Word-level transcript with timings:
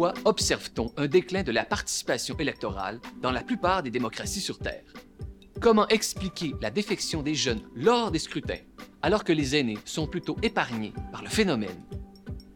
pourquoi 0.00 0.22
observe-t-on 0.24 0.94
un 0.96 1.08
déclin 1.08 1.42
de 1.42 1.52
la 1.52 1.62
participation 1.62 2.34
électorale 2.38 3.02
dans 3.20 3.30
la 3.30 3.42
plupart 3.42 3.82
des 3.82 3.90
démocraties 3.90 4.40
sur 4.40 4.58
Terre? 4.58 4.82
Comment 5.60 5.86
expliquer 5.88 6.54
la 6.62 6.70
défection 6.70 7.22
des 7.22 7.34
jeunes 7.34 7.60
lors 7.74 8.10
des 8.10 8.18
scrutins, 8.18 8.62
alors 9.02 9.24
que 9.24 9.34
les 9.34 9.56
aînés 9.56 9.76
sont 9.84 10.06
plutôt 10.06 10.38
épargnés 10.42 10.94
par 11.12 11.22
le 11.22 11.28
phénomène? 11.28 11.84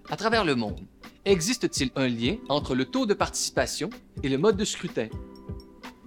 À 0.09 0.17
travers 0.17 0.47
le 0.47 0.55
monde, 0.55 0.87
existe-t-il 1.27 1.91
un 1.97 2.09
lien 2.09 2.37
entre 2.49 2.75
le 2.75 2.87
taux 2.87 3.05
de 3.05 3.13
participation 3.13 3.91
et 4.23 4.31
le 4.31 4.39
mode 4.39 4.57
de 4.57 4.65
scrutin? 4.65 5.09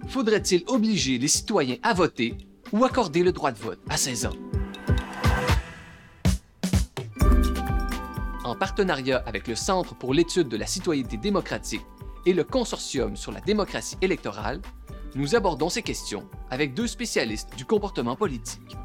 Faudrait-il 0.08 0.64
obliger 0.66 1.18
les 1.18 1.28
citoyens 1.28 1.76
à 1.84 1.94
voter 1.94 2.34
ou 2.72 2.84
accorder 2.84 3.22
le 3.22 3.30
droit 3.30 3.52
de 3.52 3.58
vote 3.58 3.78
à 3.88 3.96
16 3.96 4.26
ans? 4.26 4.47
Partenariat 8.58 9.22
avec 9.24 9.48
le 9.48 9.54
Centre 9.54 9.94
pour 9.94 10.12
l'étude 10.12 10.48
de 10.48 10.56
la 10.56 10.66
citoyenneté 10.66 11.16
démocratique 11.16 11.86
et 12.26 12.34
le 12.34 12.44
Consortium 12.44 13.16
sur 13.16 13.32
la 13.32 13.40
démocratie 13.40 13.96
électorale, 14.02 14.60
nous 15.14 15.34
abordons 15.34 15.70
ces 15.70 15.82
questions 15.82 16.28
avec 16.50 16.74
deux 16.74 16.86
spécialistes 16.86 17.56
du 17.56 17.64
comportement 17.64 18.16
politique, 18.16 18.76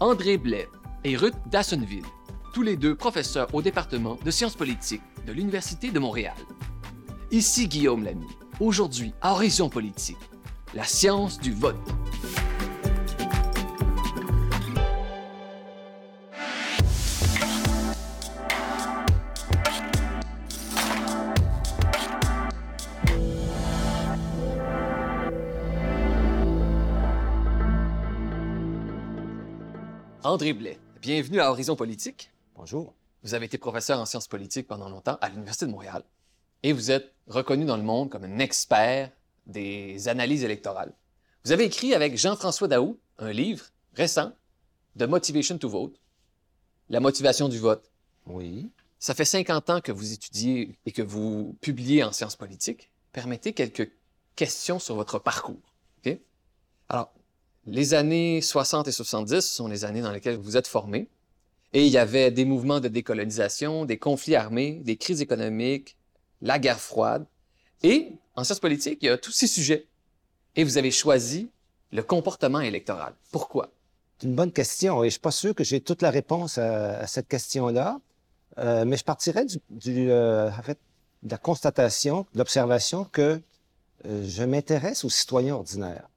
André 0.00 0.38
Blais 0.38 0.68
et 1.04 1.16
Ruth 1.16 1.34
Dassonville, 1.50 2.04
tous 2.54 2.62
les 2.62 2.76
deux 2.76 2.94
professeurs 2.94 3.48
au 3.52 3.60
département 3.60 4.16
de 4.24 4.30
sciences 4.30 4.56
politiques 4.56 5.02
de 5.26 5.32
l'Université 5.32 5.90
de 5.90 5.98
Montréal. 5.98 6.36
Ici 7.30 7.68
Guillaume 7.68 8.04
Lamy, 8.04 8.28
aujourd'hui 8.60 9.12
à 9.20 9.32
Horizon 9.32 9.68
Politique, 9.68 10.16
la 10.74 10.84
science 10.84 11.38
du 11.38 11.52
vote. 11.52 11.76
André 30.26 30.54
Blais, 30.54 30.76
bienvenue 31.00 31.38
à 31.38 31.52
Horizon 31.52 31.76
Politique. 31.76 32.32
Bonjour. 32.56 32.94
Vous 33.22 33.34
avez 33.34 33.46
été 33.46 33.58
professeur 33.58 34.00
en 34.00 34.06
sciences 34.06 34.26
politiques 34.26 34.66
pendant 34.66 34.88
longtemps 34.88 35.18
à 35.20 35.28
l'Université 35.28 35.66
de 35.66 35.70
Montréal 35.70 36.02
et 36.64 36.72
vous 36.72 36.90
êtes 36.90 37.14
reconnu 37.28 37.64
dans 37.64 37.76
le 37.76 37.84
monde 37.84 38.10
comme 38.10 38.24
un 38.24 38.40
expert 38.40 39.12
des 39.46 40.08
analyses 40.08 40.42
électorales. 40.42 40.92
Vous 41.44 41.52
avez 41.52 41.62
écrit 41.62 41.94
avec 41.94 42.18
Jean-François 42.18 42.66
Daou 42.66 42.98
un 43.18 43.30
livre 43.30 43.66
récent, 43.94 44.32
The 44.98 45.04
Motivation 45.04 45.58
to 45.58 45.68
Vote, 45.68 45.94
La 46.90 46.98
motivation 46.98 47.48
du 47.48 47.60
vote. 47.60 47.88
Oui. 48.26 48.68
Ça 48.98 49.14
fait 49.14 49.24
50 49.24 49.70
ans 49.70 49.80
que 49.80 49.92
vous 49.92 50.12
étudiez 50.12 50.76
et 50.86 50.90
que 50.90 51.02
vous 51.02 51.56
publiez 51.60 52.02
en 52.02 52.10
sciences 52.10 52.34
politiques. 52.34 52.90
Permettez 53.12 53.52
quelques 53.52 53.92
questions 54.34 54.80
sur 54.80 54.96
votre 54.96 55.20
parcours. 55.20 55.62
Alors, 56.88 57.12
les 57.66 57.94
années 57.94 58.40
60 58.40 58.88
et 58.88 58.92
70 58.92 59.40
sont 59.40 59.66
les 59.66 59.84
années 59.84 60.02
dans 60.02 60.12
lesquelles 60.12 60.36
vous 60.36 60.56
êtes 60.56 60.66
formé. 60.66 61.08
Et 61.72 61.84
il 61.84 61.92
y 61.92 61.98
avait 61.98 62.30
des 62.30 62.44
mouvements 62.44 62.80
de 62.80 62.88
décolonisation, 62.88 63.84
des 63.84 63.98
conflits 63.98 64.36
armés, 64.36 64.80
des 64.84 64.96
crises 64.96 65.20
économiques, 65.20 65.96
la 66.40 66.58
guerre 66.58 66.80
froide. 66.80 67.26
Et 67.82 68.12
en 68.36 68.44
sciences 68.44 68.60
politiques, 68.60 68.98
il 69.02 69.06
y 69.06 69.08
a 69.08 69.18
tous 69.18 69.32
ces 69.32 69.46
sujets. 69.46 69.86
Et 70.54 70.64
vous 70.64 70.78
avez 70.78 70.90
choisi 70.90 71.50
le 71.92 72.02
comportement 72.02 72.60
électoral. 72.60 73.14
Pourquoi? 73.32 73.70
C'est 74.18 74.28
une 74.28 74.34
bonne 74.34 74.52
question 74.52 75.04
et 75.04 75.08
je 75.08 75.12
suis 75.12 75.20
pas 75.20 75.30
sûr 75.30 75.54
que 75.54 75.64
j'ai 75.64 75.80
toute 75.80 76.02
la 76.02 76.10
réponse 76.10 76.58
à, 76.58 77.00
à 77.00 77.06
cette 77.06 77.28
question-là. 77.28 78.00
Euh, 78.58 78.84
mais 78.86 78.96
je 78.96 79.04
partirais 79.04 79.44
du, 79.44 79.58
du 79.68 80.10
euh, 80.10 80.48
en 80.48 80.62
fait, 80.62 80.78
de 81.22 81.30
la 81.30 81.36
constatation, 81.36 82.26
de 82.32 82.38
l'observation 82.38 83.04
que 83.04 83.42
euh, 84.06 84.24
je 84.26 84.44
m'intéresse 84.44 85.04
aux 85.04 85.10
citoyens 85.10 85.56
ordinaires 85.56 86.08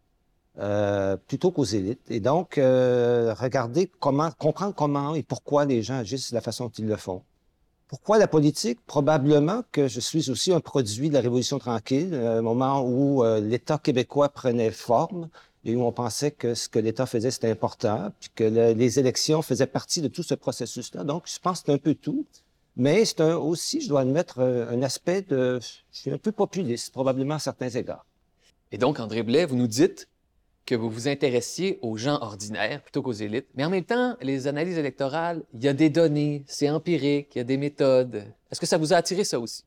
euh, 0.60 1.18
plutôt 1.28 1.52
qu'aux 1.52 1.64
élites. 1.64 2.10
Et 2.10 2.20
donc, 2.20 2.58
euh, 2.58 3.34
regarder 3.34 3.90
comment, 4.00 4.32
comprendre 4.32 4.76
comment 4.76 5.16
et 5.16 5.24
pourquoi 5.24 5.66
les 5.66 5.82
gens 5.82 6.00
agissent 6.00 6.32
de 6.32 6.36
la 6.36 6.42
façon 6.42 6.66
dont 6.66 6.72
ils 6.78 6.88
le 6.88 6.98
font. 6.98 7.22
Pourquoi 7.88 8.20
la 8.20 8.28
politique? 8.28 8.80
Probablement 8.86 9.64
que 9.72 9.88
je 9.88 10.00
suis 10.00 10.30
aussi 10.30 10.54
un 10.54 10.60
produit 10.60 11.10
de 11.10 11.16
la 11.16 11.22
Révolution 11.22 11.58
tranquille, 11.58 12.14
un 12.14 12.42
moment 12.42 12.82
où 12.82 13.24
euh, 13.24 13.40
l'État 13.40 13.80
québécois 13.80 14.30
prenait 14.30 14.70
forme 14.70 15.30
et 15.66 15.76
où 15.76 15.82
on 15.84 15.92
pensait 15.92 16.32
que 16.32 16.54
ce 16.54 16.70
que 16.70 16.78
l'État 16.80 17.06
faisait, 17.06 17.32
c'était 17.32 17.50
important, 17.50 18.12
puis 18.20 18.30
que 18.36 18.44
le- 18.44 18.74
les 18.74 19.00
élections 19.00 19.42
faisaient 19.42 19.68
partie 19.68 20.02
de 20.02 20.08
tout 20.08 20.24
ce 20.24 20.36
processus-là. 20.36 21.04
Donc, 21.04 21.24
je 21.26 21.40
pense 21.40 21.62
que 21.62 21.66
c'est 21.68 21.74
un 21.74 21.78
peu 21.80 21.96
tout. 21.96 22.26
Mais 22.78 23.04
c'est 23.04 23.22
aussi, 23.22 23.82
je 23.82 23.90
dois 23.90 24.02
admettre, 24.02 24.40
euh, 24.40 24.70
un 24.72 24.84
aspect 24.84 25.22
de... 25.24 25.60
Je 25.92 26.00
suis 26.00 26.12
un 26.12 26.18
peu 26.18 26.32
populiste, 26.32 26.94
probablement 26.94 27.36
à 27.36 27.40
certains 27.40 27.70
égards. 27.70 28.06
Et 28.72 28.78
donc, 28.78 29.00
André 29.00 29.24
Blais, 29.24 29.46
vous 29.46 29.56
nous 29.56 29.68
dites 29.68 30.08
que 30.70 30.76
vous 30.76 30.92
vous 30.92 31.08
intéressiez 31.08 31.80
aux 31.82 31.98
gens 31.98 32.20
ordinaires 32.22 32.84
plutôt 32.84 33.02
qu'aux 33.02 33.12
élites. 33.12 33.48
Mais 33.56 33.66
en 33.66 33.72
même 33.72 33.84
temps, 33.84 34.16
les 34.22 34.46
analyses 34.46 34.78
électorales, 34.78 35.42
il 35.56 35.64
y 35.64 35.68
a 35.68 35.74
des 35.74 35.90
données, 35.90 36.44
c'est 36.46 36.70
empirique, 36.70 37.30
il 37.34 37.40
y 37.40 37.42
a 37.42 37.44
des 37.44 37.58
méthodes. 37.58 38.24
Est-ce 38.52 38.60
que 38.60 38.68
ça 38.68 38.78
vous 38.78 38.94
a 38.94 38.98
attiré 38.98 39.24
ça 39.24 39.40
aussi? 39.40 39.64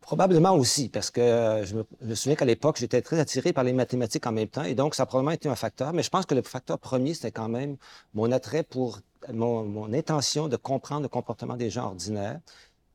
Probablement 0.00 0.54
aussi, 0.54 0.88
parce 0.88 1.10
que 1.10 1.20
euh, 1.20 1.64
je 1.66 1.74
me, 1.74 2.14
souviens 2.14 2.36
qu'à 2.36 2.44
l'époque, 2.44 2.76
j'étais 2.78 3.02
très 3.02 3.18
attiré 3.18 3.52
par 3.52 3.64
les 3.64 3.72
mathématiques 3.72 4.24
en 4.28 4.30
même 4.30 4.46
temps, 4.46 4.62
et 4.62 4.76
donc 4.76 4.94
ça 4.94 5.02
a 5.02 5.06
probablement 5.06 5.32
été 5.32 5.48
un 5.48 5.56
facteur. 5.56 5.92
Mais 5.92 6.04
je 6.04 6.10
pense 6.10 6.24
que 6.24 6.36
le 6.36 6.42
facteur 6.42 6.78
premier, 6.78 7.12
c'était 7.12 7.32
quand 7.32 7.48
même 7.48 7.76
mon 8.14 8.30
attrait 8.30 8.62
pour 8.62 9.00
mon 9.32 9.92
intention 9.92 10.46
de 10.46 10.54
comprendre 10.54 11.02
le 11.02 11.08
comportement 11.08 11.56
des 11.56 11.68
gens 11.68 11.86
ordinaires. 11.86 12.38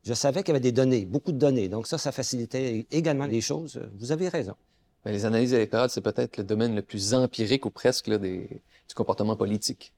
Je 0.02 0.14
savais 0.14 0.42
qu'il 0.42 0.54
y 0.54 0.56
avait 0.56 0.60
des 0.60 0.72
données, 0.72 1.04
beaucoup 1.04 1.32
de 1.32 1.38
données, 1.38 1.68
donc 1.68 1.86
ça, 1.86 1.98
ça 1.98 2.10
facilitait 2.10 2.86
également 2.90 3.26
les 3.26 3.42
choses. 3.42 3.78
Vous 3.98 4.12
avez 4.12 4.30
raison. 4.30 4.54
Mais 5.04 5.12
les 5.12 5.24
analyses 5.24 5.52
électorales, 5.52 5.90
c'est 5.90 6.00
peut-être 6.00 6.36
le 6.36 6.44
domaine 6.44 6.74
le 6.76 6.82
plus 6.82 7.14
empirique 7.14 7.66
ou 7.66 7.70
presque 7.70 8.06
là, 8.06 8.18
des, 8.18 8.48
du 8.88 8.94
comportement 8.94 9.36
politique. 9.36 9.92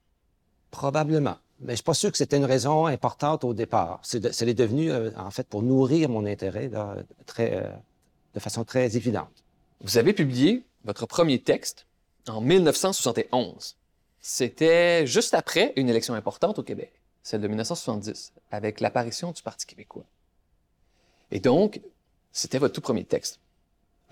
Probablement. 0.70 1.36
Mais 1.60 1.72
je 1.72 1.76
suis 1.76 1.84
pas 1.84 1.94
sûr 1.94 2.10
que 2.10 2.18
c'était 2.18 2.36
une 2.36 2.44
raison 2.44 2.86
importante 2.86 3.44
au 3.44 3.54
départ. 3.54 4.00
C'est 4.02 4.20
de- 4.20 4.30
c'est 4.32 4.52
devenu, 4.54 4.90
euh, 4.90 5.10
en 5.16 5.30
fait, 5.30 5.46
pour 5.46 5.62
nourrir 5.62 6.08
mon 6.08 6.26
intérêt 6.26 6.68
là, 6.68 6.96
très, 7.26 7.54
euh, 7.62 7.70
de 8.34 8.40
façon 8.40 8.64
très 8.64 8.96
évidente. 8.96 9.44
Vous 9.80 9.98
avez 9.98 10.12
publié 10.12 10.64
votre 10.84 11.06
premier 11.06 11.40
texte 11.40 11.86
en 12.28 12.40
1971. 12.40 13.76
C'était 14.20 15.06
juste 15.06 15.34
après 15.34 15.72
une 15.76 15.88
élection 15.88 16.14
importante 16.14 16.58
au 16.58 16.62
Québec, 16.62 16.92
celle 17.22 17.42
de 17.42 17.48
1970, 17.48 18.32
avec 18.50 18.80
l'apparition 18.80 19.30
du 19.32 19.42
Parti 19.42 19.66
québécois. 19.66 20.04
Et 21.30 21.40
donc, 21.40 21.80
c'était 22.32 22.58
votre 22.58 22.74
tout 22.74 22.80
premier 22.80 23.04
texte. 23.04 23.38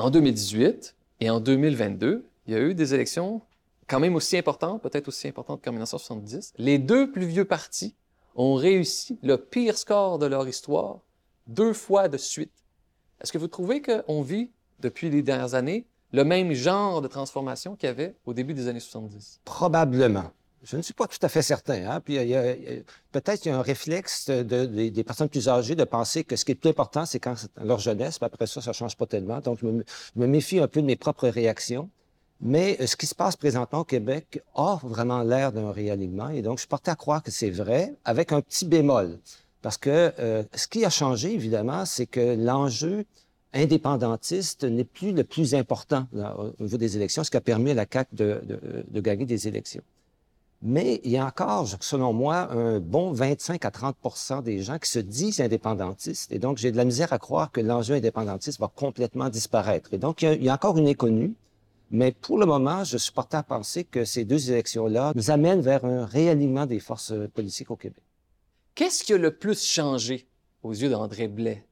En 0.03 0.11
2018 0.11 0.97
et 1.21 1.31
en 1.31 1.39
2022, 1.39 2.25
il 2.49 2.53
y 2.53 2.57
a 2.57 2.61
eu 2.61 2.75
des 2.75 2.93
élections 2.93 3.41
quand 3.87 4.01
même 4.01 4.17
aussi 4.17 4.37
importantes, 4.37 4.83
peut-être 4.83 5.07
aussi 5.07 5.29
importantes 5.29 5.63
qu'en 5.63 5.71
1970. 5.71 6.55
Les 6.59 6.81
deux 6.81 7.13
plus 7.13 7.27
vieux 7.27 7.45
partis 7.45 7.95
ont 8.35 8.55
réussi 8.55 9.21
le 9.23 9.37
pire 9.37 9.79
score 9.79 10.19
de 10.19 10.27
leur 10.27 10.49
histoire 10.49 10.99
deux 11.47 11.73
fois 11.73 12.09
de 12.09 12.17
suite. 12.17 12.51
Est-ce 13.21 13.31
que 13.31 13.39
vous 13.39 13.47
trouvez 13.47 13.81
qu'on 13.81 14.23
vit, 14.23 14.51
depuis 14.81 15.09
les 15.09 15.23
dernières 15.23 15.55
années, 15.55 15.87
le 16.11 16.25
même 16.25 16.53
genre 16.53 17.01
de 17.01 17.07
transformation 17.07 17.77
qu'il 17.77 17.87
y 17.87 17.91
avait 17.91 18.17
au 18.27 18.35
début 18.35 18.55
des 18.55 18.67
années 18.67 18.81
70? 18.81 19.41
Probablement. 19.45 20.33
Je 20.65 20.77
ne 20.77 20.83
suis 20.83 20.95
pas 20.95 21.07
tout 21.09 21.19
à 21.23 21.29
fait 21.29 21.43
certain. 21.43 21.91
Hein? 21.91 22.01
Puis 22.01 22.19
a- 22.19 22.55
peut-être 23.11 23.41
qu'il 23.41 23.51
y 23.51 23.55
a 23.55 23.59
un 23.59 23.63
réflexe 23.63 24.27
de, 24.31 24.43
de- 24.43 24.89
des 24.89 25.05
personnes 25.05 25.29
plus 25.29 25.49
âgées 25.49 25.75
de 25.75 25.85
penser 25.85 26.23
que 26.25 26.37
ce 26.37 26.45
qui 26.45 26.53
est 26.53 26.55
plus 26.55 26.71
important, 26.71 27.05
c'est 27.05 27.19
quand 27.19 27.35
leur 27.63 27.81
jeunesse. 27.81 28.19
Puis 28.19 28.27
après 28.27 28.47
ça, 28.47 28.61
ça 28.61 28.73
change 28.73 28.97
pas 28.97 29.07
tellement. 29.07 29.41
Donc 29.41 29.59
je 29.61 29.67
me, 29.67 29.85
je 30.15 30.21
me 30.21 30.27
méfie 30.27 30.61
un 30.61 30.69
peu 30.69 30.81
de 30.81 30.87
mes 30.87 30.97
propres 30.97 31.29
réactions. 31.29 31.91
Mais 32.41 32.77
euh, 32.81 32.87
ce 32.87 32.97
qui 32.97 33.07
se 33.07 33.15
passe 33.15 33.37
présentement 33.37 33.81
au 33.81 33.85
Québec 33.85 34.43
a 34.55 34.79
vraiment 34.83 35.23
l'air 35.23 35.53
d'un 35.53 35.73
réalignement. 35.73 36.29
Et 36.31 36.43
donc 36.43 36.61
je 36.61 36.67
porté 36.67 36.91
à 36.91 36.97
croire 36.97 37.23
que 37.23 37.31
c'est 37.31 37.51
vrai, 37.51 37.95
avec 38.05 38.33
un 38.33 38.41
petit 38.41 38.65
bémol. 38.67 39.19
Parce 39.63 39.77
que 39.79 40.13
euh, 40.19 40.43
ce 40.55 40.67
qui 40.69 40.85
a 40.85 40.91
changé, 40.91 41.33
évidemment, 41.35 41.85
c'est 41.87 42.07
que 42.07 42.37
l'enjeu 42.37 43.05
indépendantiste 43.53 44.65
n'est 44.65 44.85
plus 44.85 45.13
le 45.13 45.25
plus 45.25 45.55
important 45.55 46.07
là, 46.13 46.37
au 46.59 46.63
niveau 46.63 46.79
des 46.79 46.97
élections, 46.97 47.23
ce 47.25 47.31
qui 47.31 47.37
a 47.37 47.41
permis 47.41 47.71
à 47.71 47.75
la 47.75 47.87
CAQ 47.91 48.15
de, 48.15 48.41
de, 48.45 48.85
de 48.89 49.01
gagner 49.01 49.25
des 49.27 49.47
élections. 49.49 49.83
Mais 50.65 51.01
il 51.03 51.11
y 51.11 51.17
a 51.17 51.27
encore, 51.27 51.67
selon 51.81 52.13
moi, 52.13 52.53
un 52.53 52.79
bon 52.79 53.11
25 53.13 53.65
à 53.65 53.71
30% 53.71 54.45
des 54.45 54.63
gens 54.63 54.79
qui 54.79 54.89
se 54.89 55.01
disent 55.01 55.41
indépendantistes. 55.41 56.31
Et 56.31 56.39
donc, 56.39 56.59
j'ai 56.59 56.71
de 56.71 56.77
la 56.77 56.85
misère 56.85 57.13
à 57.13 57.19
croire 57.19 57.51
que 57.51 57.61
l'enjeu 57.61 57.97
indépendantiste 57.97 58.61
va 58.61 58.69
complètement 58.69 59.29
disparaître. 59.29 59.93
Et 59.93 59.99
donc, 59.99 60.23
il 60.23 60.25
y 60.25 60.29
a, 60.29 60.35
il 60.35 60.45
y 60.45 60.49
a 60.49 60.55
encore 60.55 60.79
une 60.79 60.87
inconnue. 60.87 61.35
Mais 61.91 62.13
pour 62.13 62.39
le 62.39 62.47
moment, 62.47 62.85
je 62.85 62.97
suis 62.97 63.13
porté 63.13 63.37
à 63.37 63.43
penser 63.43 63.85
que 63.85 64.05
ces 64.05 64.25
deux 64.25 64.51
élections-là 64.51 65.13
nous 65.17 65.31
amènent 65.31 65.61
vers 65.61 65.85
un 65.85 66.07
réalignement 66.07 66.65
des 66.65 66.81
forces 66.81 67.13
euh, 67.13 67.29
politiques 67.29 67.71
au 67.71 67.77
Québec. 67.77 68.03
Qu'est-ce 68.75 69.05
qui 69.05 69.13
a 69.13 69.19
le 69.19 69.37
plus 69.37 69.63
changé 69.63 70.27
aux 70.63 70.73
yeux 70.73 70.89
d'André 70.89 71.29
Blais? 71.29 71.67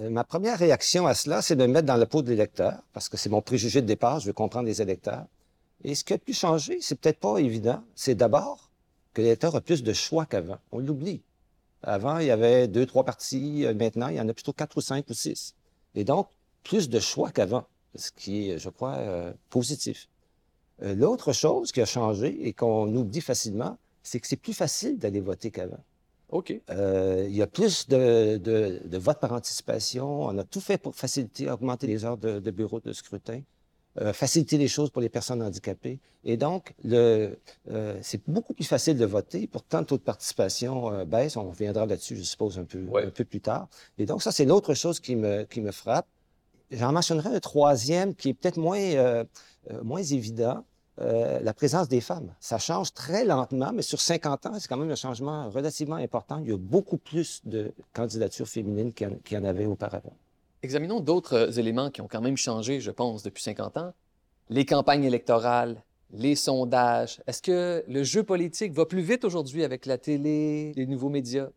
Euh, 0.00 0.08
ma 0.08 0.24
première 0.24 0.58
réaction 0.58 1.06
à 1.06 1.14
cela, 1.14 1.42
c'est 1.42 1.56
de 1.56 1.66
me 1.66 1.72
mettre 1.72 1.86
dans 1.86 1.96
la 1.96 2.06
peau 2.06 2.22
de 2.22 2.30
l'électeur, 2.30 2.78
parce 2.92 3.08
que 3.08 3.16
c'est 3.16 3.28
mon 3.28 3.42
préjugé 3.42 3.82
de 3.82 3.86
départ, 3.86 4.20
je 4.20 4.26
veux 4.26 4.32
comprendre 4.32 4.66
les 4.66 4.80
électeurs. 4.80 5.26
Et 5.84 5.94
ce 5.94 6.02
qui 6.02 6.14
a 6.14 6.18
pu 6.18 6.32
changer, 6.32 6.78
c'est 6.80 6.98
peut-être 6.98 7.20
pas 7.20 7.38
évident, 7.38 7.82
c'est 7.94 8.14
d'abord 8.14 8.70
que 9.12 9.22
l'électeur 9.22 9.54
a 9.54 9.60
plus 9.60 9.82
de 9.82 9.92
choix 9.92 10.26
qu'avant. 10.26 10.58
On 10.72 10.78
l'oublie. 10.78 11.22
Avant, 11.82 12.18
il 12.18 12.26
y 12.26 12.30
avait 12.30 12.66
deux, 12.66 12.86
trois 12.86 13.04
partis. 13.04 13.66
Euh, 13.66 13.74
maintenant, 13.74 14.08
il 14.08 14.16
y 14.16 14.20
en 14.20 14.28
a 14.28 14.32
plutôt 14.32 14.54
quatre 14.54 14.78
ou 14.78 14.80
cinq 14.80 15.08
ou 15.10 15.14
six. 15.14 15.54
Et 15.94 16.04
donc, 16.04 16.28
plus 16.62 16.88
de 16.88 16.98
choix 16.98 17.30
qu'avant, 17.30 17.66
ce 17.94 18.10
qui 18.10 18.50
est, 18.50 18.58
je 18.58 18.70
crois, 18.70 18.94
euh, 18.94 19.32
positif. 19.50 20.08
Euh, 20.82 20.94
l'autre 20.94 21.32
chose 21.32 21.70
qui 21.70 21.80
a 21.80 21.86
changé 21.86 22.48
et 22.48 22.52
qu'on 22.54 22.92
oublie 22.96 23.20
facilement, 23.20 23.76
c'est 24.02 24.18
que 24.18 24.26
c'est 24.26 24.36
plus 24.36 24.54
facile 24.54 24.98
d'aller 24.98 25.20
voter 25.20 25.50
qu'avant. 25.50 25.84
OK. 26.30 26.58
Euh, 26.70 27.26
il 27.28 27.36
y 27.36 27.42
a 27.42 27.46
plus 27.46 27.86
de, 27.88 28.38
de, 28.38 28.80
de 28.84 28.98
votes 28.98 29.20
par 29.20 29.32
anticipation. 29.32 30.22
On 30.22 30.38
a 30.38 30.44
tout 30.44 30.60
fait 30.60 30.78
pour 30.78 30.94
faciliter, 30.96 31.50
augmenter 31.50 31.86
les 31.86 32.04
heures 32.04 32.16
de, 32.16 32.40
de 32.40 32.50
bureau 32.50 32.80
de 32.80 32.92
scrutin, 32.92 33.42
euh, 34.00 34.12
faciliter 34.12 34.58
les 34.58 34.68
choses 34.68 34.90
pour 34.90 35.00
les 35.02 35.08
personnes 35.08 35.42
handicapées. 35.42 36.00
Et 36.24 36.36
donc, 36.36 36.74
le, 36.84 37.38
euh, 37.70 37.98
c'est 38.02 38.22
beaucoup 38.28 38.54
plus 38.54 38.64
facile 38.64 38.96
de 38.96 39.04
voter. 39.04 39.46
Pourtant, 39.46 39.80
le 39.80 39.84
taux 39.86 39.96
de 39.98 40.02
participation 40.02 40.92
euh, 40.92 41.04
baisse. 41.04 41.36
On 41.36 41.48
reviendra 41.50 41.86
là-dessus, 41.86 42.16
je 42.16 42.22
suppose, 42.22 42.58
un 42.58 42.64
peu, 42.64 42.82
Ouais. 42.84 43.04
un 43.06 43.10
peu 43.10 43.24
plus 43.24 43.40
tard. 43.40 43.68
Et 43.98 44.06
donc, 44.06 44.22
ça, 44.22 44.32
c'est 44.32 44.44
l'autre 44.46 44.74
chose 44.74 45.00
qui 45.00 45.16
me, 45.16 45.44
qui 45.44 45.60
me 45.60 45.70
frappe. 45.70 46.06
J'en 46.70 46.92
mentionnerai 46.92 47.28
un 47.36 47.40
troisième 47.40 48.14
qui 48.14 48.30
est 48.30 48.34
peut-être 48.34 48.56
moins, 48.56 48.78
euh, 48.80 49.24
moins 49.82 50.02
évident. 50.02 50.64
Euh, 51.00 51.40
la 51.40 51.52
présence 51.52 51.88
des 51.88 52.00
femmes. 52.00 52.32
Ça 52.38 52.58
change 52.58 52.94
très 52.94 53.24
lentement, 53.24 53.72
mais 53.72 53.82
sur 53.82 54.00
50 54.00 54.46
ans, 54.46 54.52
c'est 54.60 54.68
quand 54.68 54.76
même 54.76 54.92
un 54.92 54.94
changement 54.94 55.50
relativement 55.50 55.96
important. 55.96 56.38
Il 56.38 56.50
y 56.50 56.52
a 56.52 56.56
beaucoup 56.56 56.98
plus 56.98 57.40
de 57.44 57.72
candidatures 57.92 58.46
féminines 58.46 58.92
qu'il 58.92 59.08
y 59.08 59.10
en, 59.10 59.16
qu'il 59.16 59.36
y 59.36 59.40
en 59.40 59.44
avait 59.44 59.66
auparavant. 59.66 60.12
Examinons 60.64 61.00
d'autres 61.00 61.34
euh, 61.34 61.60
éléments 61.60 61.90
qui 61.90 62.00
ont 62.00 62.08
quand 62.08 62.22
même 62.22 62.38
changé, 62.38 62.80
je 62.80 62.90
pense, 62.90 63.22
depuis 63.22 63.42
50 63.42 63.76
ans. 63.76 63.92
Les 64.48 64.64
campagnes 64.64 65.04
électorales, 65.04 65.84
les 66.10 66.34
sondages. 66.34 67.20
Est-ce 67.26 67.42
que 67.42 67.84
le 67.86 68.02
jeu 68.02 68.22
politique 68.22 68.72
va 68.72 68.86
plus 68.86 69.02
vite 69.02 69.24
aujourd'hui 69.24 69.62
avec 69.62 69.84
la 69.84 69.98
télé, 69.98 70.72
les 70.74 70.86
nouveaux 70.86 71.10
médias? 71.10 71.48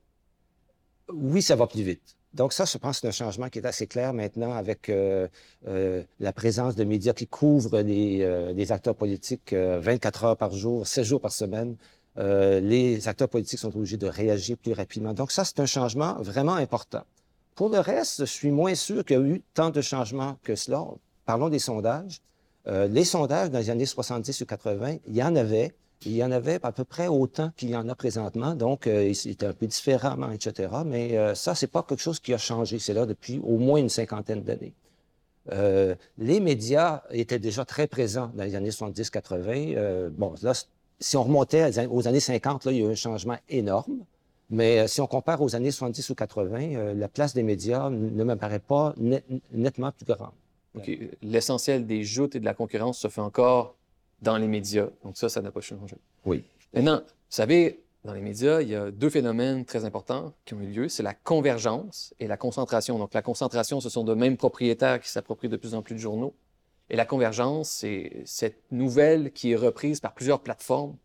Oui, 1.09 1.42
ça 1.42 1.56
va 1.56 1.68
plus 1.68 1.83
vite. 1.83 2.18
Donc 2.33 2.51
ça, 2.51 2.65
je 2.65 2.77
pense 2.77 3.00
c'est 3.00 3.07
un 3.07 3.12
changement 3.12 3.48
qui 3.48 3.59
est 3.59 3.65
assez 3.65 3.88
clair 3.88 4.13
maintenant 4.13 4.51
avec 4.54 4.89
euh, 4.89 5.30
euh, 5.68 6.03
la 6.19 6.33
présence 6.33 6.75
de 6.75 6.83
médias 6.83 7.13
qui 7.13 7.27
couvrent 7.27 7.80
les, 7.80 8.53
les 8.53 8.71
acteurs 8.74 8.95
politiques 8.95 9.53
euh, 9.53 9.80
24 9.80 10.24
heures 10.25 10.38
par 10.38 10.51
jour, 10.51 10.86
7 10.86 11.06
jours 11.06 11.21
par 11.21 11.31
semaine. 11.31 11.77
Les 12.18 13.07
acteurs 13.07 13.30
politiques 13.30 13.60
sont 13.60 13.75
obligés 13.75 13.98
de 13.98 14.07
réagir 14.07 14.57
plus 14.57 14.74
rapidement. 14.74 15.13
Donc 15.13 15.31
ça, 15.31 15.45
c'est 15.45 15.60
un 15.60 15.68
changement 15.68 16.15
vraiment 16.19 16.56
important. 16.56 17.03
Pour 17.57 17.69
le 17.69 17.80
reste, 17.80 18.19
je 18.19 18.31
suis 18.31 18.51
moins 18.51 18.75
sûr 18.75 19.04
qu'il 19.04 19.18
y 19.18 19.19
a 19.19 19.24
eu 19.24 19.42
tant 19.54 19.71
de 19.71 19.81
changements 19.81 20.38
que 20.44 20.56
cela. 20.56 20.86
Parlons 21.25 21.50
des 21.50 21.59
sondages. 21.59 22.21
Euh, 22.68 22.88
les 22.88 23.04
sondages 23.04 23.50
dans 23.50 23.59
les 23.59 23.69
années 23.69 23.86
70 23.86 24.42
ou 24.42 24.45
80, 24.45 24.98
il 25.07 25.15
y 25.15 25.24
en 25.24 25.36
avait. 25.36 25.74
Il 26.06 26.15
y 26.15 26.24
en 26.24 26.31
avait 26.31 26.59
à 26.62 26.71
peu 26.71 26.83
près 26.83 27.07
autant 27.07 27.51
qu'il 27.57 27.71
y 27.71 27.75
en 27.75 27.89
a 27.89 27.95
présentement, 27.95 28.54
donc 28.54 28.86
euh, 28.86 29.12
c'était 29.15 29.48
un 29.48 29.54
peu 29.54 29.65
différemment, 29.65 30.30
etc. 30.30 30.69
Mais 30.86 31.18
euh, 31.18 31.33
ça, 31.33 31.56
c'est 31.56 31.65
pas 31.65 31.81
quelque 31.81 32.01
chose 32.01 32.19
qui 32.19 32.33
a 32.36 32.38
changé. 32.38 32.77
C'est 32.77 32.94
là 32.94 33.07
depuis 33.07 33.42
au 33.44 33.57
moins 33.57 33.80
une 33.80 33.89
cinquantaine 33.89 34.44
d'années. 34.44 34.74
Euh, 35.51 35.95
les 36.18 36.39
médias 36.39 37.01
étaient 37.10 37.39
déjà 37.39 37.65
très 37.65 37.88
présents 37.88 38.31
dans 38.36 38.44
les 38.44 38.56
années 38.56 38.69
70-80. 38.69 39.74
Euh, 39.75 40.10
bon, 40.12 40.36
là, 40.42 40.53
si 41.00 41.18
on 41.18 41.24
remontait 41.24 41.88
aux 41.89 42.07
années 42.07 42.19
50, 42.19 42.65
là, 42.65 42.71
il 42.71 42.77
y 42.77 42.81
a 42.83 42.86
eu 42.86 42.92
un 42.92 42.95
changement 42.95 43.38
énorme. 43.50 44.00
Mais 44.50 44.80
euh, 44.80 44.88
si 44.88 45.02
on 45.02 45.08
compare 45.08 45.42
aux 45.42 45.56
années 45.56 45.72
70 45.72 46.10
ou 46.10 46.16
80, 46.16 46.76
euh, 46.76 46.94
la 46.94 47.08
place 47.08 47.34
des 47.34 47.44
médias 47.44 47.90
ne 47.90 48.24
me 48.24 48.36
paraît 48.36 48.60
pas 48.60 48.94
net- 48.98 49.26
nettement 49.52 49.92
plus 49.92 50.06
grande. 50.06 50.32
OK. 50.76 50.90
L'essentiel 51.22 51.86
des 51.86 52.04
joutes 52.04 52.36
et 52.36 52.40
de 52.40 52.46
la 52.46 52.54
concurrence 52.54 53.00
se 53.00 53.08
fait 53.08 53.22
encore 53.22 53.76
dans 54.22 54.38
les 54.38 54.48
médias. 54.48 54.88
Donc 55.04 55.18
ça, 55.18 55.28
ça 55.28 55.42
n'a 55.42 55.52
pas 55.52 55.62
changé. 55.62 55.96
Oui. 56.26 56.44
Maintenant, 56.74 57.00
vous 57.00 57.06
savez, 57.30 57.82
dans 58.06 58.14
les 58.14 58.22
médias, 58.22 58.62
il 58.62 58.70
y 58.70 58.76
a 58.76 58.90
deux 58.92 59.10
phénomènes 59.10 59.66
très 59.66 59.84
importants 59.86 60.34
qui 60.46 60.54
ont 60.54 60.62
eu 60.62 60.68
lieu. 60.68 60.88
C'est 60.90 61.04
la 61.04 61.14
convergence 61.14 62.14
et 62.20 62.28
la 62.28 62.38
concentration. 62.38 62.98
Donc 63.00 63.14
la 63.14 63.22
concentration, 63.22 63.82
ce 63.82 63.90
sont 63.90 64.04
de 64.04 64.14
mêmes 64.14 64.38
propriétaires 64.38 65.00
qui 65.02 65.10
s'approprient 65.10 65.50
de 65.50 65.58
plus 65.58 65.74
en 65.74 65.82
plus 65.82 65.96
de 65.96 66.00
journaux. 66.00 66.34
Et 66.90 66.96
la 66.96 67.06
convergence, 67.06 67.70
c'est 67.70 68.22
cette 68.26 68.62
nouvelle 68.72 69.32
qui 69.32 69.52
est 69.52 69.56
reprise 69.58 70.00
par 70.00 70.14
plusieurs 70.14 70.40
plateformes 70.40 70.96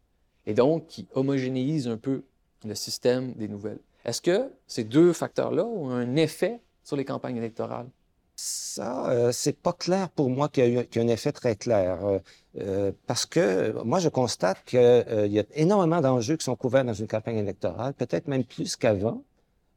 et 0.46 0.54
donc 0.54 0.86
qui 0.86 1.08
homogénéise 1.14 1.88
un 1.88 1.96
peu 1.96 2.22
le 2.64 2.74
système 2.74 3.32
des 3.34 3.48
nouvelles. 3.48 3.78
Est-ce 4.04 4.20
que 4.20 4.50
ces 4.66 4.84
deux 4.84 5.12
facteurs-là 5.12 5.64
ont 5.64 5.90
un 5.90 6.16
effet 6.16 6.60
sur 6.82 6.96
les 6.96 7.04
campagnes 7.04 7.36
électorales? 7.36 7.88
Ça, 8.34 9.10
euh, 9.10 9.30
c'est 9.32 9.52
pas 9.56 9.72
clair 9.72 10.08
pour 10.10 10.28
moi 10.30 10.48
qu'il 10.48 10.78
y 10.78 10.86
qu'il 10.86 11.02
y 11.02 11.04
un 11.04 11.08
effet 11.08 11.32
très 11.32 11.54
clair. 11.54 12.04
euh, 12.04 12.18
euh, 12.60 12.92
parce 13.06 13.26
que 13.26 13.40
euh, 13.40 13.84
moi, 13.84 13.98
je 14.00 14.08
constate 14.08 14.64
qu'il 14.64 14.80
y 14.80 15.38
a 15.38 15.44
énormément 15.54 16.00
d'enjeux 16.00 16.36
qui 16.36 16.44
sont 16.44 16.56
couverts 16.56 16.84
dans 16.84 16.94
une 16.94 17.06
campagne 17.06 17.36
électorale, 17.38 17.94
peut-être 17.94 18.26
même 18.28 18.44
plus 18.44 18.76
qu'avant. 18.76 19.22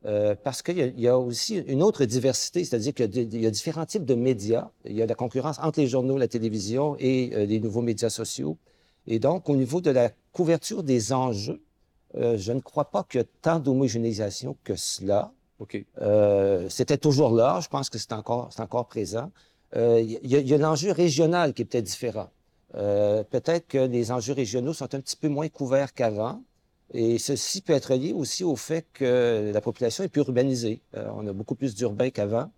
euh, 0.06 0.36
parce 0.44 0.62
qu'il 0.62 0.78
y, 1.00 1.08
a- 1.08 1.18
aussi 1.20 1.58
une 1.58 1.82
autre 1.84 2.06
diversité, 2.06 2.64
c'est-à-dire 2.64 2.94
qu'il 2.94 3.36
y, 3.42 3.48
a 3.48 3.52
différents 3.52 3.86
types 3.88 4.06
de 4.06 4.16
médias. 4.16 4.70
Il 4.86 4.94
y 4.96 5.02
a 5.02 5.08
la 5.08 5.16
concurrence 5.16 5.58
entre 5.60 5.80
les 5.80 5.88
journaux, 5.88 6.18
la 6.18 6.28
télévision 6.28 6.96
et 7.00 7.32
euh, 7.34 7.46
les 7.46 7.60
nouveaux 7.60 7.82
médias 7.82 8.10
sociaux. 8.12 8.58
Et 9.08 9.20
donc, 9.20 9.50
au 9.50 9.56
niveau 9.56 9.82
de 9.82 9.92
la 9.92 10.12
couverture 10.32 10.84
des 10.84 11.12
enjeux, 11.14 11.62
euh, 12.18 12.38
je 12.38 12.52
ne 12.52 12.60
crois 12.60 12.86
pas 12.86 13.04
qu'il 13.04 13.20
y 13.20 13.24
a 13.24 13.28
tant 13.42 13.60
d'homogénéisation 13.60 14.56
que 14.64 14.76
cela. 14.76 15.32
OK. 15.60 15.84
Euh, 16.02 16.68
c'était 16.70 16.98
toujours 16.98 17.34
là. 17.34 17.60
Je 17.62 17.68
pense 17.68 17.90
que 17.90 17.98
c'est 17.98 18.14
encore, 18.14 18.88
présent. 18.88 19.32
Euh, 19.76 20.02
Il 20.02 20.28
y 20.28 20.54
a, 20.54 20.56
a 20.56 20.58
l'enjeu 20.58 20.92
régional 20.92 21.54
qui 21.54 21.64
est 21.64 21.66
peut-être 21.66 21.86
différent. 21.86 22.30
Peut-être 22.74 23.68
que 23.68 23.78
les 23.78 24.12
enjeux 24.12 24.34
régionaux 24.34 24.74
sont 24.74 24.94
un 24.94 25.00
petit 25.00 25.16
peu 25.16 25.30
moins 25.30 25.48
couverts 25.48 25.94
qu'avant. 25.94 26.42
Et 26.94 27.18
ceci 27.18 27.62
peut 27.62 27.74
être 27.74 27.96
lié 27.96 28.12
aussi 28.12 28.44
au 28.44 28.58
fait 28.58 28.86
que 28.94 29.50
la 29.54 29.62
population 29.62 30.04
est 30.04 30.10
plus 30.10 30.22
urbanisée. 30.22 30.82
On 30.94 31.26
a 31.26 31.32
beaucoup 31.32 31.56
plus 31.56 31.74
d'urbains 31.74 32.10
qu'avant. 32.10 32.52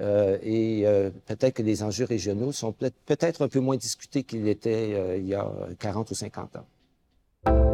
Et 0.00 0.84
peut-être 1.26 1.54
que 1.54 1.62
les 1.62 1.82
enjeux 1.82 2.04
régionaux 2.04 2.52
sont 2.52 2.72
peut-être 2.72 3.42
un 3.42 3.48
peu 3.48 3.58
moins 3.58 3.76
discutés 3.76 4.22
qu'ils 4.22 4.44
l'étaient 4.44 5.18
il 5.18 5.26
y 5.26 5.34
a 5.34 5.50
40 5.80 6.08
ou 6.12 6.14
50 6.14 6.56
ans. 6.56 7.73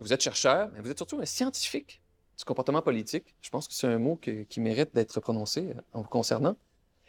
Vous 0.00 0.12
êtes- 0.12 0.20
chercheur, 0.22 0.70
mais 0.74 0.80
vous 0.80 0.90
êtes 0.90 0.98
surtout 0.98 1.18
un 1.20 1.24
scientifique 1.24 2.00
du 2.38 2.44
comportement 2.44 2.82
politique. 2.82 3.34
Je 3.40 3.50
pense 3.50 3.66
que 3.68 3.74
c'est 3.74 3.86
un 3.86 3.98
mot 3.98 4.16
qui 4.16 4.60
mérite 4.60 4.94
d'être 4.94 5.20
prononcé 5.20 5.70
euh, 5.70 5.80
en 5.92 6.02
vous 6.02 6.08
concernant. 6.08 6.56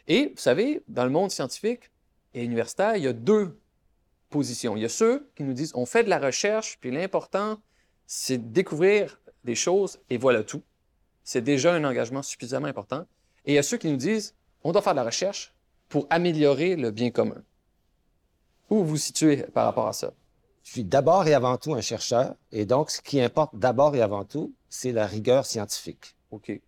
Et 0.08 0.28
vous 0.34 0.40
savez, 0.40 0.82
dans 0.88 1.04
le 1.04 1.10
monde 1.10 1.30
scientifique 1.30 1.90
et 2.34 2.44
universitaire, 2.44 2.96
il 2.96 3.04
y 3.04 3.06
a 3.06 3.12
deux 3.12 3.58
positions. 4.28 4.76
Il 4.76 4.82
y 4.82 4.84
a 4.84 4.88
ceux 4.88 5.30
qui 5.36 5.44
nous 5.44 5.52
disent 5.52 5.72
on 5.74 5.86
fait 5.86 6.04
de 6.04 6.08
la 6.08 6.18
recherche, 6.18 6.78
puis 6.80 6.90
l'important, 6.90 7.58
c'est 8.06 8.38
de 8.38 8.52
découvrir 8.52 9.20
des 9.44 9.54
choses 9.54 9.98
et 10.10 10.18
voilà 10.18 10.42
tout. 10.42 10.62
C'est 11.22 11.42
déjà 11.42 11.74
un 11.74 11.84
engagement 11.84 12.22
suffisamment 12.22 12.66
important. 12.66 13.06
Et 13.44 13.52
il 13.52 13.54
y 13.54 13.58
a 13.58 13.62
ceux 13.62 13.76
qui 13.76 13.88
nous 13.88 13.96
disent 13.96 14.34
on 14.64 14.72
doit 14.72 14.82
faire 14.82 14.94
de 14.94 14.98
la 14.98 15.04
recherche 15.04 15.54
pour 15.88 16.06
améliorer 16.10 16.76
le 16.76 16.90
bien 16.90 17.10
commun. 17.10 17.42
Où 18.68 18.78
vous 18.78 18.86
vous 18.86 18.96
situez 18.96 19.38
par 19.44 19.64
rapport 19.64 19.88
à 19.88 19.92
ça? 19.92 20.12
Je 20.62 20.72
suis 20.72 20.84
d'abord 20.84 21.26
et 21.26 21.34
avant 21.34 21.56
tout 21.56 21.74
un 21.74 21.80
chercheur, 21.80 22.34
et 22.52 22.64
donc 22.64 22.90
ce 22.90 23.00
qui 23.00 23.20
importe 23.20 23.56
d'abord 23.56 23.94
et 23.96 24.02
avant 24.02 24.24
tout, 24.24 24.52
c'est 24.68 24.92
la 24.92 25.06
rigueur 25.06 25.46
scientifique. 25.46 26.14
OK. 26.30 26.60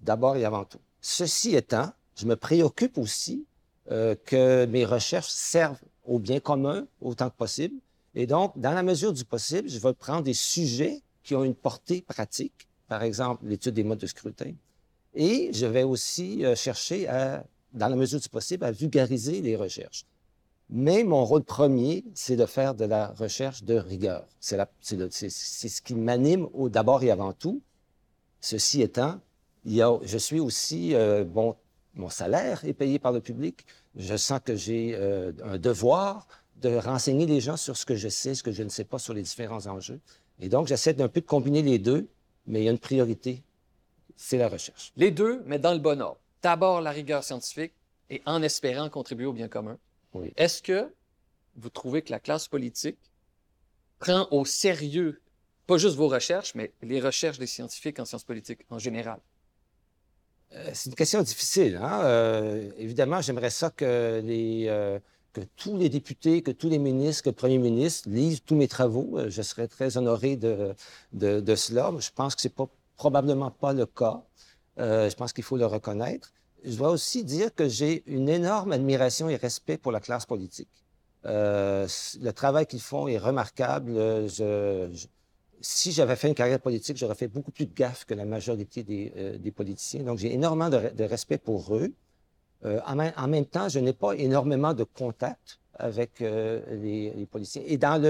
D'abord 0.00 0.36
et 0.36 0.44
avant 0.44 0.64
tout. 0.64 0.80
Ceci 1.00 1.54
étant, 1.54 1.92
je 2.16 2.26
me 2.26 2.36
préoccupe 2.36 2.98
aussi 2.98 3.46
euh, 3.90 4.14
que 4.24 4.66
mes 4.66 4.84
recherches 4.84 5.30
servent 5.30 5.80
au 6.04 6.18
bien 6.18 6.40
commun 6.40 6.86
autant 7.00 7.30
que 7.30 7.36
possible. 7.36 7.76
Et 8.14 8.26
donc, 8.26 8.52
dans 8.58 8.72
la 8.72 8.82
mesure 8.82 9.12
du 9.12 9.24
possible, 9.24 9.68
je 9.68 9.78
vais 9.78 9.94
prendre 9.94 10.22
des 10.22 10.34
sujets 10.34 11.00
qui 11.22 11.34
ont 11.34 11.44
une 11.44 11.54
portée 11.54 12.02
pratique, 12.02 12.68
par 12.88 13.02
exemple 13.02 13.46
l'étude 13.46 13.74
des 13.74 13.84
modes 13.84 13.98
de 13.98 14.06
scrutin. 14.06 14.52
Et 15.14 15.50
je 15.52 15.66
vais 15.66 15.82
aussi 15.82 16.44
euh, 16.44 16.54
chercher 16.54 17.08
à, 17.08 17.44
dans 17.72 17.88
la 17.88 17.96
mesure 17.96 18.20
du 18.20 18.28
possible, 18.28 18.64
à 18.64 18.72
vulgariser 18.72 19.40
les 19.40 19.56
recherches. 19.56 20.04
Mais 20.72 21.02
mon 21.02 21.24
rôle 21.24 21.42
premier, 21.42 22.04
c'est 22.14 22.36
de 22.36 22.46
faire 22.46 22.76
de 22.76 22.84
la 22.84 23.08
recherche 23.08 23.64
de 23.64 23.74
rigueur. 23.74 24.26
C'est 24.38 24.58
ce 25.28 25.82
qui 25.82 25.96
m'anime 25.96 26.48
d'abord 26.68 27.02
et 27.02 27.10
avant 27.10 27.32
tout. 27.32 27.60
Ceci 28.40 28.80
étant, 28.80 29.20
il 29.64 29.74
y 29.74 29.82
a, 29.82 29.98
je 30.02 30.16
suis 30.16 30.38
aussi, 30.38 30.94
euh, 30.94 31.24
bon, 31.24 31.56
mon 31.94 32.08
salaire 32.08 32.64
est 32.64 32.72
payé 32.72 33.00
par 33.00 33.10
le 33.10 33.20
public. 33.20 33.66
Je 33.96 34.16
sens 34.16 34.40
que 34.44 34.54
j'ai 34.54 34.94
euh, 34.94 35.32
un 35.42 35.58
devoir 35.58 36.28
de 36.56 36.76
renseigner 36.76 37.26
les 37.26 37.40
gens 37.40 37.56
sur 37.56 37.76
ce 37.76 37.84
que 37.84 37.96
je 37.96 38.08
sais, 38.08 38.36
ce 38.36 38.44
que 38.44 38.52
je 38.52 38.62
ne 38.62 38.68
sais 38.68 38.84
pas 38.84 39.00
sur 39.00 39.12
les 39.12 39.22
différents 39.22 39.66
enjeux. 39.66 40.00
Et 40.38 40.48
donc, 40.48 40.68
j'essaie 40.68 40.94
d'un 40.94 41.08
peu 41.08 41.20
de 41.20 41.26
combiner 41.26 41.62
les 41.62 41.80
deux, 41.80 42.08
mais 42.46 42.60
il 42.60 42.64
y 42.64 42.68
a 42.68 42.70
une 42.70 42.78
priorité, 42.78 43.42
c'est 44.16 44.38
la 44.38 44.48
recherche. 44.48 44.92
Les 44.96 45.10
deux, 45.10 45.42
mais 45.46 45.58
dans 45.58 45.72
le 45.72 45.80
bon 45.80 46.00
ordre. 46.00 46.20
D'abord 46.42 46.80
la 46.80 46.92
rigueur 46.92 47.24
scientifique 47.24 47.72
et 48.08 48.22
en 48.24 48.42
espérant 48.42 48.88
contribuer 48.88 49.26
au 49.26 49.32
bien 49.32 49.48
commun. 49.48 49.76
Oui. 50.14 50.32
Est-ce 50.36 50.62
que 50.62 50.92
vous 51.56 51.70
trouvez 51.70 52.02
que 52.02 52.10
la 52.10 52.20
classe 52.20 52.48
politique 52.48 52.98
prend 53.98 54.26
au 54.30 54.44
sérieux, 54.44 55.20
pas 55.66 55.78
juste 55.78 55.96
vos 55.96 56.08
recherches, 56.08 56.54
mais 56.54 56.72
les 56.82 57.00
recherches 57.00 57.38
des 57.38 57.46
scientifiques 57.46 57.98
en 58.00 58.04
sciences 58.04 58.24
politiques 58.24 58.60
en 58.70 58.78
général? 58.78 59.20
Euh, 60.52 60.70
c'est 60.72 60.90
une 60.90 60.96
question 60.96 61.22
difficile. 61.22 61.78
Hein? 61.80 62.00
Euh, 62.04 62.70
évidemment, 62.76 63.20
j'aimerais 63.20 63.50
ça 63.50 63.70
que, 63.70 64.20
les, 64.24 64.66
euh, 64.68 64.98
que 65.32 65.42
tous 65.56 65.76
les 65.76 65.88
députés, 65.88 66.42
que 66.42 66.50
tous 66.50 66.68
les 66.68 66.78
ministres, 66.78 67.22
que 67.24 67.28
le 67.28 67.34
premier 67.36 67.58
ministre 67.58 68.08
lisent 68.08 68.42
tous 68.44 68.56
mes 68.56 68.66
travaux. 68.68 69.18
je 69.28 69.42
serais 69.42 69.68
très 69.68 69.96
honoré 69.96 70.36
de, 70.36 70.74
de, 71.12 71.40
de 71.40 71.54
cela. 71.54 71.92
Je 71.98 72.10
pense 72.12 72.34
que 72.34 72.40
c'est 72.40 72.54
pas 72.54 72.68
probablement 72.96 73.50
pas 73.50 73.72
le 73.72 73.86
cas. 73.86 74.22
je 74.76 75.14
pense 75.14 75.32
qu'il 75.32 75.44
faut 75.44 75.56
le 75.56 75.66
reconnaître. 75.66 76.32
Je 76.64 76.76
dois 76.76 76.90
aussi 76.90 77.24
dire 77.24 77.54
que 77.54 77.68
j'ai 77.68 78.02
une 78.06 78.28
énorme 78.28 78.72
admiration 78.72 79.28
et 79.28 79.36
respect 79.36 79.78
pour 79.78 79.92
la 79.92 80.00
classe 80.00 80.26
politique. 80.26 80.68
le 81.24 82.30
travail 82.30 82.66
qu'ils 82.66 82.80
font 82.80 83.08
est 83.08 83.18
remarquable. 83.18 83.92
si 85.60 85.92
j'avais 85.92 86.16
fait 86.16 86.28
une 86.28 86.34
carrière 86.34 86.60
politique, 86.60 86.96
j'aurais 86.96 87.14
fait 87.14 87.28
beaucoup 87.28 87.50
plus 87.50 87.66
de 87.66 87.74
gaffe 87.74 88.04
que 88.04 88.14
la 88.14 88.24
majorité 88.24 88.82
des, 88.82 89.12
euh, 89.16 89.50
politiciens. 89.54 90.02
Donc, 90.02 90.18
j'ai 90.18 90.32
énormément 90.32 90.70
de, 90.70 91.04
respect 91.04 91.38
pour 91.38 91.76
eux. 91.76 91.92
Euh, 92.64 92.80
en, 92.86 93.28
même 93.28 93.46
temps, 93.46 93.68
je 93.68 93.78
n'ai 93.78 93.92
pas 93.92 94.12
énormément 94.12 94.74
de 94.74 94.84
contact 94.84 95.58
avec 95.74 96.20
euh, 96.20 96.60
les, 96.76 97.26
politiciens. 97.26 97.62
Et 97.66 97.78
dans 97.78 98.00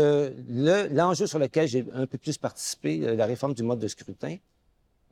l'enjeu 0.90 1.26
sur 1.26 1.38
lequel 1.38 1.69
j'ai 1.69 1.85
un 1.92 2.07
peu 2.07 2.19
plus 2.19 2.38
participé, 2.38 2.99
la 3.16 3.26
réforme 3.26 3.54
du 3.54 3.62
mode 3.62 3.78
de 3.78 3.88
scrutin, 3.88 4.37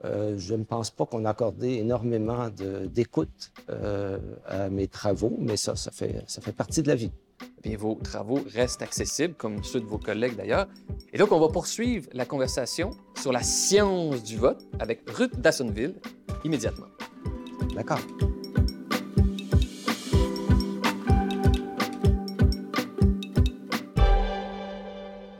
je 0.02 0.54
ne 0.54 0.64
pense 0.64 0.90
pas 0.90 1.06
qu'on 1.06 1.24
a 1.24 1.30
accordé 1.30 1.74
énormément 1.74 2.48
d'écoute 2.50 3.52
à 4.46 4.68
mes 4.70 4.88
travaux, 4.88 5.36
mais 5.38 5.56
ça, 5.56 5.76
ça 5.76 5.90
fait, 5.90 6.22
ça 6.26 6.40
fait 6.40 6.52
partie 6.52 6.82
de 6.82 6.88
la 6.88 6.94
vie. 6.94 7.12
Bien, 7.62 7.76
vos 7.76 7.96
travaux 7.96 8.40
restent 8.52 8.82
accessibles, 8.82 9.34
comme 9.34 9.64
ceux 9.64 9.80
de 9.80 9.86
vos 9.86 9.98
collègues 9.98 10.36
d'ailleurs. 10.36 10.68
Et 11.12 11.18
donc, 11.18 11.32
on 11.32 11.40
va 11.40 11.48
poursuivre 11.48 12.08
la 12.12 12.24
conversation 12.24 12.90
sur 13.16 13.32
la 13.32 13.42
science 13.42 14.22
du 14.22 14.36
vote 14.36 14.64
avec 14.78 15.08
Ruth 15.10 15.40
Dassonville 15.40 15.94
immédiatement. 16.44 16.86
D'accord. 17.74 18.00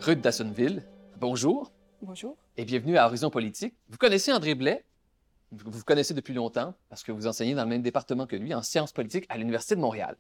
Ruth 0.00 0.21
Dassonville, 0.21 0.83
bonjour. 1.21 1.71
Bonjour. 2.03 2.37
Et 2.61 2.65
bienvenue 2.65 2.99
à 2.99 3.07
Horizon 3.07 3.31
Politique. 3.31 3.77
Vous 3.88 3.99
connaissez 3.99 4.33
André 4.33 4.57
Blais? 4.57 4.85
Vous 5.53 5.71
vous 5.71 5.85
connaissez 5.85 6.12
depuis 6.12 6.35
longtemps 6.35 6.75
parce 6.88 7.05
que 7.05 7.12
vous 7.12 7.29
enseignez 7.29 7.55
dans 7.55 7.62
le 7.62 7.69
même 7.69 7.83
département 7.83 8.27
que 8.27 8.35
lui 8.35 8.53
en 8.53 8.62
sciences 8.62 8.91
politiques 8.91 9.27
à 9.29 9.38
l'Université 9.38 9.77
de 9.77 9.81
Montréal. 9.81 10.17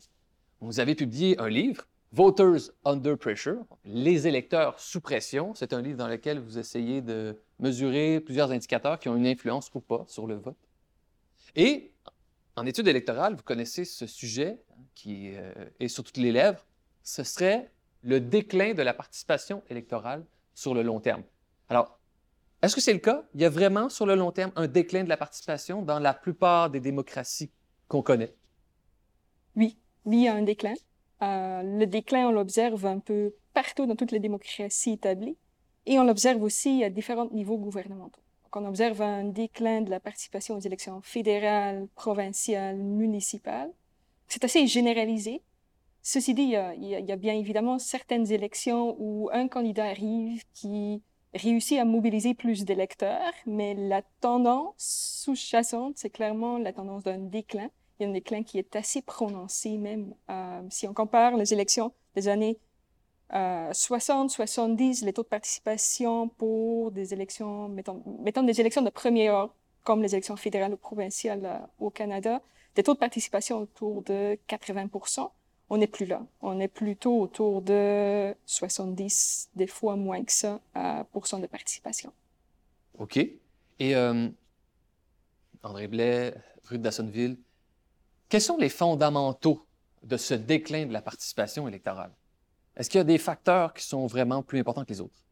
Vous 0.60 0.78
avez 0.78 0.94
publié 0.94 1.36
un 1.40 1.48
livre, 1.48 1.88
Voters 2.12 2.70
Under 2.84 3.18
Pressure, 3.18 3.64
Les 3.84 4.28
électeurs 4.28 4.78
sous 4.78 5.00
pression. 5.00 5.52
C'est 5.56 5.72
un 5.72 5.82
livre 5.82 5.98
dans 5.98 6.06
lequel 6.06 6.38
vous 6.38 6.58
essayez 6.58 7.02
de 7.02 7.36
mesurer 7.58 8.20
plusieurs 8.20 8.52
indicateurs 8.52 9.00
qui 9.00 9.08
ont 9.08 9.16
une 9.16 9.26
influence 9.26 9.68
ou 9.74 9.80
pas 9.80 10.04
sur 10.06 10.28
le 10.28 10.36
vote. 10.36 10.68
Et 11.56 11.90
en 12.54 12.66
études 12.66 12.86
électorales, 12.86 13.34
vous 13.34 13.42
connaissez 13.42 13.84
ce 13.84 14.06
sujet 14.06 14.60
hein, 14.70 14.82
qui 14.94 15.32
euh, 15.34 15.52
est 15.80 15.88
sur 15.88 16.04
toutes 16.04 16.18
les 16.18 16.30
lèvres. 16.30 16.64
Ce 17.02 17.24
serait 17.24 17.72
le 18.02 18.20
déclin 18.20 18.74
de 18.74 18.82
la 18.82 18.94
participation 18.94 19.64
électorale 19.68 20.24
sur 20.54 20.72
le 20.72 20.82
long 20.82 21.00
terme. 21.00 21.24
Alors, 21.68 21.97
est-ce 22.62 22.74
que 22.74 22.80
c'est 22.80 22.92
le 22.92 22.98
cas? 22.98 23.24
Il 23.34 23.40
y 23.40 23.44
a 23.44 23.50
vraiment 23.50 23.88
sur 23.88 24.06
le 24.06 24.14
long 24.14 24.32
terme 24.32 24.52
un 24.56 24.66
déclin 24.66 25.04
de 25.04 25.08
la 25.08 25.16
participation 25.16 25.82
dans 25.82 25.98
la 25.98 26.14
plupart 26.14 26.70
des 26.70 26.80
démocraties 26.80 27.50
qu'on 27.86 28.02
connaît? 28.02 28.34
Oui, 29.56 29.78
oui, 30.04 30.18
il 30.18 30.22
y 30.24 30.28
a 30.28 30.34
un 30.34 30.42
déclin. 30.42 30.74
Euh, 31.22 31.62
le 31.62 31.86
déclin, 31.86 32.28
on 32.28 32.32
l'observe 32.32 32.86
un 32.86 32.98
peu 32.98 33.34
partout 33.54 33.86
dans 33.86 33.96
toutes 33.96 34.12
les 34.12 34.20
démocraties 34.20 34.92
établies 34.92 35.36
et 35.86 35.98
on 35.98 36.04
l'observe 36.04 36.42
aussi 36.42 36.84
à 36.84 36.90
différents 36.90 37.28
niveaux 37.30 37.58
gouvernementaux. 37.58 38.20
On 38.54 38.64
observe 38.64 39.02
un 39.02 39.24
déclin 39.24 39.82
de 39.82 39.90
la 39.90 40.00
participation 40.00 40.56
aux 40.56 40.60
élections 40.60 41.00
fédérales, 41.02 41.86
provinciales, 41.94 42.78
municipales. 42.78 43.70
C'est 44.26 44.42
assez 44.42 44.66
généralisé. 44.66 45.42
Ceci 46.02 46.34
dit, 46.34 46.54
il 46.76 46.88
y, 46.88 47.12
a, 47.12 47.16
bien 47.16 47.34
évidemment 47.34 47.78
certaines 47.78 48.32
élections 48.32 48.96
où 48.98 49.28
un 49.32 49.46
candidat 49.46 49.84
arrive 49.84 50.42
qui 50.54 51.02
réussit 51.34 51.78
à 51.78 51.84
mobiliser 51.84 52.34
plus 52.34 52.64
d'électeurs, 52.64 53.32
mais 53.46 53.74
la 53.74 54.02
tendance 54.20 55.22
sous-jacente, 55.24 55.94
c'est 55.96 56.10
clairement 56.10 56.58
la 56.58 56.72
tendance 56.72 57.04
d'un 57.04 57.18
déclin 57.18 57.70
il 57.98 58.04
y 58.04 58.06
a 58.06 58.08
un 58.10 58.12
déclin 58.12 58.42
qui 58.42 58.58
est 58.58 58.76
assez 58.76 59.02
prononcé 59.02 59.76
même. 59.76 60.14
Euh, 60.30 60.62
si 60.70 60.86
on 60.86 60.94
compare 60.94 61.36
les 61.36 61.52
élections 61.52 61.92
des 62.14 62.28
années 62.28 62.58
60, 63.30 64.30
euh, 64.30 64.34
70, 64.34 65.02
les 65.02 65.12
taux 65.12 65.22
de 65.22 65.28
participation 65.28 66.28
pour 66.28 66.92
des 66.92 67.12
élections, 67.12 67.68
mettons, 67.68 68.02
mettons 68.20 68.42
des 68.42 68.60
élections 68.60 68.82
de 68.82 68.90
premier 68.90 69.30
ordre, 69.30 69.54
comme 69.84 70.00
les 70.02 70.14
élections 70.14 70.36
fédérales 70.36 70.74
ou 70.74 70.76
provinciales 70.76 71.44
euh, 71.44 71.58
au 71.84 71.90
Canada, 71.90 72.40
des 72.74 72.82
taux 72.82 72.94
de 72.94 72.98
participation 72.98 73.58
autour 73.58 74.02
de 74.04 74.38
80 74.46 74.88
On 75.70 75.76
n'est 75.76 75.86
plus 75.86 76.06
là. 76.06 76.24
On 76.40 76.60
est 76.60 76.68
plutôt 76.68 77.20
autour 77.20 77.62
de 77.62 78.34
70, 78.46 79.50
des 79.54 79.66
fois 79.66 79.96
moins 79.96 80.24
que 80.24 80.32
ça, 80.32 80.60
de 80.74 81.46
participation. 81.46 82.12
OK. 82.98 83.18
Et 83.80 83.96
André 85.62 85.88
Blais, 85.88 86.34
Ruth 86.64 86.80
Dassonville, 86.80 87.38
quels 88.28 88.42
sont 88.42 88.56
les 88.56 88.68
fondamentaux 88.68 89.64
de 90.02 90.16
ce 90.16 90.34
déclin 90.34 90.86
de 90.86 90.92
la 90.92 91.02
participation 91.02 91.66
électorale? 91.68 92.12
Est-ce 92.76 92.88
qu'il 92.90 92.98
y 92.98 93.00
a 93.00 93.04
des 93.04 93.18
facteurs 93.18 93.74
qui 93.74 93.84
sont 93.84 94.06
vraiment 94.06 94.42
plus 94.42 94.60
importants 94.60 94.84
que 94.84 94.92
les 94.92 95.00
autres? 95.00 95.24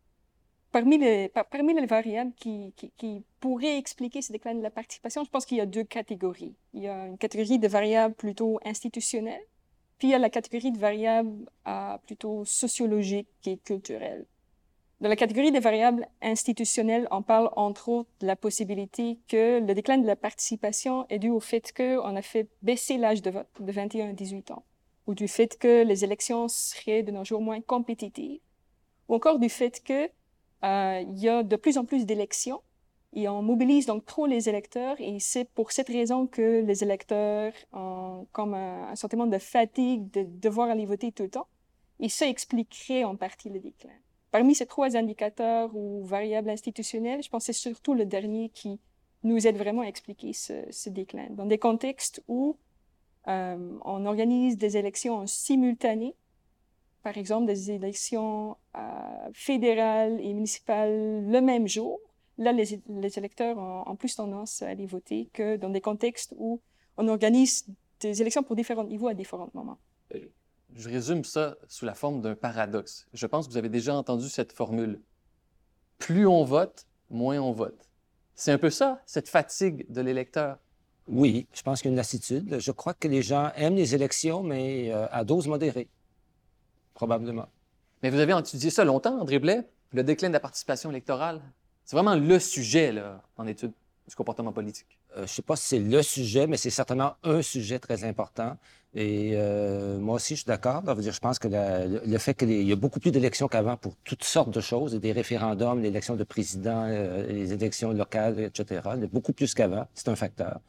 Parmi 0.72 0.98
les, 0.98 1.28
parmi 1.28 1.74
les 1.74 1.86
variables 1.86 2.32
qui, 2.34 2.74
qui, 2.96 3.22
pourraient 3.40 3.78
expliquer 3.78 4.20
ce 4.20 4.32
déclin 4.32 4.54
de 4.54 4.62
la 4.62 4.70
participation, 4.70 5.24
je 5.24 5.30
pense 5.30 5.46
qu'il 5.46 5.56
y 5.58 5.60
a 5.60 5.66
deux 5.66 5.84
catégories. 5.84 6.54
Il 6.74 6.82
y 6.82 6.88
a 6.88 7.06
une 7.06 7.16
catégorie 7.16 7.58
de 7.58 7.68
variables 7.68 8.14
plutôt 8.14 8.58
institutionnelles, 8.64 9.40
puis 9.98 10.08
il 10.08 10.10
y 10.10 10.14
a 10.14 10.18
la 10.18 10.30
catégorie 10.30 10.72
de 10.72 10.78
variables 10.78 11.48
euh, 11.66 11.96
plutôt 12.06 12.44
sociologiques 12.44 13.28
et 13.46 13.56
culturelles. 13.56 14.26
Dans 15.00 15.10
la 15.10 15.16
catégorie 15.16 15.52
des 15.52 15.60
variables 15.60 16.08
institutionnelles, 16.22 17.06
on 17.10 17.22
parle 17.22 17.50
entre 17.56 17.90
autres 17.90 18.10
de 18.20 18.26
la 18.26 18.34
possibilité 18.34 19.18
que 19.28 19.60
le 19.60 19.74
déclin 19.74 19.98
de 19.98 20.06
la 20.06 20.16
participation 20.16 21.06
est 21.10 21.18
dû 21.18 21.28
au 21.28 21.40
fait 21.40 21.72
qu'on 21.76 22.16
a 22.16 22.22
fait 22.22 22.48
baisser 22.62 22.96
l'âge 22.96 23.20
de 23.20 23.30
vote 23.30 23.48
de 23.60 23.72
21 23.72 24.10
à 24.10 24.12
18 24.14 24.52
ans, 24.52 24.64
ou 25.06 25.14
du 25.14 25.28
fait 25.28 25.58
que 25.58 25.84
les 25.84 26.02
élections 26.02 26.48
seraient 26.48 27.02
de 27.02 27.12
nos 27.12 27.24
jours 27.24 27.42
moins 27.42 27.60
compétitives, 27.60 28.40
ou 29.08 29.14
encore 29.14 29.38
du 29.38 29.50
fait 29.50 29.82
que 29.84 30.08
euh, 30.64 31.04
y 31.12 31.28
a 31.28 31.42
de 31.42 31.56
plus 31.56 31.76
en 31.76 31.84
plus 31.84 32.06
d'élections 32.06 32.62
et 33.16 33.28
on 33.28 33.42
mobilise 33.42 33.86
donc 33.86 34.04
trop 34.04 34.26
les 34.26 34.50
électeurs 34.50 34.96
et 35.00 35.18
c'est 35.20 35.48
pour 35.48 35.72
cette 35.72 35.88
raison 35.88 36.26
que 36.26 36.62
les 36.62 36.84
électeurs 36.84 37.54
ont 37.72 38.26
comme 38.30 38.52
un, 38.52 38.94
sentiment 38.94 39.26
de 39.26 39.38
fatigue 39.38 40.10
de 40.12 40.22
devoir 40.22 40.68
aller 40.68 40.84
voter 40.84 41.12
tout 41.12 41.22
le 41.22 41.30
temps 41.30 41.48
et 41.98 42.10
ça 42.10 42.28
expliquerait 42.28 43.04
en 43.04 43.16
partie 43.16 43.48
le 43.48 43.58
déclin. 43.58 43.94
Parmi 44.30 44.54
ces 44.54 44.66
trois 44.66 44.98
indicateurs 44.98 45.74
ou 45.74 46.04
variables 46.04 46.50
institutionnelles, 46.50 47.22
je 47.22 47.30
pense 47.30 47.46
que 47.46 47.54
c'est 47.54 47.58
surtout 47.58 47.94
le 47.94 48.04
dernier 48.04 48.50
qui 48.50 48.78
nous 49.22 49.46
aide 49.46 49.56
vraiment 49.56 49.80
à 49.80 49.86
expliquer 49.86 50.34
ce, 50.34 50.90
déclin. 50.90 51.28
Dans 51.30 51.46
des 51.46 51.58
contextes 51.58 52.22
où 52.28 52.58
euh, 53.28 53.78
on 53.82 54.04
organise 54.04 54.58
des 54.58 54.76
élections 54.76 55.16
en 55.16 55.26
simultané, 55.26 56.14
par 57.02 57.16
exemple 57.16 57.46
des 57.46 57.70
élections 57.70 58.58
euh, 58.76 58.80
fédérales 59.32 60.20
et 60.20 60.34
municipales 60.34 61.24
le 61.26 61.40
même 61.40 61.66
jour, 61.66 61.98
là, 62.38 62.52
les, 62.52 62.80
électeurs 63.18 63.58
ont, 63.58 63.96
plus 63.96 64.14
tendance 64.14 64.62
à 64.62 64.68
aller 64.68 64.86
voter 64.86 65.28
que 65.32 65.56
dans 65.56 65.70
des 65.70 65.80
contextes 65.80 66.34
où 66.36 66.60
on 66.96 67.08
organise 67.08 67.66
des 68.00 68.20
élections 68.20 68.42
pour 68.42 68.56
différents 68.56 68.84
niveaux 68.84 69.08
à 69.08 69.14
différents 69.14 69.50
moments. 69.54 69.78
Euh, 70.14 70.20
je 70.74 70.88
résume 70.88 71.24
ça 71.24 71.56
sous 71.68 71.84
la 71.84 71.94
forme 71.94 72.20
d'un 72.20 72.34
paradoxe. 72.34 73.06
Je 73.12 73.26
pense 73.26 73.46
que 73.46 73.52
vous 73.52 73.58
avez 73.58 73.68
déjà 73.68 73.94
entendu 73.94 74.28
cette 74.28 74.52
formule. 74.52 75.00
Plus 75.98 76.26
on 76.26 76.44
vote, 76.44 76.86
moins 77.10 77.38
on 77.38 77.52
vote. 77.52 77.88
C'est 78.34 78.52
un 78.52 78.58
peu 78.58 78.70
ça, 78.70 79.00
cette 79.06 79.28
fatigue 79.28 79.90
de 79.90 80.02
l'électeur? 80.02 80.58
Oui, 81.08 81.46
je 81.54 81.62
pense 81.62 81.80
qu'il 81.80 81.88
y 81.88 81.90
a 81.90 81.92
une 81.92 81.96
lassitude. 81.96 82.58
Je 82.58 82.72
crois 82.72 82.92
que 82.92 83.08
les 83.08 83.22
gens 83.22 83.50
aiment 83.54 83.76
les 83.76 83.94
élections, 83.94 84.42
mais 84.42 84.92
euh, 84.92 85.06
à 85.10 85.24
dose 85.24 85.46
modérée, 85.46 85.88
probablement. 86.92 87.46
Mais 88.02 88.10
vous 88.10 88.18
avez 88.18 88.38
étudié 88.38 88.70
ça 88.70 88.84
longtemps, 88.84 89.20
André 89.20 89.38
Blais, 89.38 89.66
le 89.92 90.02
déclin 90.04 90.28
de 90.28 90.34
la 90.34 90.40
participation 90.40 90.90
électorale? 90.90 91.40
C'est 91.86 91.94
vraiment 91.94 92.16
le 92.16 92.38
sujet 92.40 92.90
là, 92.90 93.22
en 93.36 93.46
étude 93.46 93.72
du 94.08 94.14
comportement 94.16 94.52
politique. 94.52 94.98
Euh, 95.12 95.18
je 95.18 95.22
ne 95.22 95.26
sais 95.28 95.42
pas 95.42 95.54
si 95.54 95.68
c'est 95.68 95.78
le 95.78 96.02
sujet, 96.02 96.48
mais 96.48 96.56
c'est 96.56 96.70
certainement 96.70 97.14
un 97.22 97.42
sujet 97.42 97.78
très 97.78 98.02
important. 98.02 98.56
Et 98.92 99.32
euh, 99.34 99.96
moi 99.98 100.16
aussi, 100.16 100.34
je 100.34 100.40
suis 100.40 100.48
d'accord. 100.48 100.82
Je 101.00 101.18
pense 101.20 101.38
que 101.38 101.46
le, 101.48 102.18
fait 102.18 102.34
qu'il 102.34 102.50
y 102.50 102.72
a 102.72 102.76
beaucoup 102.76 102.98
plus 102.98 103.12
d'élections 103.12 103.46
qu'avant 103.46 103.76
pour 103.76 103.94
toutes 104.02 104.24
sortes 104.24 104.50
de 104.50 104.60
choses, 104.60 104.94
des 104.94 105.12
référendums, 105.12 105.80
l'élection 105.80 106.16
de 106.16 106.24
président, 106.24 106.86
euh, 106.88 107.24
les 107.28 107.52
élections 107.52 107.92
locales, 107.92 108.40
etc., 108.40 108.80
il 108.96 109.06
beaucoup 109.06 109.32
plus 109.32 109.54
qu'avant. 109.54 109.86
C'est 109.94 110.08
un 110.08 110.16
facteur. 110.16 110.60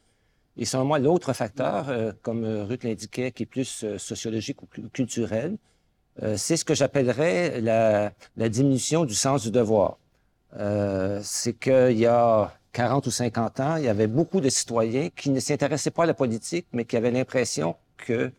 Et 0.55 0.65
selon 0.65 0.85
moi, 0.85 0.99
l'autre 0.99 1.33
facteur, 1.33 1.91
comme 2.21 2.43
Ruth 2.45 2.83
l'indiquait, 2.83 3.31
qui 3.31 3.43
est 3.43 3.47
plus 3.47 3.85
sociologique 3.97 4.61
ou 4.63 4.67
culturel, 4.91 5.57
c'est 6.35 6.57
ce 6.57 6.65
que 6.65 6.73
j'appellerais 6.73 7.61
la, 7.61 8.11
la, 8.37 8.49
diminution 8.49 9.05
du 9.05 9.13
sens 9.13 9.43
du 9.43 9.51
devoir. 9.51 9.99
C'est 10.53 11.53
qu'il 11.59 11.97
y 11.97 12.05
a 12.05 12.53
40 12.77 13.07
ou 13.07 13.11
50 13.11 13.59
ans, 13.59 13.75
il 13.77 13.85
y 13.85 13.87
avait 13.87 14.05
beaucoup 14.05 14.39
de 14.39 14.49
citoyens 14.49 15.09
qui 15.15 15.31
ne 15.31 15.39
s'intéressaient 15.39 15.89
pas 15.89 16.03
à 16.03 16.05
la 16.05 16.13
politique, 16.13 16.67
mais 16.73 16.85
qui 16.85 16.95
avaient 16.95 17.09
l'impression 17.09 17.75
que 17.97 18.31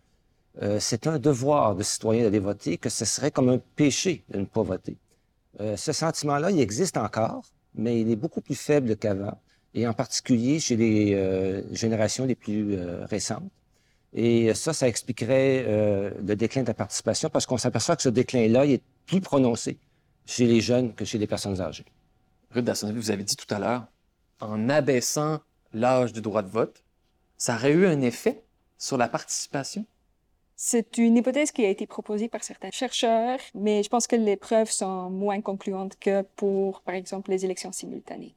euh, 0.63 0.79
c'est 0.81 1.07
un 1.07 1.19
devoir 1.19 1.75
de 1.75 1.83
citoyen 1.83 2.23
d'aller 2.23 2.39
voter, 2.39 2.79
que 2.79 2.89
ce 2.89 3.05
serait 3.05 3.31
comme 3.31 3.49
un 3.49 3.59
péché 3.77 4.25
de 4.29 4.39
ne 4.39 4.45
pas 4.45 4.63
voter. 4.63 4.97
Euh, 5.61 5.77
ce 5.77 5.93
sentiment-là, 5.93 6.51
il 6.51 6.61
existe 6.61 6.97
encore, 6.97 7.43
mais 7.75 8.01
il 8.01 8.11
est 8.11 8.17
beaucoup 8.17 8.41
plus 8.41 8.55
faible 8.55 8.97
qu'avant, 8.97 9.39
et 9.75 9.87
en 9.87 9.93
particulier 9.93 10.61
chez 10.61 10.77
les 10.77 11.15
euh, 11.15 11.63
générations 11.73 12.25
les 12.25 12.35
plus 12.35 12.77
euh, 12.77 13.05
récentes. 13.07 13.51
Et 14.15 14.55
ça, 14.55 14.73
ça 14.73 14.89
expliquerait 14.89 15.65
euh, 15.67 16.11
le 16.25 16.35
déclin 16.35 16.63
de 16.63 16.69
la 16.69 16.75
participation, 16.75 17.29
parce 17.29 17.45
qu'on 17.45 17.59
s'aperçoit 17.59 17.97
que 17.97 18.03
ce 18.03 18.09
déclin-là 18.09 18.67
est 18.67 18.83
plus 19.07 19.21
prononcé 19.21 19.79
chez 20.27 20.47
les 20.47 20.61
jeunes 20.61 20.95
que 20.95 21.05
chez 21.05 21.19
les 21.19 21.27
personnes 21.27 21.61
âgées. 21.61 21.85
Ruth 22.51 22.65
Dassonville, 22.65 22.97
vous 22.97 23.11
avez 23.11 23.25
dit 23.25 23.37
tout 23.37 23.53
à 23.55 23.59
l'heure, 23.59 23.87
en 24.41 24.69
abaissant 24.69 25.41
l'âge 25.73 26.13
du 26.13 26.23
droit 26.23 26.43
de 26.43 26.49
vote, 26.49 26.83
ça 27.37 27.57
aurait 27.57 27.73
eu 27.73 27.87
un 27.87 28.01
effet 28.01 28.43
sur 28.79 28.97
la 28.97 29.09
participation? 29.09 29.85
C'est 30.57 30.99
une 30.99 31.17
hypothèse 31.17 31.53
qui 31.53 31.65
a 31.65 31.69
été 31.69 31.87
proposée 31.87 32.29
par 32.29 32.43
certains 32.43 32.71
chercheurs, 32.71 33.39
mais 33.55 33.83
je 33.83 33.89
pense 33.89 34.07
que 34.07 34.17
les 34.17 34.37
preuves 34.37 34.71
sont 34.71 35.11
moins 35.11 35.41
concluantes 35.41 35.97
que 36.01 36.23
pour, 36.37 36.81
par 36.81 36.95
exemple, 36.95 37.31
les 37.31 37.45
élections 37.45 37.71
simultanées. 37.71 38.35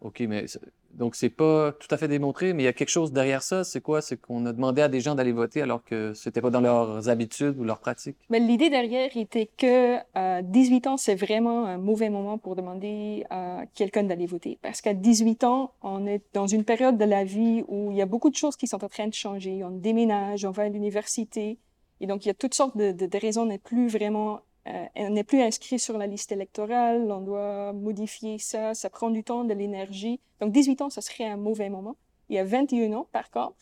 OK, 0.00 0.20
mais 0.20 0.46
donc 0.92 1.16
c'est 1.16 1.28
pas 1.28 1.72
tout 1.72 1.88
à 1.90 1.96
fait 1.96 2.08
démontré, 2.08 2.52
mais 2.52 2.62
il 2.62 2.66
y 2.66 2.68
a 2.68 2.72
quelque 2.72 2.88
chose 2.88 3.12
derrière 3.12 3.42
ça. 3.42 3.64
C'est 3.64 3.80
quoi? 3.80 4.00
C'est 4.00 4.16
qu'on 4.16 4.46
a 4.46 4.52
demandé 4.52 4.80
à 4.80 4.88
des 4.88 5.00
gens 5.00 5.14
d'aller 5.14 5.32
voter 5.32 5.60
alors 5.60 5.84
que 5.84 6.12
c'était 6.14 6.40
pas 6.40 6.50
dans 6.50 6.60
leurs 6.60 7.08
habitudes 7.08 7.58
ou 7.58 7.64
leurs 7.64 7.80
pratiques? 7.80 8.16
Mais 8.30 8.38
l'idée 8.38 8.70
derrière 8.70 9.16
était 9.16 9.50
que 9.56 9.96
euh, 10.16 10.42
18 10.42 10.86
ans, 10.86 10.96
c'est 10.96 11.14
vraiment 11.14 11.66
un 11.66 11.78
mauvais 11.78 12.10
moment 12.10 12.38
pour 12.38 12.56
demander 12.56 13.24
à 13.30 13.62
quelqu'un 13.74 14.04
d'aller 14.04 14.26
voter. 14.26 14.58
Parce 14.62 14.80
qu'à 14.80 14.94
18 14.94 15.44
ans, 15.44 15.72
on 15.82 16.06
est 16.06 16.22
dans 16.32 16.46
une 16.46 16.64
période 16.64 16.96
de 16.96 17.04
la 17.04 17.24
vie 17.24 17.64
où 17.66 17.90
il 17.90 17.96
y 17.96 18.02
a 18.02 18.06
beaucoup 18.06 18.30
de 18.30 18.36
choses 18.36 18.56
qui 18.56 18.66
sont 18.66 18.84
en 18.84 18.88
train 18.88 19.08
de 19.08 19.14
changer. 19.14 19.62
On 19.64 19.70
déménage, 19.70 20.44
on 20.44 20.50
va 20.52 20.64
à 20.64 20.68
l'université. 20.68 21.58
Et 22.00 22.06
donc, 22.06 22.24
il 22.24 22.28
y 22.28 22.30
a 22.30 22.34
toutes 22.34 22.54
sortes 22.54 22.76
de, 22.76 22.92
de, 22.92 23.06
de 23.06 23.18
raisons. 23.18 23.42
On 23.42 23.46
n'est 23.46 23.58
plus 23.58 23.88
vraiment, 23.88 24.40
euh, 24.68 24.86
on 24.96 25.10
n'est 25.10 25.24
plus 25.24 25.40
inscrit 25.40 25.78
sur 25.78 25.96
la 25.98 26.06
liste 26.06 26.32
électorale. 26.32 27.10
On 27.10 27.20
doit 27.20 27.72
modifier 27.72 28.38
ça. 28.38 28.74
Ça 28.74 28.90
prend 28.90 29.10
du 29.10 29.24
temps, 29.24 29.44
de 29.44 29.54
l'énergie. 29.54 30.20
Donc, 30.40 30.52
18 30.52 30.82
ans, 30.82 30.90
ça 30.90 31.00
serait 31.00 31.24
un 31.24 31.36
mauvais 31.36 31.70
moment. 31.70 31.96
Il 32.28 32.36
y 32.36 32.38
a 32.38 32.44
21 32.44 32.92
ans, 32.92 33.08
par 33.10 33.30
contre, 33.30 33.56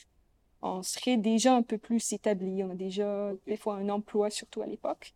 on 0.62 0.82
serait 0.82 1.16
déjà 1.16 1.54
un 1.54 1.62
peu 1.62 1.78
plus 1.78 2.12
établi. 2.12 2.64
On 2.64 2.70
a 2.70 2.74
déjà 2.74 3.32
des 3.46 3.56
fois 3.56 3.76
un 3.76 3.88
emploi, 3.88 4.30
surtout 4.30 4.62
à 4.62 4.66
l'époque. 4.66 5.14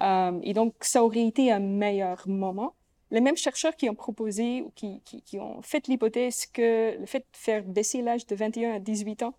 Euh, 0.00 0.38
et 0.42 0.54
donc, 0.54 0.74
ça 0.80 1.04
aurait 1.04 1.26
été 1.26 1.52
un 1.52 1.60
meilleur 1.60 2.26
moment. 2.26 2.74
Les 3.10 3.20
mêmes 3.20 3.36
chercheurs 3.36 3.76
qui 3.76 3.88
ont 3.88 3.94
proposé 3.94 4.62
ou 4.62 4.70
qui, 4.74 5.00
qui, 5.04 5.22
qui 5.22 5.38
ont 5.38 5.62
fait 5.62 5.86
l'hypothèse 5.86 6.46
que 6.46 6.98
le 6.98 7.06
fait 7.06 7.20
de 7.20 7.36
faire 7.36 7.64
baisser 7.64 8.02
l'âge 8.02 8.26
de 8.26 8.34
21 8.34 8.74
à 8.74 8.78
18 8.80 9.22
ans 9.22 9.34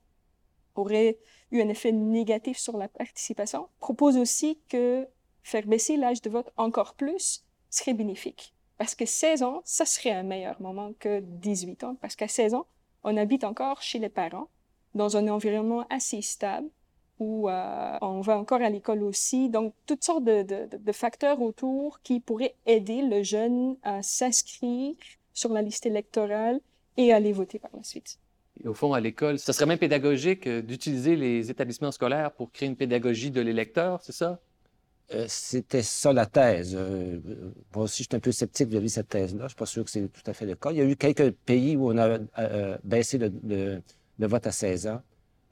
aurait 0.76 1.18
eu 1.52 1.62
un 1.62 1.70
effet 1.70 1.92
négatif 1.92 2.58
sur 2.58 2.78
la 2.78 2.88
participation, 2.88 3.68
proposent 3.80 4.18
aussi 4.18 4.60
que 4.70 5.08
faire 5.50 5.66
baisser 5.66 5.98
l'âge 5.98 6.22
de 6.22 6.30
vote 6.30 6.52
encore 6.58 6.94
plus 6.94 7.44
serait 7.70 7.94
bénéfique. 7.94 8.54
Parce 8.78 8.96
que 8.96 9.06
16 9.06 9.44
ans, 9.44 9.62
ça 9.66 9.86
serait 9.86 10.12
un 10.12 10.24
meilleur 10.24 10.62
moment 10.62 10.94
que 11.00 11.20
18 11.20 11.84
ans. 11.84 11.96
Parce 12.00 12.16
qu'à 12.16 12.28
16 12.28 12.54
ans, 12.54 12.66
on 13.04 13.18
habite 13.18 13.44
encore 13.44 13.82
chez 13.82 14.00
les 14.00 14.10
parents, 14.10 14.48
dans 14.96 15.18
un 15.18 15.28
environnement 15.28 15.86
assez 15.90 16.22
stable, 16.22 16.70
où 17.20 17.50
euh, 17.50 17.98
on 18.02 18.22
va 18.22 18.38
encore 18.38 18.62
à 18.62 18.70
l'école 18.70 19.04
aussi. 19.04 19.50
Donc, 19.50 19.74
toutes 19.86 20.04
sortes 20.04 20.24
de, 20.24 20.44
de, 20.44 20.92
facteurs 20.94 21.42
autour 21.42 22.02
qui 22.02 22.22
pourraient 22.22 22.56
aider 22.66 23.02
le 23.02 23.24
jeune 23.24 23.76
à 23.84 24.02
s'inscrire 24.02 24.96
sur 25.34 25.52
la 25.52 25.62
liste 25.62 25.86
électorale 25.86 26.62
et 26.96 27.12
à 27.12 27.18
aller 27.18 27.34
voter 27.34 27.60
par 27.60 27.72
la 27.76 27.84
suite. 27.84 28.18
Et 28.64 28.68
au 28.68 28.74
fond, 28.74 28.94
à 28.94 29.00
l'école, 29.00 29.40
ce 29.40 29.52
serait 29.52 29.66
même 29.66 29.78
pédagogique 29.78 30.48
euh, 30.48 30.62
d'utiliser 30.62 31.16
les 31.16 31.52
établissements 31.52 31.92
scolaires 31.92 32.32
pour 32.32 32.52
créer 32.52 32.68
une 32.70 32.78
pédagogie 32.78 33.32
de 33.32 33.42
l'électeur, 33.42 34.02
c'est 34.02 34.14
ça? 34.14 34.40
Euh, 35.14 35.26
C'était 35.28 35.82
ça 35.82 36.14
la 36.14 36.26
thèse. 36.26 36.76
Euh, 36.78 37.20
moi 37.74 37.86
aussi, 37.86 38.04
je 38.04 38.10
suis 38.10 38.16
un 38.16 38.20
peu 38.20 38.32
sceptique 38.32 38.70
vis-à-vis 38.70 38.88
de 38.88 38.92
cette 38.92 39.10
thèse-là. 39.10 39.40
Je 39.40 39.44
ne 39.44 39.50
suis 39.50 39.56
pas 39.56 39.66
sûr 39.66 39.84
que 39.84 39.90
c'est 39.90 40.08
tout 40.08 40.22
à 40.26 40.34
fait 40.34 40.46
le 40.46 40.56
cas. 40.56 40.72
Il 40.72 40.78
y 40.78 40.82
a 40.82 40.86
eu 40.86 40.96
quelques 40.96 41.32
pays 41.32 41.76
où 41.76 41.92
on 41.92 41.98
a 41.98 42.20
euh, 42.38 42.78
baissé 42.84 43.18
le, 43.18 43.82
vote 44.20 44.46
à 44.48 44.52
16 44.52 44.88
ans 44.88 45.02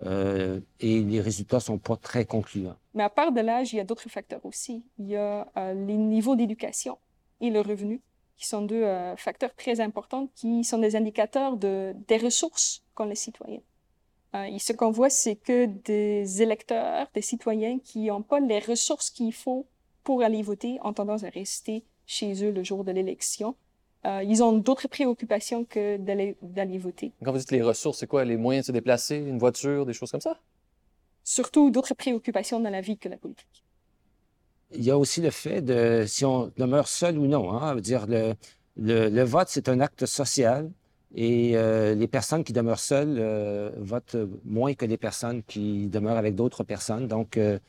euh, 0.06 0.60
et 0.80 1.02
les 1.02 1.22
résultats 1.22 1.58
ne 1.58 1.62
sont 1.62 1.78
pas 1.80 1.96
très 1.96 2.26
concluants. 2.26 2.76
Mais 2.94 3.04
à 3.04 3.10
part 3.10 3.32
de 3.32 3.42
l'âge, 3.42 3.74
il 3.74 3.78
y 3.78 3.80
a 3.80 3.84
d'autres 3.84 4.10
facteurs 4.10 4.46
aussi. 4.46 4.86
Il 5.00 5.08
y 5.08 5.16
a 5.16 5.48
euh, 5.58 5.74
les 5.74 5.98
niveaux 5.98 6.36
d'éducation 6.36 7.00
et 7.42 7.50
le 7.50 7.62
revenu, 7.62 8.02
qui 8.36 8.48
sont 8.48 8.62
deux 8.62 8.84
euh, 8.84 9.16
facteurs 9.16 9.56
très 9.56 9.80
importants, 9.80 10.30
qui 10.36 10.64
sont 10.64 10.78
des 10.78 10.96
indicateurs 10.96 11.58
de, 11.58 11.96
des 12.08 12.18
ressources 12.18 12.84
qu'ont 12.94 13.06
les 13.06 13.16
citoyens. 13.16 13.62
Euh, 14.38 14.56
et 14.56 14.60
ce 14.60 14.74
qu'on 14.74 14.92
voit, 14.92 15.10
c'est 15.10 15.36
que 15.36 15.66
des 15.66 16.42
électeurs, 16.42 17.08
des 17.14 17.22
citoyens 17.22 17.80
qui 17.80 18.08
n'ont 18.08 18.22
pas 18.22 18.40
les 18.40 18.60
ressources 18.60 19.10
qu'il 19.10 19.34
faut 19.34 19.66
pour 20.04 20.22
aller 20.22 20.42
voter 20.42 20.78
ont 20.84 20.94
tendance 20.94 21.24
à 21.24 21.30
rester 21.30 21.84
chez 22.06 22.44
eux 22.44 22.52
le 22.52 22.64
jour 22.64 22.84
de 22.84 22.92
l'élection. 22.92 23.56
Euh, 24.06 24.24
ils 24.24 24.44
ont 24.44 24.54
d'autres 24.54 24.88
préoccupations 24.88 25.66
que 25.66 25.98
d'aller 25.98 26.78
voter. 26.78 27.12
Quand 27.24 27.32
vous 27.32 27.40
dites 27.40 27.52
les 27.52 27.62
ressources, 27.62 28.00
c'est 28.00 28.08
quoi? 28.08 28.24
Les 28.24 28.38
moyens 28.38 28.66
de 28.66 28.68
se 28.68 28.72
déplacer, 28.72 29.18
une 29.18 29.40
voiture, 29.40 29.86
des 29.86 29.94
choses 29.94 30.12
comme 30.12 30.22
ça? 30.22 30.40
Surtout 31.24 31.72
d'autres 31.72 31.94
préoccupations 31.94 32.60
dans 32.60 32.70
la 32.70 32.82
vie 32.82 32.98
que 32.98 33.10
la 33.10 33.18
politique. 33.18 33.64
Il 34.72 34.84
y 34.84 34.92
a 34.92 34.98
aussi 34.98 35.22
le 35.22 35.30
fait 35.30 35.62
de 35.62 36.06
si 36.08 36.24
on 36.26 36.52
demeure 36.58 36.88
seul 36.88 37.18
ou 37.18 37.28
non. 37.28 37.52
Hein, 37.52 37.76
dire 37.78 38.06
le, 38.08 38.34
le, 38.78 39.10
le 39.10 39.24
vote, 39.24 39.48
c'est 39.50 39.68
un 39.68 39.80
acte 39.80 40.06
social. 40.06 40.70
Et 41.16 41.56
euh, 41.56 41.96
les 41.96 42.08
personnes 42.08 42.44
qui 42.44 42.54
demeurent 42.54 42.80
seules 42.80 43.18
euh, 43.18 43.72
votent 43.78 44.18
moins 44.44 44.74
que 44.74 44.86
les 44.86 44.98
personnes 44.98 45.42
qui 45.44 45.88
demeurent 45.88 46.18
avec 46.18 46.36
d'autres 46.36 46.64
personnes. 46.64 47.08
Donc, 47.08 47.38
euh, 47.38 47.60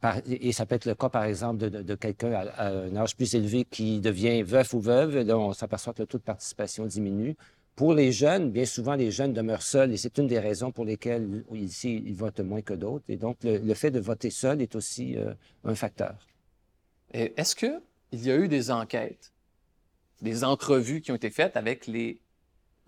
par, 0.00 0.16
et 0.26 0.52
ça 0.52 0.66
peut 0.66 0.74
être 0.74 0.86
le 0.86 0.94
cas, 0.94 1.08
par 1.08 1.24
exemple, 1.24 1.70
de, 1.70 1.94
quelqu'un 1.94 2.32
à, 2.32 2.68
un 2.68 2.96
âge 2.96 3.16
plus 3.16 3.34
élevé 3.34 3.64
qui 3.64 4.00
devient 4.00 4.42
veuf 4.42 4.72
ou 4.72 4.80
veuve. 4.80 5.18
Là, 5.18 5.38
on 5.38 5.52
s'aperçoit 5.52 5.92
que 5.92 6.02
le 6.02 6.06
taux 6.06 6.18
de 6.18 6.22
participation 6.22 6.86
diminue. 6.86 7.36
Pour 7.76 7.92
les 7.92 8.10
jeunes, 8.10 8.50
bien 8.50 8.64
souvent, 8.64 8.94
les 8.94 9.10
jeunes 9.10 9.34
demeurent 9.34 9.62
seuls 9.62 9.92
et 9.92 9.98
c'est 9.98 10.16
une 10.16 10.26
des 10.26 10.38
raisons 10.38 10.72
pour 10.72 10.86
lesquelles 10.86 11.44
ici, 11.52 12.02
ils 12.06 12.14
votent 12.14 12.40
moins 12.40 12.62
que 12.62 12.72
d'autres. 12.72 13.04
Et 13.08 13.16
donc, 13.16 13.36
le, 13.44 13.58
le, 13.58 13.74
fait 13.74 13.90
de 13.90 14.00
voter 14.00 14.30
seul 14.30 14.62
est 14.62 14.74
aussi 14.74 15.16
un 15.62 15.74
facteur. 15.74 16.16
Est-ce 17.12 17.54
qu'il 17.54 17.78
y 18.14 18.30
a 18.30 18.36
eu 18.36 18.48
des 18.48 18.70
enquêtes, 18.70 19.32
des 20.22 20.42
entrevues 20.42 21.02
qui 21.02 21.12
ont 21.12 21.16
été 21.16 21.28
faites 21.28 21.58
avec 21.58 21.86
les 21.86 22.18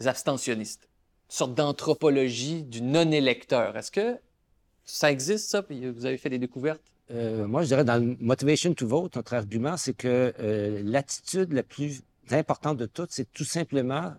abstentionnistes, 0.06 0.88
une 1.30 1.34
sorte 1.34 1.54
d'anthropologie 1.54 2.62
du 2.62 2.82
non-électeur. 2.82 3.76
Est-ce 3.76 3.90
que 3.90 4.18
ça 4.84 5.10
existe, 5.10 5.50
ça? 5.50 5.62
Puis 5.62 5.88
vous 5.90 6.06
avez 6.06 6.18
fait 6.18 6.30
des 6.30 6.38
découvertes? 6.38 6.82
Euh, 7.10 7.46
moi, 7.46 7.62
je 7.62 7.68
dirais 7.68 7.84
dans 7.84 7.96
le 7.96 8.16
Motivation 8.20 8.74
to 8.74 8.86
Vote, 8.86 9.16
notre 9.16 9.34
argument, 9.34 9.76
c'est 9.76 9.94
que 9.94 10.34
euh, 10.38 10.82
l'attitude 10.84 11.52
la 11.52 11.62
plus 11.62 12.02
importante 12.30 12.76
de 12.76 12.86
toutes, 12.86 13.10
c'est 13.10 13.30
tout 13.32 13.44
simplement 13.44 14.12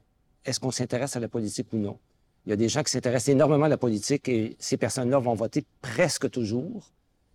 est-ce 0.46 0.60
qu'on 0.60 0.72
s'intéresse 0.72 1.16
à 1.16 1.20
la 1.20 1.28
politique 1.28 1.72
ou 1.74 1.78
non? 1.78 2.00
Il 2.46 2.50
y 2.50 2.54
a 2.54 2.56
des 2.56 2.70
gens 2.70 2.82
qui 2.82 2.92
s'intéressent 2.92 3.30
énormément 3.30 3.66
à 3.66 3.70
la 3.70 3.78
politique 3.78 4.28
et 4.28 4.56
ces 4.60 4.78
personnes-là 4.78 5.20
vont 5.20 5.36
voter 5.36 5.66
presque 5.82 6.32
toujours. 6.32 6.92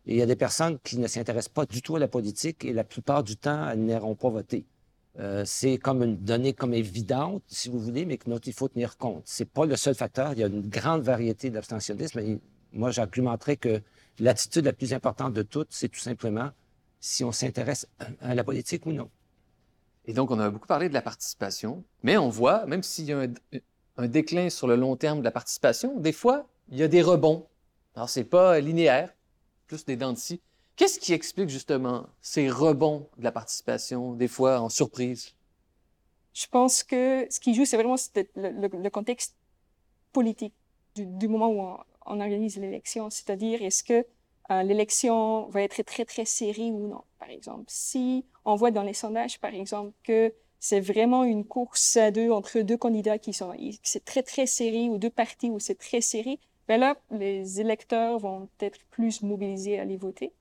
Et 0.06 0.14
il 0.14 0.18
y 0.18 0.22
a 0.22 0.26
des 0.26 0.36
personnes 0.36 0.78
qui 0.82 0.98
ne 0.98 1.06
s'intéressent 1.06 1.52
pas 1.52 1.66
du 1.66 1.82
tout 1.82 1.96
à 1.96 1.98
la 1.98 2.08
politique 2.08 2.64
et 2.64 2.72
la 2.72 2.84
plupart 2.84 3.22
du 3.22 3.36
temps, 3.36 3.68
elles 3.68 3.80
n'iront 3.80 4.16
pas 4.16 4.30
voter. 4.30 4.64
Euh, 5.20 5.44
c'est 5.44 5.78
comme 5.78 6.02
une 6.02 6.16
donnée 6.16 6.52
comme 6.52 6.74
évidente, 6.74 7.42
si 7.46 7.68
vous 7.68 7.78
voulez, 7.78 8.04
mais 8.04 8.18
que 8.18 8.28
il 8.46 8.52
faut 8.52 8.68
tenir 8.68 8.96
compte. 8.96 9.22
C'est 9.26 9.48
pas 9.48 9.64
le 9.64 9.76
seul 9.76 9.94
facteur. 9.94 10.32
Il 10.32 10.40
y 10.40 10.44
a 10.44 10.48
une 10.48 10.68
grande 10.68 11.02
variété 11.02 11.50
d'abstentionnisme. 11.50 12.40
Moi, 12.72 12.90
j'argumenterais 12.90 13.56
que 13.56 13.80
l'attitude 14.18 14.64
la 14.64 14.72
plus 14.72 14.92
importante 14.92 15.32
de 15.32 15.42
toutes, 15.42 15.68
c'est 15.70 15.88
tout 15.88 16.00
simplement 16.00 16.50
si 16.98 17.22
on 17.22 17.30
s'intéresse 17.30 17.86
à 18.20 18.34
la 18.34 18.42
politique 18.42 18.86
ou 18.86 18.92
non. 18.92 19.08
Et 20.06 20.12
donc, 20.12 20.30
on 20.30 20.38
a 20.40 20.50
beaucoup 20.50 20.66
parlé 20.66 20.88
de 20.88 20.94
la 20.94 21.02
participation, 21.02 21.84
mais 22.02 22.16
on 22.16 22.28
voit, 22.28 22.66
même 22.66 22.82
s'il 22.82 23.06
y 23.06 23.12
a 23.12 23.20
un, 23.20 23.32
un, 23.96 24.08
déclin 24.08 24.50
sur 24.50 24.66
le 24.66 24.74
long 24.74 24.96
terme 24.96 25.20
de 25.20 25.24
la 25.24 25.30
participation, 25.30 25.98
des 25.98 26.12
fois, 26.12 26.46
il 26.70 26.78
y 26.78 26.82
a 26.82 26.88
des 26.88 27.02
rebonds. 27.02 27.46
Alors, 27.94 28.08
c'est 28.08 28.24
pas 28.24 28.58
linéaire, 28.58 29.14
plus 29.66 29.84
des 29.84 29.96
dents 29.96 30.12
de 30.12 30.18
scie. 30.18 30.40
Qu'est-ce 30.76 30.98
qui 30.98 31.12
explique 31.12 31.48
justement 31.48 32.06
ces 32.20 32.50
rebonds 32.50 33.08
de 33.18 33.24
la 33.24 33.32
participation, 33.32 34.12
des 34.12 34.28
fois 34.28 34.60
en 34.60 34.68
surprise? 34.68 35.34
Je 36.32 36.46
pense 36.48 36.82
que 36.82 37.26
ce 37.30 37.38
qui 37.38 37.54
joue, 37.54 37.64
c'est 37.64 37.76
vraiment 37.76 37.96
le, 38.34 38.88
contexte 38.88 39.36
politique 40.12 40.54
du, 40.96 41.28
moment 41.28 41.48
où 41.48 41.60
on, 41.60 41.78
on 42.06 42.20
organise 42.20 42.56
l'élection, 42.58 43.08
c'est-à-dire 43.10 43.62
est-ce 43.62 43.84
que 43.84 44.04
euh, 44.50 44.62
l'élection 44.62 45.48
va 45.48 45.62
être 45.62 45.82
très, 45.82 46.04
très 46.04 46.24
serrée 46.24 46.70
ou 46.70 46.86
non, 46.88 47.02
par 47.18 47.30
exemple. 47.30 47.64
Si 47.68 48.24
on 48.44 48.56
voit 48.56 48.70
dans 48.70 48.82
les 48.82 48.92
sondages, 48.92 49.40
par 49.40 49.54
exemple, 49.54 49.92
que 50.02 50.34
c'est 50.60 50.80
vraiment 50.80 51.24
une 51.24 51.44
course 51.44 51.96
à 51.96 52.10
deux 52.10 52.30
entre 52.30 52.60
deux 52.60 52.76
candidats 52.76 53.18
qui 53.18 53.32
sont, 53.32 53.52
c'est 53.82 54.04
très, 54.04 54.22
très 54.22 54.46
serré, 54.46 54.88
ou 54.88 54.98
deux 54.98 55.10
partis 55.10 55.50
où 55.50 55.58
c'est 55.58 55.78
très 55.78 56.00
serré, 56.00 56.38
ben 56.68 56.78
là, 56.78 56.96
les 57.10 57.60
électeurs 57.60 58.18
vont 58.18 58.48
être 58.60 58.80
plus 58.90 59.22
mobilisés 59.22 59.78
à 59.78 59.82
aller 59.82 59.96
voter. 59.96 60.32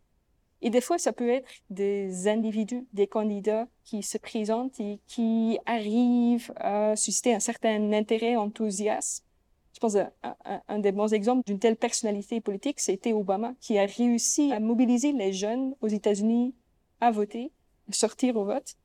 Et 0.65 0.69
des 0.69 0.79
fois, 0.79 0.97
ça 0.97 1.11
peut 1.11 1.27
être 1.27 1.49
des 1.69 2.29
individus, 2.29 2.87
des 2.93 3.05
candidats 3.05 3.67
qui 3.83 4.01
se 4.01 4.17
présentent 4.17 4.79
et 4.79 5.01
qui 5.07 5.59
arrivent 5.65 6.53
à 6.55 6.95
susciter 6.95 7.35
un 7.35 7.41
certain 7.41 7.91
intérêt, 7.91 8.37
enthousiasme. 8.37 9.25
Je 9.73 9.79
pense 9.79 9.93
qu'un 9.95 10.61
un, 10.69 10.79
des 10.79 10.93
bons 10.93 11.13
exemples 11.13 11.41
d'une 11.45 11.59
telle 11.59 11.75
personnalité 11.75 12.39
politique, 12.39 12.79
c'était 12.79 13.11
Obama, 13.11 13.53
qui 13.59 13.77
a 13.77 13.85
réussi 13.85 14.53
à 14.53 14.61
mobiliser 14.61 15.11
les 15.11 15.33
jeunes 15.33 15.75
aux 15.81 15.89
États-Unis 15.89 16.55
à 17.01 17.11
voter, 17.11 17.51
à 17.89 17.93
sortir 17.93 18.37
au 18.37 18.45
vote, 18.45 18.77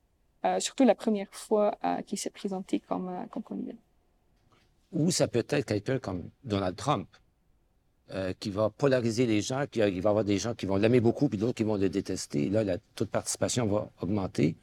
euh, 0.43 0.59
surtout 0.59 0.83
la 0.83 0.95
première 0.95 1.33
fois 1.33 1.77
euh, 1.85 2.01
qu'il 2.01 2.17
s'est 2.17 2.29
présenté 2.29 2.81
comme, 2.81 3.07
euh, 3.07 3.25
comme 3.31 3.43
candidat. 3.43 3.77
Ou 4.91 5.11
ça 5.11 5.29
peut 5.29 5.45
être 5.47 5.65
quelqu'un 5.65 5.99
comme 5.99 6.29
Donald 6.43 6.75
Trump, 6.75 7.07
euh, 8.11 8.33
qui 8.39 8.49
va 8.49 8.71
polariser 8.71 9.27
les 9.27 9.41
gens, 9.41 9.65
qui, 9.69 9.79
il 9.79 10.01
va 10.01 10.09
y 10.09 10.11
avoir 10.11 10.23
des 10.23 10.39
gens 10.39 10.55
qui 10.55 10.65
vont 10.65 10.77
l'aimer 10.77 10.99
beaucoup, 10.99 11.29
puis 11.29 11.37
d'autres 11.37 11.53
qui 11.53 11.63
vont 11.63 11.75
le 11.75 11.89
détester. 11.89 12.47
Et 12.47 12.49
là, 12.49 12.63
la 12.63 12.77
taux 12.95 13.05
de 13.05 13.09
participation 13.09 13.67
va 13.67 13.89
augmenter. 14.01 14.55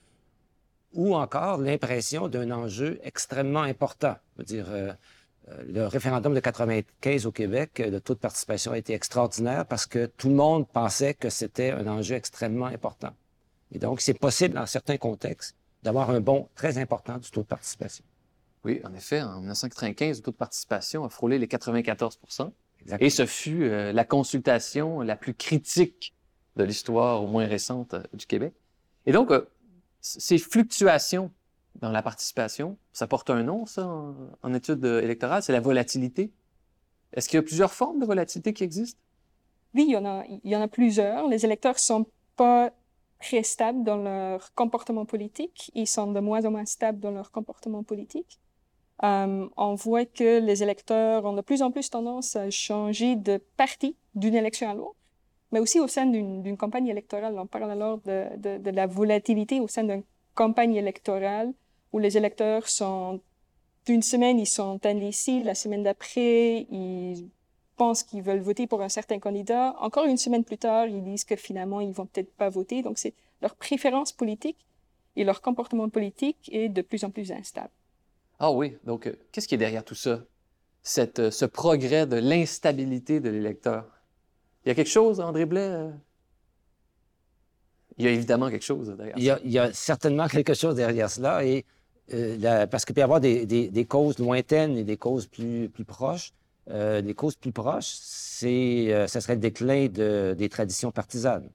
Ou 0.94 1.14
encore 1.14 1.58
l'impression 1.58 2.26
d'un 2.26 2.50
enjeu 2.50 2.98
extrêmement 3.04 3.62
important. 3.62 4.16
Je 4.34 4.42
veux 4.42 4.44
dire, 4.44 4.66
euh, 4.70 4.92
euh, 5.48 5.62
le 5.68 5.86
référendum 5.86 6.34
de 6.34 6.40
95 6.40 7.26
au 7.26 7.30
Québec, 7.30 7.80
le 7.84 8.00
taux 8.00 8.14
de 8.14 8.18
participation 8.18 8.72
a 8.72 8.78
été 8.78 8.94
extraordinaire 8.94 9.64
parce 9.64 9.86
que 9.86 10.06
tout 10.06 10.28
le 10.28 10.34
monde 10.34 10.66
pensait 10.66 11.14
que 11.14 11.30
c'était 11.30 11.70
un 11.70 11.86
enjeu 11.86 12.16
extrêmement 12.16 12.66
important. 12.66 13.12
Et 13.70 13.78
donc, 13.78 14.00
c'est 14.00 14.18
possible, 14.18 14.54
dans 14.54 14.66
certains 14.66 14.96
contextes, 14.96 15.54
d'avoir 15.84 16.10
un 16.10 16.20
bond 16.20 16.48
très 16.56 16.78
important 16.78 17.18
du 17.18 17.30
taux 17.30 17.42
de 17.42 17.46
participation. 17.46 18.04
Oui, 18.64 18.80
en 18.84 18.92
effet, 18.94 19.22
en 19.22 19.38
1995, 19.38 20.16
le 20.16 20.22
taux 20.24 20.30
de 20.32 20.36
participation 20.36 21.04
a 21.04 21.08
frôlé 21.08 21.38
les 21.38 21.46
94 21.46 22.18
et 23.00 23.10
ce 23.10 23.26
fut 23.26 23.64
euh, 23.64 23.92
la 23.92 24.04
consultation 24.04 25.00
la 25.00 25.16
plus 25.16 25.34
critique 25.34 26.14
de 26.56 26.64
l'histoire, 26.64 27.22
au 27.22 27.26
moins 27.26 27.46
récente, 27.46 27.94
euh, 27.94 28.02
du 28.12 28.26
Québec. 28.26 28.54
Et 29.06 29.12
donc, 29.12 29.30
euh, 29.30 29.46
ces 30.00 30.38
fluctuations 30.38 31.32
dans 31.76 31.90
la 31.90 32.02
participation, 32.02 32.78
ça 32.92 33.06
porte 33.06 33.28
un 33.30 33.42
nom, 33.42 33.66
ça, 33.66 33.86
en, 33.86 34.14
en 34.42 34.54
études 34.54 34.84
électorales, 34.84 35.42
c'est 35.42 35.52
la 35.52 35.60
volatilité. 35.60 36.32
Est-ce 37.12 37.28
qu'il 37.28 37.36
y 37.36 37.40
a 37.40 37.42
plusieurs 37.42 37.72
formes 37.72 38.00
de 38.00 38.06
volatilité 38.06 38.52
qui 38.52 38.64
existent? 38.64 39.00
Oui, 39.74 39.84
il 39.88 39.92
y 39.92 39.96
en 39.96 40.06
a, 40.06 40.24
il 40.26 40.50
y 40.50 40.56
en 40.56 40.62
a 40.62 40.68
plusieurs. 40.68 41.28
Les 41.28 41.44
électeurs 41.44 41.78
sont 41.78 42.06
pas 42.36 42.72
très 43.20 43.42
stables 43.42 43.84
dans 43.84 43.96
leur 43.96 44.54
comportement 44.54 45.04
politique. 45.04 45.70
Ils 45.74 45.86
sont 45.86 46.12
de 46.12 46.20
moins 46.20 46.44
en 46.44 46.50
moins 46.50 46.64
stables 46.64 47.00
dans 47.00 47.10
leur 47.10 47.30
comportement 47.30 47.82
politique. 47.82 48.38
Euh, 49.02 49.46
on 49.56 49.74
voit 49.74 50.06
que 50.06 50.40
les 50.40 50.62
électeurs 50.62 51.24
ont 51.24 51.34
de 51.34 51.42
plus 51.42 51.62
en 51.62 51.70
plus 51.70 51.90
tendance 51.90 52.34
à 52.36 52.50
changer 52.50 53.16
de 53.16 53.38
parti 53.56 53.94
d'une 54.14 54.34
élection 54.34 54.70
à 54.70 54.74
l'autre, 54.74 54.96
mais 55.52 55.60
aussi 55.60 55.80
au 55.80 55.86
sein 55.86 56.06
d'une 56.06 56.56
campagne 56.56 56.88
électorale. 56.88 57.38
On 57.38 57.46
parle 57.46 57.70
alors 57.70 57.98
de, 58.06 58.24
de, 58.38 58.58
de 58.58 58.70
la 58.70 58.86
volatilité 58.86 59.60
au 59.60 59.68
sein 59.68 59.84
d'une 59.84 60.02
campagne 60.34 60.74
électorale 60.74 61.52
où 61.92 61.98
les 61.98 62.16
électeurs 62.16 62.68
sont, 62.68 63.20
d'une 63.84 64.02
semaine, 64.02 64.38
ils 64.38 64.46
sont 64.46 64.80
indécis, 64.84 65.42
la 65.42 65.54
semaine 65.54 65.82
d'après, 65.82 66.66
ils 66.70 67.28
pensent 67.76 68.02
qu'ils 68.02 68.22
veulent 68.22 68.40
voter 68.40 68.66
pour 68.66 68.80
un 68.82 68.88
certain 68.88 69.18
candidat. 69.18 69.76
Encore 69.80 70.06
une 70.06 70.16
semaine 70.16 70.44
plus 70.44 70.58
tard, 70.58 70.86
ils 70.86 71.04
disent 71.04 71.24
que 71.24 71.36
finalement, 71.36 71.80
ils 71.80 71.92
vont 71.92 72.06
peut-être 72.06 72.32
pas 72.34 72.48
voter. 72.48 72.82
Donc, 72.82 72.98
c'est 72.98 73.14
leur 73.42 73.54
préférence 73.54 74.12
politique 74.12 74.56
et 75.14 75.24
leur 75.24 75.42
comportement 75.42 75.88
politique 75.88 76.48
est 76.52 76.68
de 76.68 76.82
plus 76.82 77.04
en 77.04 77.10
plus 77.10 77.30
instable. 77.30 77.70
Ah 78.38 78.50
oui, 78.50 78.76
donc 78.84 79.06
euh, 79.06 79.14
qu'est-ce 79.32 79.48
qui 79.48 79.54
est 79.54 79.58
derrière 79.58 79.84
tout 79.84 79.94
ça? 79.94 80.20
Cette, 80.82 81.18
euh, 81.18 81.30
ce 81.30 81.44
progrès 81.44 82.06
de 82.06 82.16
l'instabilité 82.16 83.20
de 83.20 83.30
l'électeur. 83.30 83.86
Il 84.64 84.68
y 84.68 84.72
a 84.72 84.74
quelque 84.74 84.90
chose, 84.90 85.20
André 85.20 85.46
Blais? 85.46 85.60
Euh? 85.60 85.90
Il 87.98 88.04
y 88.04 88.08
a 88.08 88.10
évidemment 88.10 88.50
quelque 88.50 88.64
chose 88.64 88.94
derrière 88.94 89.16
il 89.16 89.24
y 89.24 89.30
a, 89.30 89.40
Il 89.42 89.50
y 89.50 89.58
a 89.58 89.72
certainement 89.72 90.28
quelque 90.28 90.52
chose 90.52 90.74
derrière 90.74 91.10
cela, 91.10 91.44
et, 91.44 91.64
parce 92.70 92.84
qu'il 92.84 92.94
peut 92.94 93.00
y 93.00 93.04
avoir 93.04 93.20
des, 93.20 93.46
des, 93.46 93.68
des, 93.68 93.84
causes 93.86 94.18
lointaines 94.18 94.76
et 94.76 94.84
des 94.84 94.98
causes 94.98 95.26
plus, 95.26 95.70
plus 95.70 95.84
proches. 95.84 96.32
Euh, 96.68 97.00
les 97.00 97.14
causes 97.14 97.36
plus 97.36 97.52
proches, 97.52 97.96
c'est, 97.98 99.06
ce 99.08 99.20
serait 99.20 99.34
le 99.34 99.40
déclin 99.40 99.88
de, 99.88 100.34
des 100.36 100.48
traditions 100.50 100.92
partisanes. 100.92 101.48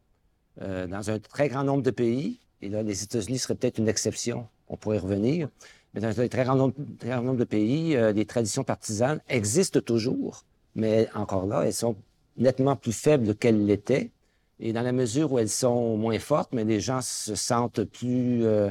dans 0.57 1.09
un 1.11 1.19
très 1.19 1.47
grand 1.47 1.63
nombre 1.63 1.83
de 1.83 1.91
pays, 1.91 2.39
et 2.63 2.69
là, 2.69 2.81
les 2.81 3.03
États-Unis 3.03 3.37
seraient 3.37 3.55
peut-être 3.55 3.77
une 3.77 3.87
exception, 3.87 4.47
on 4.67 4.77
pourrait 4.77 4.97
y 4.97 4.99
revenir, 4.99 5.47
mais 5.93 6.01
dans 6.01 6.19
un 6.19 6.27
très 6.27 6.43
grand 6.43 6.55
nombre, 6.55 7.35
de 7.35 7.43
pays, 7.43 7.95
euh, 7.95 8.11
les 8.11 8.25
traditions 8.25 8.63
partisanes 8.63 9.19
existent 9.27 9.81
toujours, 9.81 10.43
mais 10.75 11.09
encore 11.15 11.45
là, 11.45 11.63
elles 11.65 11.73
sont 11.73 11.95
nettement 12.37 12.75
plus 12.75 12.93
faibles 12.93 13.35
qu'elles 13.35 13.65
l'étaient. 13.65 14.11
Et 14.59 14.73
dans 14.73 14.83
la 14.83 14.91
mesure 14.91 15.31
où 15.33 15.39
elles 15.39 15.49
sont 15.49 15.97
moins 15.97 16.19
fortes, 16.19 16.51
mais 16.53 16.63
les 16.63 16.79
gens 16.79 17.01
se 17.01 17.35
sentent 17.35 17.83
plus, 17.83 18.45
euh, 18.45 18.69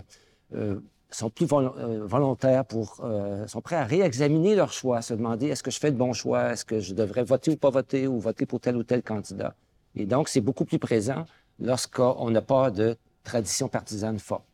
euh, 0.54 0.80
sont 1.10 1.30
plus 1.30 1.46
volontaires 1.46 2.64
pour, 2.64 3.04
sont 3.48 3.60
prêts 3.60 3.74
à 3.74 3.84
réexaminer 3.84 4.54
leur 4.54 4.72
choix, 4.72 5.02
se 5.02 5.12
demander 5.12 5.48
est-ce 5.48 5.64
que 5.64 5.72
je 5.72 5.80
fais 5.80 5.90
le 5.90 5.96
bon 5.96 6.12
choix, 6.12 6.52
est-ce 6.52 6.64
que 6.64 6.78
je 6.78 6.94
devrais 6.94 7.24
voter 7.24 7.50
ou 7.50 7.56
pas 7.56 7.70
voter, 7.70 8.06
ou 8.06 8.20
voter 8.20 8.46
pour 8.46 8.60
tel 8.60 8.76
ou 8.76 8.84
tel 8.84 9.02
candidat? 9.02 9.56
Et 9.96 10.06
donc, 10.06 10.28
c'est 10.28 10.40
beaucoup 10.40 10.64
plus 10.64 10.78
présent 10.78 11.24
lorsqu'on 11.58 12.30
n'a 12.30 12.42
pas 12.42 12.70
de 12.70 12.96
tradition 13.24 13.68
partisane 13.68 14.20
forte. 14.20 14.49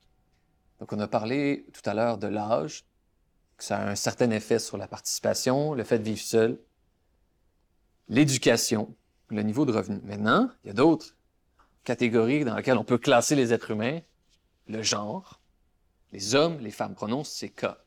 Donc, 0.81 0.93
on 0.93 1.01
a 1.01 1.09
parlé 1.09 1.67
tout 1.73 1.89
à 1.89 1.95
l'heure 1.95 2.19
de 2.19 2.27
l'âge, 2.27 2.85
que 3.57 3.65
ça 3.65 3.79
a 3.79 3.89
un 3.89 3.95
certain 3.95 4.31
effet 4.31 4.59
sur 4.59 4.77
la 4.77 4.87
participation, 4.87 5.75
le 5.75 5.85
fait 5.85 5.99
de 5.99 6.05
vivre 6.05 6.21
seul, 6.21 6.59
l'éducation, 8.09 8.95
le 9.29 9.43
niveau 9.43 9.65
de 9.65 9.73
revenu. 9.73 10.01
Maintenant, 10.05 10.51
il 10.63 10.69
y 10.69 10.71
a 10.71 10.75
d'autres 10.75 11.17
catégories 11.85 12.45
dans 12.45 12.57
lesquelles 12.57 12.79
on 12.79 12.85
peut 12.85 12.99
classer 12.99 13.35
les 13.35 13.53
êtres 13.53 13.71
humains, 13.71 14.01
le 14.69 14.83
genre, 14.83 15.41
les 16.13 16.35
hommes, 16.35 16.59
les 16.61 16.71
femmes 16.71 16.95
prononcent 16.95 17.33
ces 17.33 17.49
cas. 17.49 17.79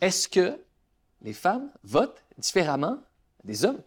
Est-ce 0.00 0.28
que 0.28 0.60
les 1.22 1.32
femmes 1.32 1.70
votent 1.82 2.22
différemment 2.38 2.98
des 3.44 3.64
hommes? 3.64 3.82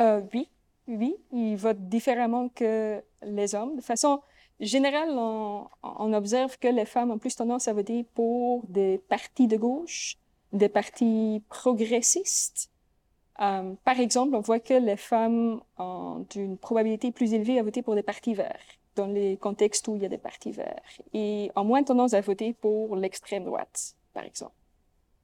Euh, 0.00 0.22
oui, 0.32 0.48
oui, 0.88 1.14
ils 1.32 1.56
votent 1.56 1.88
différemment 1.88 2.48
que 2.48 3.02
les 3.22 3.54
hommes. 3.54 3.76
De 3.76 3.82
façon 3.82 4.22
général, 4.66 5.10
on, 5.10 6.12
observe 6.12 6.58
que 6.58 6.68
les 6.68 6.84
femmes 6.84 7.10
ont 7.10 7.18
plus 7.18 7.36
tendance 7.36 7.68
à 7.68 7.72
voter 7.72 8.04
pour 8.14 8.64
des 8.68 8.98
partis 9.08 9.48
de 9.48 9.56
gauche, 9.56 10.16
des 10.52 10.68
partis 10.68 11.42
progressistes. 11.48 12.70
Euh, 13.40 13.74
par 13.84 13.98
exemple, 13.98 14.34
on 14.34 14.40
voit 14.40 14.60
que 14.60 14.74
les 14.74 14.96
femmes 14.96 15.60
ont 15.78 16.26
une 16.34 16.58
probabilité 16.58 17.12
plus 17.12 17.34
élevée 17.34 17.58
à 17.58 17.62
voter 17.62 17.82
pour 17.82 17.94
des 17.94 18.02
partis 18.02 18.34
verts 18.34 18.78
dans 18.94 19.06
les 19.06 19.36
contextes 19.36 19.88
où 19.88 19.96
il 19.96 20.02
y 20.02 20.06
a 20.06 20.08
des 20.08 20.18
partis 20.18 20.52
verts 20.52 21.00
et 21.14 21.50
ont 21.56 21.64
moins 21.64 21.82
tendance 21.82 22.12
à 22.12 22.20
voter 22.20 22.52
pour 22.52 22.94
l'extrême 22.96 23.44
droite, 23.44 23.94
par 24.12 24.24
exemple. 24.24 24.54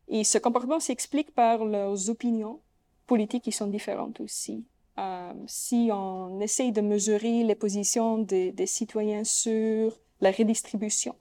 Et 0.09 0.25
ce 0.25 0.39
comportement 0.39 0.81
s'explique 0.81 1.35
par 1.35 1.65
leurs 1.65 2.09
opinions 2.09 2.61
politiques 3.07 3.45
qui 3.45 3.53
sont 3.53 3.67
différentes 3.67 4.21
aussi. 4.21 4.65
Euh, 4.99 5.33
si 5.47 5.91
on 5.93 6.41
essaye 6.41 6.73
de 6.73 6.81
mesurer 6.81 7.45
les 7.45 7.55
positions 7.55 8.19
des, 8.19 8.67
citoyens 8.67 9.23
sur 9.25 9.97
la 10.21 10.33
redistribution, 10.33 11.15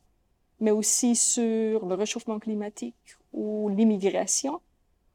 mais 0.60 0.72
aussi 0.72 1.16
sur 1.16 1.86
le 1.86 1.94
réchauffement 1.94 2.40
climatique 2.40 2.96
ou 3.34 3.70
l'immigration, 3.70 4.62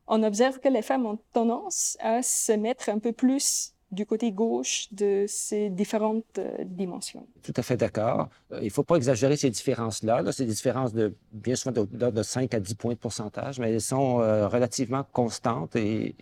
on 0.06 0.22
observe 0.22 0.60
que 0.60 0.68
les 0.68 0.82
femmes 0.82 1.06
ont 1.06 1.18
tendance 1.32 1.96
à 2.00 2.22
se 2.22 2.52
mettre 2.52 2.88
un 2.88 2.98
peu 2.98 3.12
plus 3.12 3.72
du 3.90 4.06
côté 4.06 4.32
gauche 4.32 4.88
de 4.92 5.26
ces 5.28 5.68
différentes 5.68 6.38
euh, 6.38 6.64
dimensions. 6.64 7.26
Tout 7.42 7.52
à 7.56 7.62
fait 7.62 7.76
d'accord. 7.76 8.28
Euh, 8.52 8.60
il 8.60 8.66
ne 8.66 8.70
faut 8.70 8.84
pas 8.84 8.96
exagérer 8.96 9.36
ces 9.36 9.50
différences-là. 9.50 10.22
Là, 10.22 10.32
c'est 10.32 10.46
des 10.46 10.52
différences 10.52 10.94
de 10.94 11.14
bien 11.32 11.56
souvent 11.56 11.84
de, 11.84 12.10
de, 12.10 12.22
5 12.22 12.54
à 12.54 12.60
10 12.60 12.74
points 12.76 12.94
de 12.94 12.98
pourcentage, 12.98 13.58
mais 13.58 13.70
elles 13.72 13.80
sont 13.82 14.16
relativement 14.16 15.04
constantes 15.12 15.76
et 15.76 16.14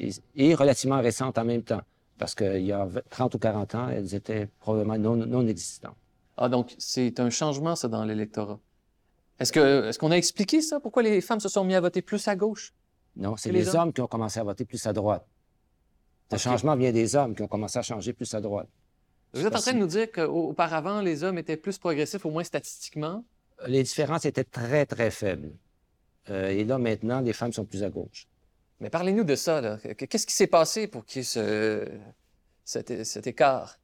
relativement 0.55 1.01
récentes 1.01 1.39
en 1.39 1.45
même 1.45 1.63
temps 1.63 1.83
parce 2.21 2.35
qu'il 2.35 2.61
y 2.61 2.71
a 2.71 2.87
30 3.09 3.35
ou 3.35 3.39
40 3.39 3.75
ans, 3.77 3.89
elles 3.89 4.15
étaient 4.15 4.47
probablement 4.61 4.99
non, 4.99 5.17
non 5.17 5.49
existantes. 5.49 5.97
Ah, 6.37 6.51
donc 6.51 6.75
c'est 6.77 7.19
un 7.19 7.31
changement, 7.31 7.75
ça, 7.77 7.89
dans 7.89 8.05
l'électorat. 8.05 8.61
Est-ce 9.39 9.99
qu'on 9.99 10.11
a 10.11 10.17
expliqué 10.17 10.61
ça? 10.61 10.81
Pourquoi 10.81 11.03
les 11.03 11.23
femmes 11.23 11.41
se 11.41 11.49
sont 11.49 11.65
mises 11.65 11.77
à 11.77 11.81
voter 11.81 12.03
plus 12.03 12.29
à 12.29 12.37
gauche? 12.37 12.75
Non, 13.17 13.39
c'est 13.39 13.51
les, 13.51 13.75
hommes? 13.75 13.95
qui 13.95 14.03
ont 14.03 14.07
commencé 14.07 14.39
à 14.39 14.45
voter 14.45 14.67
plus 14.67 14.87
à 14.87 14.93
droite. 14.93 15.27
Le 16.31 16.37
changement 16.37 16.77
vient 16.77 16.93
des 16.93 17.17
hommes 17.17 17.35
qui 17.35 17.43
ont 17.43 17.49
commencé 17.49 17.79
à 17.79 17.83
changer 17.83 18.13
plus 18.13 18.33
à 18.35 18.43
droite. 18.43 18.69
Vous 19.33 19.47
êtes 19.47 19.57
en 19.57 19.59
train 19.59 19.73
de 19.73 19.79
nous 19.79 19.87
dire 19.87 20.13
qu'auparavant, 20.13 21.01
les 21.01 21.25
hommes 21.25 21.39
étaient 21.39 21.57
plus 21.57 21.79
progressifs, 21.79 22.27
au 22.27 22.31
moins 22.31 22.45
statistiquement? 22.45 23.25
Les 23.67 23.83
différences 23.83 24.27
étaient 24.27 24.45
très, 24.45 24.85
très 24.85 25.11
faibles. 25.11 25.53
Euh, 26.29 26.51
et 26.51 26.65
là, 26.65 26.77
maintenant, 26.77 27.21
les 27.21 27.33
femmes 27.33 27.55
sont 27.55 27.65
plus 27.65 27.83
à 27.83 27.89
gauche. 27.89 28.29
Mais 28.81 28.91
parlez-nous 28.91 29.25
de 29.25 29.35
ça. 29.35 29.79
Qu'est-ce 29.97 30.27
qui 30.27 30.35
s'est 30.35 30.47
passé 30.47 30.87
pour 30.87 31.05
qu'il 31.05 31.21
y 31.21 31.21
ait 31.21 31.25
ce, 31.25 31.87
cet, 32.65 33.27
écart? 33.27 33.79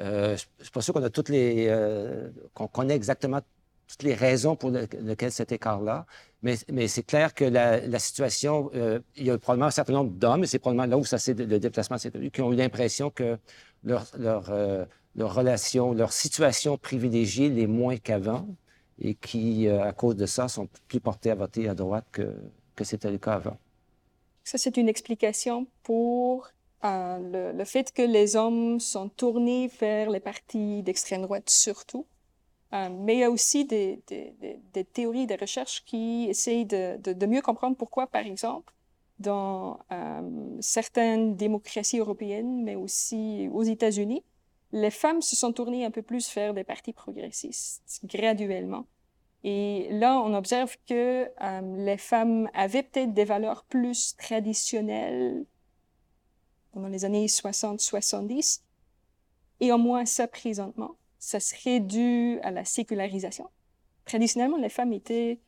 Euh, 0.00 0.36
je 0.36 0.44
ne 0.58 0.64
suis 0.64 0.72
pas 0.72 0.82
sûr 0.82 0.92
qu'on 0.92 1.02
a 1.02 1.10
toutes 1.10 1.28
les, 1.28 1.66
euh, 1.68 2.28
qu'on 2.52 2.66
connaît 2.66 2.96
exactement 2.96 3.40
toutes 3.88 4.02
les 4.02 4.14
raisons 4.14 4.56
pour 4.56 4.70
lesquelles 4.70 5.30
cet 5.30 5.52
écart-là, 5.52 6.06
mais, 6.42 6.56
c'est 6.88 7.04
clair 7.04 7.34
que 7.34 7.44
la, 7.44 7.98
situation, 8.00 8.68
euh, 8.74 8.98
il 9.14 9.26
y 9.26 9.30
a 9.30 9.38
probablement 9.38 9.68
un 9.68 9.70
certain 9.70 9.92
nombre 9.92 10.10
d'hommes, 10.10 10.42
et 10.42 10.46
c'est 10.48 10.58
probablement 10.58 10.86
là 10.86 10.98
où 10.98 11.04
ça 11.04 11.18
le 11.32 11.58
déplacement 11.58 11.96
s'est 11.96 12.10
qui 12.32 12.42
ont 12.42 12.52
eu 12.52 12.56
l'impression 12.56 13.10
que 13.10 13.38
leur, 13.84 14.06
leur, 14.18 14.50
leurs 15.14 15.34
relations, 15.34 15.94
leur 15.94 16.12
situation 16.12 16.76
privilégiée 16.78 17.48
les 17.48 17.68
moins 17.68 17.96
qu'avant 17.96 18.48
et 18.98 19.14
qui, 19.14 19.68
à 19.68 19.92
cause 19.92 20.16
de 20.16 20.26
ça, 20.26 20.48
sont 20.48 20.68
plus 20.88 21.00
portés 21.00 21.30
à 21.30 21.36
voter 21.36 21.68
à 21.68 21.74
droite 21.74 22.06
que, 22.10 22.34
que 22.74 22.82
c'était 22.82 23.10
le 23.10 23.18
cas 23.18 23.34
avant. 23.34 23.56
Ça, 24.46 24.58
c'est 24.58 24.76
une 24.76 24.88
explication 24.88 25.66
pour 25.82 26.48
euh, 26.84 27.52
le, 27.52 27.64
fait 27.64 27.92
que 27.92 28.02
les 28.02 28.36
hommes 28.36 28.78
sont 28.78 29.08
tournés 29.08 29.68
vers 29.80 30.08
les 30.08 30.20
partis 30.20 30.84
d'extrême 30.84 31.22
droite 31.22 31.50
surtout. 31.50 32.06
Euh, 32.72 32.88
mais 32.88 33.16
il 33.16 33.18
y 33.18 33.24
a 33.24 33.30
aussi 33.32 33.64
des, 33.64 34.00
théories, 34.92 35.26
des 35.26 35.34
recherches 35.34 35.82
qui 35.84 36.26
essayent 36.28 36.64
de, 36.64 37.26
mieux 37.26 37.42
comprendre 37.42 37.76
pourquoi, 37.76 38.06
par 38.06 38.24
exemple, 38.24 38.72
dans 39.18 39.80
certaines 40.60 41.34
démocraties 41.34 41.98
européennes, 41.98 42.62
mais 42.62 42.76
aussi 42.76 43.48
aux 43.52 43.64
États-Unis, 43.64 44.22
les 44.70 44.92
femmes 44.92 45.22
se 45.22 45.34
sont 45.34 45.52
tournées 45.52 45.84
un 45.84 45.90
peu 45.90 46.02
plus 46.02 46.32
vers 46.32 46.54
des 46.54 46.62
partis 46.62 46.92
progressistes, 46.92 47.82
graduellement. 48.04 48.86
Et 49.44 49.88
là, 49.90 50.18
on 50.20 50.34
observe 50.34 50.76
que 50.88 51.28
euh, 51.40 51.84
les 51.84 51.98
femmes 51.98 52.48
avaient 52.54 52.82
peut-être 52.82 53.14
des 53.14 53.24
valeurs 53.24 53.64
plus 53.64 54.16
traditionnelles 54.16 55.44
pendant 56.72 56.88
les 56.88 57.04
années 57.04 57.26
60-70, 57.26 58.60
et 59.60 59.72
au 59.72 59.78
moins 59.78 60.04
ça 60.04 60.28
présentement, 60.28 60.96
ça 61.18 61.40
serait 61.40 61.80
dû 61.80 62.38
à 62.42 62.50
la 62.50 62.64
sécularisation. 62.64 63.48
Traditionnellement, 64.04 64.58
les 64.58 64.68
femmes 64.68 64.92
étaient 64.92 65.40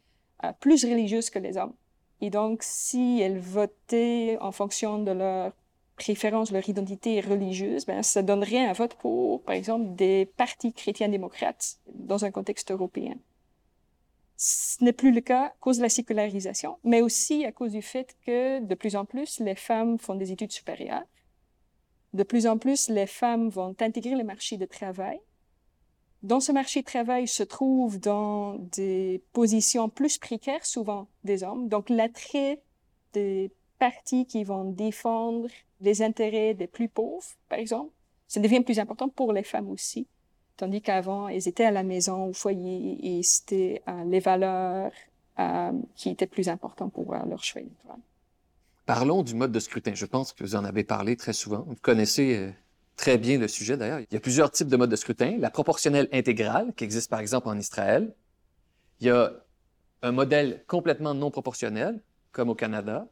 euh, 0.45 0.53
plus 0.61 0.85
religieuses 0.85 1.31
que 1.31 1.39
les 1.39 1.57
hommes. 1.57 1.75
Et 2.21 2.31
donc, 2.31 2.63
si 2.63 3.21
elles 3.21 3.39
votaient 3.39 4.39
en 4.41 4.53
fonction 4.53 5.03
de 5.03 5.13
leur 5.13 5.53
préférence, 5.97 6.51
leur 6.51 6.69
identité 6.69 7.21
religieuse, 7.21 7.85
ben, 7.85 8.03
ça 8.03 8.23
donnerait 8.23 8.67
un 8.67 8.73
vote 8.73 8.95
pour, 8.95 9.43
par 9.43 9.55
exemple, 9.55 9.95
des 9.95 10.27
partis 10.37 10.73
chrétiens 10.73 11.09
démocrates 11.09 11.77
dans 11.93 12.25
un 12.25 12.31
contexte 12.31 12.71
européen. 12.71 13.15
Ce 14.41 14.83
n'est 14.85 14.93
plus 14.93 15.11
le 15.11 15.21
cas 15.21 15.47
à 15.47 15.55
cause 15.59 15.79
de 15.79 15.83
la 15.83 15.89
sécularisation, 15.89 16.79
mais 16.85 17.03
aussi 17.03 17.45
à 17.45 17.51
cause 17.51 17.73
du 17.73 17.83
fait 17.83 18.17
que 18.25 18.61
de 18.61 18.75
plus 18.77 18.95
en 18.95 19.05
plus, 19.05 19.41
les 19.41 19.57
femmes 19.57 19.99
font 19.99 20.15
des 20.15 20.31
études 20.31 20.53
supérieures. 20.53 21.05
De 22.15 22.23
plus 22.23 22.47
en 22.47 22.57
plus, 22.57 22.89
les 22.89 23.09
femmes 23.09 23.49
vont 23.49 23.75
intégrer 23.81 24.15
le 24.15 24.23
marché 24.23 24.57
de 24.57 24.65
travail. 24.65 25.21
Dans 26.23 26.39
ce 26.39 26.53
marché 26.53 26.81
de 26.81 26.87
travail 26.87 27.27
se 27.27 27.43
trouvent 27.43 27.99
dans 27.99 28.55
des 28.55 29.25
positions 29.33 29.89
plus 29.89 30.19
précaires, 30.19 30.65
souvent 30.65 31.09
des 31.25 31.43
hommes. 31.43 31.69
Donc, 31.69 31.91
l'attrait 31.91 32.63
des 33.15 33.51
partis 33.81 34.25
qui 34.25 34.45
vont 34.45 34.65
défendre 34.65 35.49
les 35.81 36.01
intérêts 36.01 36.55
des 36.55 36.69
plus 36.69 36.89
pauvres, 36.89 37.27
par 37.49 37.59
exemple, 37.59 37.93
ça 38.29 38.39
devient 38.39 38.61
plus 38.61 38.79
important 38.79 39.09
pour 39.09 39.33
les 39.33 39.43
femmes 39.43 39.69
aussi. 39.69 40.07
Tandis 40.59 40.83
qu'avant, 40.83 41.29
elles 41.29 41.47
étaient 41.47 41.65
à 41.65 41.71
la 41.71 41.85
maison, 41.85 42.25
au 42.25 42.33
foyer, 42.33 42.99
et 43.01 43.23
c'était 43.23 43.81
euh, 43.87 44.03
les 44.05 44.19
valeurs 44.19 44.91
euh, 45.39 45.71
qui 45.95 46.11
étaient 46.11 46.27
plus 46.27 46.49
importantes 46.49 46.93
pour 46.93 47.15
euh, 47.15 47.19
leur 47.29 47.45
choix. 47.45 47.63
Parlons 48.85 49.23
du 49.23 49.37
mode 49.37 49.53
de 49.53 49.61
scrutin. 49.61 49.95
Je 49.95 50.05
pense 50.05 50.33
que 50.33 50.43
vous 50.43 50.57
en 50.57 50.65
avez 50.65 50.83
parlé 50.83 51.17
très 51.17 51.33
souvent. 51.33 51.63
Vous 51.69 51.77
connaissez 51.81 52.53
très 52.97 53.19
bien 53.19 53.39
le 53.39 53.47
sujet 53.47 53.77
d'ailleurs. 53.77 54.01
Il 54.01 54.13
y 54.13 54.17
a 54.17 54.21
plusieurs 54.21 54.51
types 54.51 54.67
de 54.67 54.77
modes 54.77 54.91
de 54.91 54.97
scrutin. 54.97 55.37
La 55.39 55.51
proportionnelle 55.51 56.09
intégrale, 56.13 56.75
qui 56.75 56.83
existe 56.83 57.09
par 57.09 57.21
exemple 57.21 57.49
en 57.49 57.57
Israël. 57.57 58.13
Il 59.01 59.07
y 59.07 59.11
a 59.11 59.31
un 60.03 60.11
modèle 60.11 60.65
complètement 60.67 61.15
non 61.15 61.31
proportionnel, 61.31 62.03
comme 62.33 62.49
au 62.49 62.57
Canada. 62.57 63.07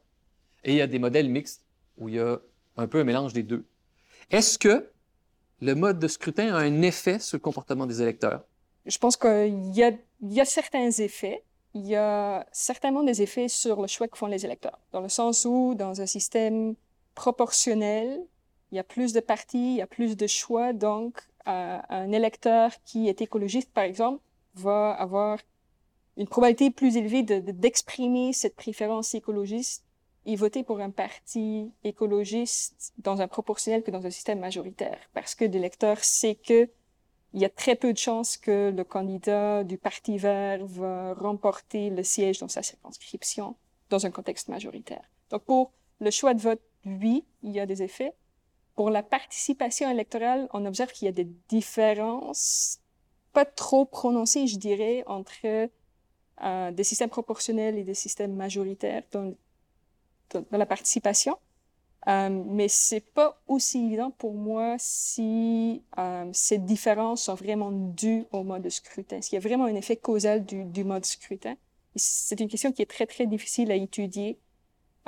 Et 0.64 0.72
il 0.72 0.78
y 0.78 0.82
a 0.82 0.88
des 0.88 0.98
modèles 0.98 1.28
mixtes 1.28 1.62
où 1.96 2.08
il 2.08 2.16
y 2.16 2.18
a 2.18 2.38
un 2.76 2.88
peu 2.88 2.98
un 2.98 3.04
mélange 3.04 3.34
des 3.34 3.44
deux. 3.44 3.64
Est-ce 4.32 4.58
que 4.58 4.90
le 5.60 5.74
mode 5.74 5.98
de 5.98 6.08
scrutin 6.08 6.54
a 6.54 6.58
un 6.58 6.82
effet 6.82 7.18
sur 7.18 7.36
le 7.36 7.40
comportement 7.40 7.86
des 7.86 8.02
électeurs? 8.02 8.44
Je 8.84 8.98
pense 8.98 9.16
qu'il 9.16 9.74
y 9.74 9.82
a, 9.82 10.44
certains 10.44 10.90
effets. 10.90 11.42
Il 11.74 11.86
y 11.86 11.96
a 11.96 12.46
certainement 12.52 13.02
des 13.02 13.22
effets 13.22 13.48
sur 13.48 13.82
le 13.82 13.86
choix 13.86 14.08
que 14.08 14.16
font 14.16 14.26
les 14.26 14.44
électeurs, 14.44 14.78
dans 14.92 15.00
le 15.00 15.08
sens 15.08 15.44
où, 15.44 15.74
dans 15.74 16.00
un 16.00 16.06
système 16.06 16.74
proportionnel, 17.14 18.20
il 18.70 18.76
y 18.76 18.78
a 18.78 18.84
plus 18.84 19.12
de 19.12 19.20
partis, 19.20 19.72
il 19.72 19.76
y 19.76 19.82
a 19.82 19.86
plus 19.86 20.16
de 20.16 20.26
choix, 20.26 20.72
donc 20.72 21.20
euh, 21.48 21.78
un 21.88 22.12
électeur 22.12 22.72
qui 22.84 23.08
est 23.08 23.20
écologiste, 23.20 23.72
par 23.72 23.84
exemple, 23.84 24.22
va 24.54 24.92
avoir 24.92 25.38
une 26.16 26.26
probabilité 26.26 26.70
plus 26.70 26.96
élevée 26.96 27.22
d'exprimer 27.22 28.30
de, 28.30 28.34
cette 28.34 28.56
préférence 28.56 29.14
écologiste 29.14 29.84
et 30.26 30.36
voter 30.36 30.64
pour 30.64 30.80
un 30.80 30.90
parti 30.90 31.72
écologiste 31.84 32.92
dans 32.98 33.20
un 33.20 33.28
proportionnel 33.28 33.82
que 33.82 33.90
dans 33.90 34.04
un 34.06 34.10
système 34.10 34.40
majoritaire, 34.40 34.98
parce 35.14 35.34
que 35.34 35.44
l'électeur 35.44 36.02
sait 36.02 36.34
que 36.34 36.68
il 37.32 37.42
y 37.42 37.44
a 37.44 37.50
très 37.50 37.76
peu 37.76 37.92
de 37.92 37.98
chances 37.98 38.36
que 38.36 38.70
le 38.74 38.84
candidat 38.84 39.62
du 39.62 39.76
Parti 39.76 40.16
vert 40.16 40.64
va 40.64 41.12
remporter 41.14 41.90
le 41.90 42.02
siège 42.02 42.38
dans 42.38 42.48
sa 42.48 42.62
circonscription 42.62 43.56
dans 43.90 44.06
un 44.06 44.10
contexte 44.10 44.48
majoritaire. 44.48 45.04
Donc 45.30 45.42
pour 45.42 45.72
le 46.00 46.10
choix 46.10 46.34
de 46.34 46.40
vote, 46.40 46.62
oui, 46.86 47.24
il 47.42 47.52
y 47.52 47.60
a 47.60 47.66
des 47.66 47.82
effets. 47.82 48.14
Pour 48.74 48.90
la 48.90 49.02
participation 49.02 49.90
électorale, 49.90 50.48
on 50.52 50.64
observe 50.64 50.92
qu'il 50.92 51.06
y 51.06 51.08
a 51.08 51.12
des 51.12 51.28
différences 51.48 52.80
pas 53.32 53.44
trop 53.44 53.84
prononcées, 53.84 54.46
je 54.46 54.58
dirais, 54.58 55.04
entre 55.06 55.68
euh, 56.42 56.70
des 56.70 56.84
systèmes 56.84 57.10
proportionnels 57.10 57.76
et 57.76 57.84
des 57.84 57.94
systèmes 57.94 58.34
majoritaires 58.34 59.02
dans 59.12 59.34
dans 60.34 60.58
la 60.58 60.66
participation. 60.66 61.36
Euh, 62.08 62.28
mais 62.30 62.68
c'est 62.68 63.00
pas 63.00 63.42
aussi 63.48 63.84
évident 63.84 64.12
pour 64.12 64.34
moi 64.34 64.76
si 64.78 65.82
euh, 65.98 66.30
ces 66.32 66.58
différences 66.58 67.24
sont 67.24 67.34
vraiment 67.34 67.72
dues 67.72 68.24
au 68.30 68.44
mode 68.44 68.62
de 68.62 68.68
scrutin. 68.68 69.18
Qu'il 69.18 69.34
y 69.34 69.36
a 69.38 69.40
vraiment 69.40 69.64
un 69.64 69.74
effet 69.74 69.96
causal 69.96 70.44
du, 70.44 70.64
du 70.64 70.84
mode 70.84 71.04
scrutin? 71.04 71.56
C'est 71.96 72.38
une 72.40 72.48
question 72.48 72.70
qui 72.70 72.82
est 72.82 72.90
très, 72.90 73.06
très 73.06 73.26
difficile 73.26 73.72
à 73.72 73.74
étudier 73.74 74.38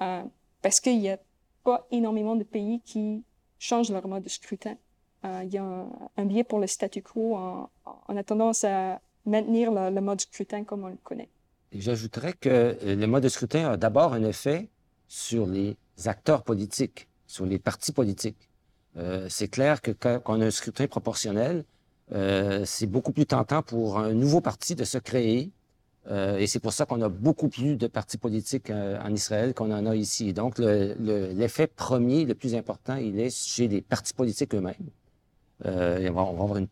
euh, 0.00 0.24
parce 0.60 0.80
qu'il 0.80 0.98
n'y 0.98 1.10
a 1.10 1.18
pas 1.62 1.86
énormément 1.92 2.34
de 2.34 2.42
pays 2.42 2.80
qui 2.84 3.22
changent 3.60 3.90
leur 3.90 4.08
mode 4.08 4.24
de 4.24 4.28
scrutin. 4.28 4.74
Euh, 5.24 5.42
il 5.44 5.52
y 5.52 5.58
a 5.58 5.62
un, 5.62 5.88
un, 6.16 6.24
biais 6.24 6.44
pour 6.44 6.58
le 6.58 6.66
statu 6.66 7.02
quo. 7.02 7.36
En, 7.36 7.70
on 8.08 8.16
a 8.16 8.24
tendance 8.24 8.64
à 8.64 9.00
maintenir 9.24 9.70
le, 9.70 9.94
le 9.94 10.00
mode 10.00 10.16
de 10.16 10.22
scrutin 10.22 10.64
comme 10.64 10.82
on 10.82 10.88
le 10.88 10.98
connaît. 11.04 11.28
J'ajouterais 11.70 12.32
que 12.32 12.76
le 12.82 13.06
mode 13.06 13.22
de 13.22 13.28
scrutin 13.28 13.70
a 13.70 13.76
d'abord 13.76 14.14
un 14.14 14.24
effet 14.24 14.68
sur 15.08 15.46
les 15.46 15.76
acteurs 16.04 16.44
politiques, 16.44 17.08
sur 17.26 17.46
les 17.46 17.58
partis 17.58 17.92
politiques. 17.92 18.48
Euh, 18.96 19.26
c'est 19.28 19.48
clair 19.48 19.82
que 19.82 19.90
quand, 19.90 20.20
on 20.26 20.40
a 20.40 20.46
un 20.46 20.50
scrutin 20.50 20.86
proportionnel, 20.86 21.64
euh, 22.12 22.62
c'est 22.64 22.86
beaucoup 22.86 23.12
plus 23.12 23.26
tentant 23.26 23.62
pour 23.62 23.98
un 23.98 24.12
nouveau 24.12 24.40
parti 24.40 24.74
de 24.74 24.84
se 24.84 24.98
créer. 24.98 25.50
Euh, 26.10 26.38
et 26.38 26.46
c'est 26.46 26.60
pour 26.60 26.72
ça 26.72 26.86
qu'on 26.86 27.02
a 27.02 27.08
beaucoup 27.08 27.48
plus 27.48 27.76
de 27.76 27.86
partis 27.86 28.16
politiques 28.16 28.70
euh, 28.70 28.98
en 29.02 29.12
Israël 29.12 29.52
qu'on 29.52 29.70
en 29.70 29.84
a 29.84 29.94
ici. 29.94 30.32
Donc, 30.32 30.58
l'effet 30.58 31.64
le, 31.64 31.68
premier, 31.74 32.24
le 32.24 32.34
plus 32.34 32.54
important, 32.54 32.96
il 32.96 33.18
est 33.20 33.30
chez 33.30 33.68
les 33.68 33.82
partis 33.82 34.14
politiques 34.14 34.54
eux-mêmes. 34.54 34.74
Euh, 35.66 36.08
on 36.10 36.12
va, 36.12 36.22
avoir 36.22 36.56
une, 36.56 36.68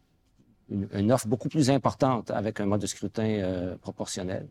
une, 0.70 0.88
une, 0.94 1.12
offre 1.12 1.26
beaucoup 1.26 1.48
plus 1.48 1.70
importante 1.70 2.30
avec 2.30 2.60
un 2.60 2.66
mode 2.66 2.80
de 2.80 2.86
scrutin 2.86 3.76
proportionnel. 3.82 4.46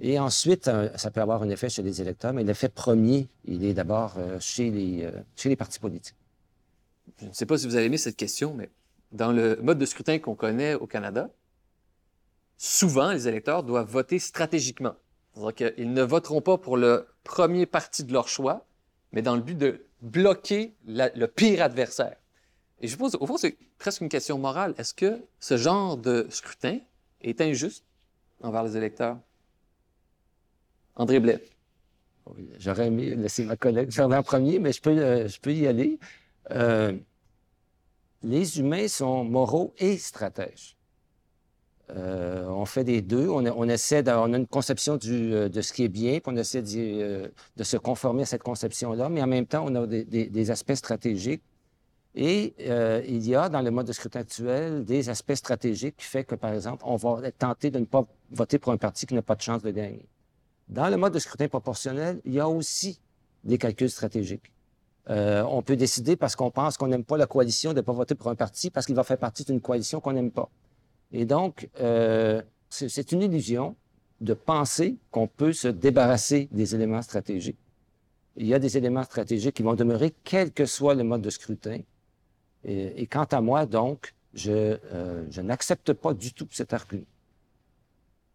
Et 0.00 0.18
ensuite, 0.18 0.68
euh, 0.68 0.88
ça 0.96 1.10
peut 1.10 1.20
avoir 1.20 1.42
un 1.42 1.48
effet 1.48 1.68
chez 1.68 1.82
les 1.82 2.00
électeurs, 2.00 2.32
mais 2.32 2.44
l'effet 2.44 2.68
premier, 2.68 3.28
il 3.44 3.64
est 3.64 3.74
d'abord 3.74 4.14
euh, 4.18 4.38
chez, 4.38 4.70
les, 4.70 5.04
euh, 5.04 5.10
chez 5.34 5.48
les 5.48 5.56
partis 5.56 5.80
politiques. 5.80 6.14
Je 7.20 7.26
ne 7.26 7.32
sais 7.32 7.46
pas 7.46 7.58
si 7.58 7.66
vous 7.66 7.74
avez 7.74 7.86
aimé 7.86 7.98
cette 7.98 8.16
question, 8.16 8.54
mais 8.54 8.70
dans 9.10 9.32
le 9.32 9.56
mode 9.56 9.78
de 9.78 9.86
scrutin 9.86 10.18
qu'on 10.18 10.36
connaît 10.36 10.74
au 10.74 10.86
Canada, 10.86 11.30
souvent, 12.56 13.10
les 13.10 13.26
électeurs 13.26 13.64
doivent 13.64 13.90
voter 13.90 14.20
stratégiquement. 14.20 14.94
C'est-à-dire 15.34 15.74
qu'ils 15.74 15.92
ne 15.92 16.02
voteront 16.02 16.42
pas 16.42 16.58
pour 16.58 16.76
le 16.76 17.08
premier 17.24 17.66
parti 17.66 18.04
de 18.04 18.12
leur 18.12 18.28
choix, 18.28 18.66
mais 19.12 19.22
dans 19.22 19.34
le 19.34 19.42
but 19.42 19.58
de 19.58 19.84
bloquer 20.00 20.74
le 20.86 21.26
pire 21.26 21.62
adversaire. 21.62 22.16
Et 22.80 22.86
je 22.86 22.96
pose, 22.96 23.16
au 23.18 23.26
fond, 23.26 23.36
c'est 23.36 23.56
presque 23.78 24.00
une 24.00 24.08
question 24.08 24.38
morale. 24.38 24.74
Est-ce 24.78 24.94
que 24.94 25.20
ce 25.40 25.56
genre 25.56 25.96
de 25.96 26.26
scrutin 26.30 26.78
est 27.20 27.40
injuste 27.40 27.84
envers 28.42 28.62
les 28.62 28.76
électeurs? 28.76 29.18
André 30.98 31.20
Blais. 31.20 31.42
J'aurais 32.58 32.88
aimé 32.88 33.14
laisser 33.14 33.44
ma 33.44 33.56
collègue 33.56 33.90
faire 33.90 34.10
en 34.10 34.22
premier, 34.22 34.58
mais 34.58 34.72
je 34.72 34.82
peux, 34.82 34.90
euh, 34.90 35.28
je 35.28 35.40
peux 35.40 35.54
y 35.54 35.66
aller. 35.66 35.98
Euh, 36.50 36.92
les 38.22 38.58
humains 38.58 38.88
sont 38.88 39.24
moraux 39.24 39.72
et 39.78 39.96
stratèges. 39.96 40.76
Euh, 41.90 42.46
on 42.48 42.66
fait 42.66 42.84
des 42.84 43.00
deux. 43.00 43.28
On, 43.28 43.68
essaie 43.68 44.06
a 44.06 44.18
une 44.18 44.46
conception 44.46 44.96
du, 44.96 45.30
de 45.30 45.60
ce 45.62 45.72
qui 45.72 45.84
est 45.84 45.88
bien, 45.88 46.18
puis 46.20 46.34
on 46.34 46.36
essaie 46.36 46.60
de, 46.60 47.32
de 47.56 47.64
se 47.64 47.78
conformer 47.78 48.22
à 48.22 48.26
cette 48.26 48.42
conception-là, 48.42 49.08
mais 49.08 49.22
en 49.22 49.26
même 49.26 49.46
temps, 49.46 49.64
on 49.66 49.74
a 49.74 49.86
des, 49.86 50.04
des, 50.04 50.50
aspects 50.50 50.74
stratégiques. 50.74 51.42
Et 52.14 52.54
il 53.08 53.26
y 53.26 53.34
a 53.34 53.48
dans 53.48 53.62
le 53.62 53.70
mode 53.70 53.86
de 53.86 53.92
scrutin 53.92 54.20
actuel 54.20 54.84
des 54.84 55.08
aspects 55.08 55.34
stratégiques 55.34 55.96
qui 55.96 56.04
fait 56.04 56.24
que, 56.24 56.34
par 56.34 56.52
exemple, 56.52 56.82
on 56.84 56.96
va 56.96 57.30
tenter 57.30 57.70
de 57.70 57.78
ne 57.78 57.86
pas 57.86 58.04
voter 58.32 58.58
pour 58.58 58.72
un 58.72 58.76
parti 58.76 59.06
qui 59.06 59.14
n'a 59.14 59.22
pas 59.22 59.36
de 59.36 59.42
chance 59.42 59.62
de 59.62 59.70
gagner. 59.70 60.06
Dans 60.68 60.88
le 60.88 60.96
mode 60.96 61.14
de 61.14 61.18
scrutin 61.18 61.48
proportionnel, 61.48 62.20
il 62.24 62.34
y 62.34 62.40
a 62.40 62.48
aussi 62.48 63.00
des 63.44 63.58
calculs 63.58 63.90
stratégiques. 63.90 64.52
Euh, 65.08 65.42
on 65.48 65.62
peut 65.62 65.76
décider 65.76 66.16
parce 66.16 66.36
qu'on 66.36 66.50
pense 66.50 66.76
qu'on 66.76 66.88
n'aime 66.88 67.04
pas 67.04 67.16
la 67.16 67.26
coalition 67.26 67.70
de 67.70 67.76
ne 67.76 67.80
pas 67.80 67.92
voter 67.92 68.14
pour 68.14 68.28
un 68.28 68.34
parti 68.34 68.70
parce 68.70 68.84
qu'il 68.84 68.94
va 68.94 69.04
faire 69.04 69.16
partie 69.16 69.44
d'une 69.44 69.60
coalition 69.60 70.00
qu'on 70.00 70.12
n'aime 70.12 70.30
pas. 70.30 70.50
Et 71.12 71.24
donc, 71.24 71.70
euh, 71.80 72.42
c'est 72.68 73.12
une 73.12 73.22
illusion 73.22 73.74
de 74.20 74.34
penser 74.34 74.96
qu'on 75.10 75.26
peut 75.26 75.54
se 75.54 75.68
débarrasser 75.68 76.48
des 76.52 76.74
éléments 76.74 77.00
stratégiques. 77.00 77.56
Il 78.36 78.46
y 78.46 78.52
a 78.52 78.58
des 78.58 78.76
éléments 78.76 79.04
stratégiques 79.04 79.54
qui 79.54 79.62
vont 79.62 79.74
demeurer 79.74 80.12
quel 80.24 80.52
que 80.52 80.66
soit 80.66 80.94
le 80.94 81.04
mode 81.04 81.22
de 81.22 81.30
scrutin. 81.30 81.80
Et, 82.64 83.06
quant 83.06 83.24
à 83.24 83.40
moi, 83.40 83.64
donc, 83.64 84.14
je, 84.34 84.50
euh, 84.52 85.24
je 85.30 85.40
n'accepte 85.40 85.92
pas 85.94 86.12
du 86.12 86.32
tout 86.32 86.46
cet 86.50 86.74
argument. 86.74 87.06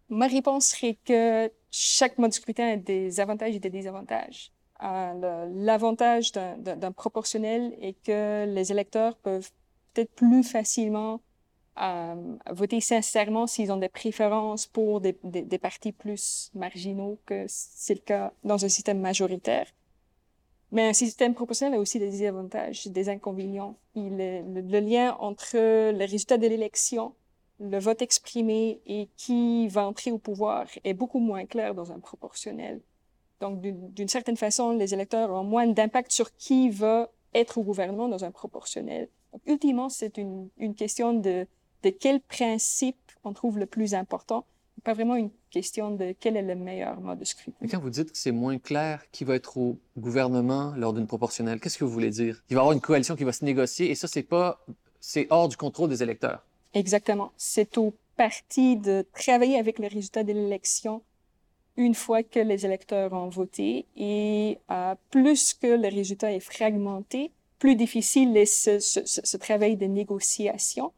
Ma 0.10 0.28
réponse 0.28 0.67
serait 0.67 0.98
que 1.06 1.52
chaque 1.74 2.20
mode 2.20 2.30
de 2.30 2.36
scrutin 2.36 2.74
a 2.74 2.78
des 2.78 3.20
avantages 3.20 3.56
et 3.56 3.60
des 3.60 3.72
désavantages. 3.72 4.52
Euh, 4.84 5.50
l'avantage 5.56 6.32
d'un 6.32 6.92
proportionnel 6.92 7.76
est 7.82 7.96
que 8.04 8.46
les 8.46 8.72
électeurs 8.72 9.18
peuvent 9.18 9.50
peut-être 9.94 10.14
plus 10.14 10.44
facilement 10.44 11.22
euh, 11.82 12.38
voter 12.52 12.80
sincèrement 12.80 13.48
s'ils 13.48 13.72
ont 13.72 13.78
des 13.78 13.90
préférences 13.90 14.68
pour 14.68 15.02
des, 15.02 15.14
partis 15.60 15.92
plus 15.92 16.52
marginaux 16.54 17.18
que 17.26 17.46
c'est 17.48 17.96
le 17.96 18.02
cas 18.02 18.34
dans 18.44 18.64
un 18.64 18.70
système 18.70 19.00
majoritaire. 19.00 19.66
Mais 20.72 20.88
un 20.88 20.94
système 20.94 21.34
proportionnel 21.34 21.80
a 21.80 21.82
aussi 21.82 21.98
des 21.98 22.12
désavantages, 22.12 22.86
des 22.86 23.10
inconvénients. 23.10 23.78
Il 23.96 24.18
le, 24.18 24.62
le, 24.62 24.80
lien 24.80 25.16
entre 25.20 25.58
les 25.92 26.06
résultats 26.06 26.38
de 26.38 26.48
l'élection, 26.48 27.16
le 27.60 27.80
vote 27.80 28.02
exprimé 28.02 28.82
et 28.86 29.10
qui 29.16 29.68
va 29.68 29.88
entrer 29.88 30.12
au 30.12 30.18
pouvoir 30.18 30.68
est 30.84 30.94
beaucoup 30.94 31.20
moins 31.20 31.46
clair 31.46 31.76
dans 31.76 31.92
un 31.92 32.00
proportionnel. 32.00 32.82
Donc, 33.42 33.62
d'une 33.62 34.08
certaine 34.08 34.38
façon, 34.38 34.72
les 34.72 34.94
électeurs 34.94 35.30
ont 35.32 35.44
moins 35.44 35.68
d'impact 35.68 36.12
sur 36.12 36.36
qui 36.36 36.70
va 36.70 37.10
être 37.34 37.58
au 37.58 37.63
gouvernement 37.63 38.08
dans 38.08 38.24
un 38.24 38.32
proportionnel. 38.32 39.10
Donc, 39.32 39.42
ultimement, 39.48 39.89
c'est 39.89 40.18
une, 40.18 40.50
question 40.76 41.13
de, 41.13 41.46
quel 42.00 42.22
principe 42.22 42.98
on 43.24 43.34
trouve 43.34 43.58
le 43.58 43.66
plus 43.66 43.96
important, 43.96 44.46
pas 44.84 44.94
vraiment 44.94 45.16
une 45.16 45.30
question 45.50 45.92
de 45.92 46.13
quel 46.20 46.38
est 46.38 46.42
le 46.42 46.56
meilleur 46.56 47.00
mode 47.00 47.20
de 47.20 47.26
scrutin. 47.26 47.58
Et 47.62 47.68
quand 47.68 47.80
vous 47.80 47.89
dites 47.89 48.12
que 48.12 48.18
c'est 48.18 48.32
moins 48.32 48.58
clair 48.58 49.04
qui 49.12 49.24
va 49.24 49.36
être 49.36 49.58
au 49.58 49.78
gouvernement 49.98 50.74
lors 50.76 50.94
d'une 50.94 51.08
proportionnelle, 51.08 51.60
qu'est-ce 51.60 51.78
que 51.78 51.84
vous 51.84 51.92
voulez 51.92 52.10
dire? 52.10 52.44
Il 52.50 52.56
va 52.56 52.60
y 52.60 52.62
avoir 52.62 52.74
une 52.74 52.82
coalition 52.82 53.16
qui 53.16 53.24
va 53.24 53.32
se 53.32 53.46
négocier 53.46 53.89
et 53.92 53.96
ça, 53.96 54.08
c'est 54.08 54.24
pas, 54.24 54.66
c'est 55.00 55.28
hors 55.30 55.48
du 55.48 55.58
contrôle 55.58 55.89
des 55.89 56.04
électeurs. 56.04 56.46
Exactement. 56.74 57.32
C'est 57.38 57.78
au 57.78 57.94
parti 58.16 58.78
de 58.78 59.06
travailler 59.14 59.58
avec 59.58 59.80
les 59.80 59.88
résultats 59.88 60.24
de 60.24 60.34
l'élection 60.34 61.02
une 61.76 61.96
fois 61.96 62.22
que 62.24 62.40
les 62.40 62.66
électeurs 62.66 63.14
ont 63.14 63.30
voté. 63.30 63.86
Et 63.96 64.60
euh, 64.72 64.96
plus 65.10 65.54
que 65.54 65.68
le 65.68 65.88
résultat 65.88 66.32
est 66.32 66.40
fragmenté, 66.40 67.32
plus 67.60 67.76
difficile 67.76 68.36
est 68.38 68.46
ce, 68.46 68.80
ce, 68.80 69.02
ce 69.06 69.38
travail 69.38 69.76
de 69.76 69.86
négociation. 69.86 70.92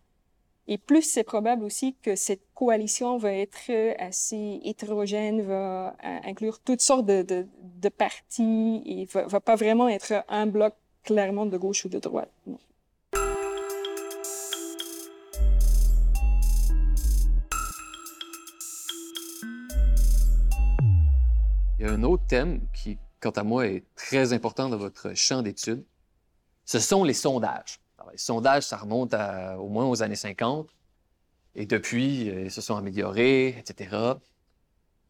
Et 0.68 0.78
plus 0.80 1.04
c'est 1.04 1.24
probable 1.24 1.64
aussi 1.64 1.96
que 2.02 2.16
cette 2.16 2.42
coalition 2.56 3.18
va 3.18 3.32
être 3.34 3.72
assez 4.00 4.60
hétérogène, 4.64 5.42
va 5.42 5.96
euh, 6.04 6.18
inclure 6.24 6.60
toutes 6.60 6.82
sortes 6.82 7.06
de, 7.06 7.22
de, 7.22 7.46
de 7.62 7.90
partis 7.90 8.82
et 8.86 9.06
va, 9.06 9.28
va, 9.28 9.40
pas 9.40 9.56
vraiment 9.56 9.88
être 9.88 10.26
un 10.28 10.48
bloc 10.48 10.74
clairement 11.04 11.46
de 11.46 11.58
gauche 11.58 11.86
ou 11.86 11.90
de 11.90 12.00
droite. 12.00 12.32
Un 21.86 22.02
autre 22.02 22.26
thème 22.26 22.62
qui, 22.74 22.98
quant 23.20 23.30
à 23.30 23.44
moi, 23.44 23.68
est 23.68 23.84
très 23.96 24.34
important 24.34 24.70
dans 24.70 24.78
votre 24.78 25.14
champ 25.14 25.44
d'études. 25.44 25.86
Ce 26.66 26.80
sont 26.80 27.04
les 27.04 27.14
sondages. 27.14 27.80
les 28.12 28.18
sondages, 28.18 28.64
ça 28.64 28.78
remonte 28.78 29.14
au 29.14 29.70
moins 29.70 29.88
aux 29.88 30.02
années 30.02 30.16
50. 30.16 30.68
Et 31.54 31.68
depuis, 31.68 32.30
euh, 32.30 32.46
ils 32.46 32.52
se 32.52 32.62
sont 32.62 32.76
améliorés, 32.76 33.50
etc. 33.50 33.96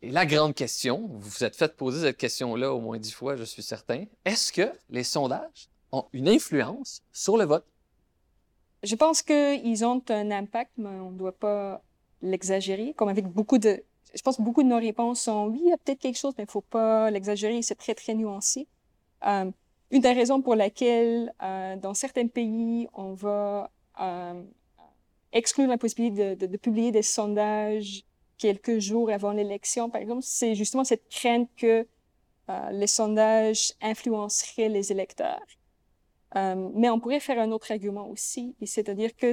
Et 0.02 0.12
la 0.12 0.26
grande 0.26 0.54
question, 0.54 1.08
vous 1.08 1.30
vous 1.30 1.44
êtes 1.46 1.56
fait 1.56 1.76
poser 1.78 2.02
cette 2.02 2.18
question-là 2.18 2.74
au 2.74 2.82
moins 2.82 3.00
dix 3.00 3.14
fois, 3.14 3.38
je 3.38 3.46
suis 3.46 3.64
certain. 3.64 4.04
Est-ce 4.26 4.52
que 4.52 4.70
les 4.90 5.04
sondages 5.04 5.70
ont 5.94 6.06
une 6.12 6.28
influence 6.28 7.02
sur 7.14 7.38
le 7.38 7.46
vote? 7.46 7.66
Je 8.84 8.96
pense 8.96 9.22
qu'ils 9.22 9.86
ont 9.86 10.04
un 10.10 10.30
impact, 10.30 10.72
mais 10.78 10.90
on 10.90 11.12
ne 11.12 11.18
doit 11.18 11.38
pas 11.38 11.82
l'exagérer, 12.22 12.94
comme 12.94 13.10
avec 13.10 13.26
beaucoup 13.26 13.60
de 13.60 13.82
je 14.16 14.22
pense 14.22 14.38
que 14.38 14.42
beaucoup 14.42 14.64
de 14.64 14.68
nos 14.68 14.78
réponses 14.80 15.22
sont 15.22 15.48
oui, 15.48 15.60
il 15.64 15.70
y 15.70 15.74
a 15.74 15.78
peut-être 15.78 16.00
quelque 16.00 16.18
chose, 16.18 16.34
mais 16.38 16.44
il 16.44 16.48
ne 16.48 16.52
faut 16.52 16.62
pas 16.62 17.12
l'exagérer, 17.12 17.62
c'est 17.62 17.76
très, 17.76 17.94
très 17.94 18.14
nuancé. 18.14 18.68
Euh, 19.26 19.52
une 19.92 20.02
des 20.02 20.14
raisons 20.14 20.42
pour 20.42 20.56
laquelle, 20.56 21.34
euh, 21.44 21.76
dans 21.76 21.94
certains 21.94 22.28
pays, 22.28 22.88
on 22.94 23.14
va 23.14 23.70
euh, 24.02 24.42
exclure 25.34 25.68
la 25.68 25.78
possibilité 25.78 26.36
de, 26.36 26.46
de, 26.48 26.58
publier 26.58 26.92
des 26.92 27.02
sondages 27.02 28.04
quelques 28.38 28.80
jours 28.80 29.10
avant 29.10 29.32
l'élection, 29.32 29.90
par 29.90 30.02
exemple, 30.02 30.24
c'est 30.24 30.56
justement 30.56 30.84
cette 30.84 31.08
crainte 31.10 31.50
que 31.58 31.88
les 32.72 32.86
sondages 32.86 33.74
influenceraient 33.82 34.70
les 34.70 34.92
électeurs. 34.92 35.42
Euh, 36.36 36.70
mais 36.74 36.90
on 36.90 37.00
pourrait 37.00 37.22
faire 37.22 37.40
un 37.40 37.52
autre 37.52 37.72
argument 37.72 38.10
aussi, 38.10 38.56
c'est-à-dire 38.66 39.16
que 39.16 39.32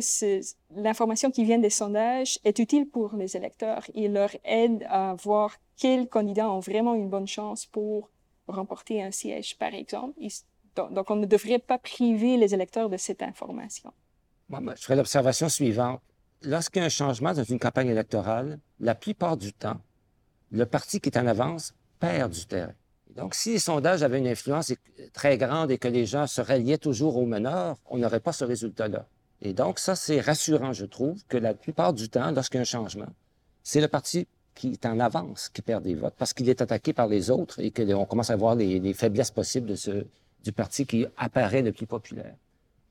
l'information 0.76 1.32
qui 1.32 1.44
vient 1.44 1.58
des 1.58 1.70
sondages 1.70 2.38
est 2.44 2.60
utile 2.60 2.88
pour 2.88 3.16
les 3.16 3.36
électeurs. 3.36 3.84
Il 3.94 4.12
leur 4.12 4.30
aide 4.44 4.86
à 4.88 5.14
voir 5.14 5.56
quels 5.76 6.08
candidats 6.08 6.48
ont 6.48 6.60
vraiment 6.60 6.94
une 6.94 7.08
bonne 7.08 7.26
chance 7.26 7.66
pour 7.66 8.10
remporter 8.46 9.02
un 9.02 9.10
siège, 9.10 9.58
par 9.58 9.74
exemple. 9.74 10.20
donc, 10.76 11.10
on 11.10 11.16
ne 11.16 11.26
devrait 11.26 11.58
pas 11.58 11.78
priver 11.78 12.36
les 12.36 12.54
électeurs 12.54 12.88
de 12.88 12.96
cette 12.96 13.22
information. 13.22 13.92
Moi, 14.48 14.74
je 14.76 14.82
ferais 14.82 14.96
l'observation 14.96 15.48
suivante. 15.48 16.00
Lorsqu'il 16.42 16.80
y 16.80 16.82
a 16.82 16.86
un 16.86 16.90
changement 16.90 17.32
dans 17.32 17.44
une 17.44 17.58
campagne 17.58 17.88
électorale, 17.88 18.60
la 18.78 18.94
plupart 18.94 19.36
du 19.36 19.52
temps, 19.52 19.80
le 20.50 20.66
parti 20.66 21.00
qui 21.00 21.08
est 21.08 21.18
en 21.18 21.26
avance 21.26 21.74
perd 21.98 22.32
du 22.32 22.46
terrain. 22.46 22.74
Donc, 23.16 23.34
si 23.34 23.52
les 23.52 23.58
sondages 23.58 24.02
avaient 24.02 24.18
une 24.18 24.28
influence 24.28 24.72
très 25.12 25.36
grande 25.36 25.70
et 25.70 25.78
que 25.78 25.88
les 25.88 26.06
gens 26.06 26.26
se 26.26 26.40
reliaient 26.40 26.78
toujours 26.78 27.16
au 27.16 27.26
meneur, 27.26 27.76
on 27.86 27.98
n'aurait 27.98 28.20
pas 28.20 28.32
ce 28.32 28.44
résultat-là. 28.44 29.06
Et 29.42 29.52
donc, 29.52 29.78
ça, 29.78 29.96
c'est 29.96 30.20
rassurant, 30.20 30.72
je 30.72 30.86
trouve, 30.86 31.22
que 31.28 31.36
la 31.36 31.52
plupart 31.52 31.92
du 31.92 32.08
temps, 32.08 32.30
lorsqu'il 32.30 32.58
y 32.58 32.60
a 32.60 32.62
un 32.62 32.64
changement, 32.64 33.08
c'est 33.62 33.80
le 33.80 33.88
parti 33.88 34.26
qui 34.54 34.72
est 34.72 34.86
en 34.86 35.00
avance 35.00 35.48
qui 35.48 35.62
perd 35.62 35.82
des 35.82 35.94
votes 35.94 36.14
parce 36.16 36.32
qu'il 36.32 36.48
est 36.48 36.60
attaqué 36.60 36.92
par 36.92 37.08
les 37.08 37.30
autres 37.30 37.58
et 37.60 37.70
qu'on 37.70 38.04
commence 38.04 38.30
à 38.30 38.36
voir 38.36 38.54
les, 38.54 38.92
faiblesses 38.92 39.30
possibles 39.30 39.74
du 40.44 40.52
parti 40.52 40.86
qui 40.86 41.06
apparaît 41.16 41.62
le 41.62 41.72
plus 41.72 41.86
populaire. 41.86 42.34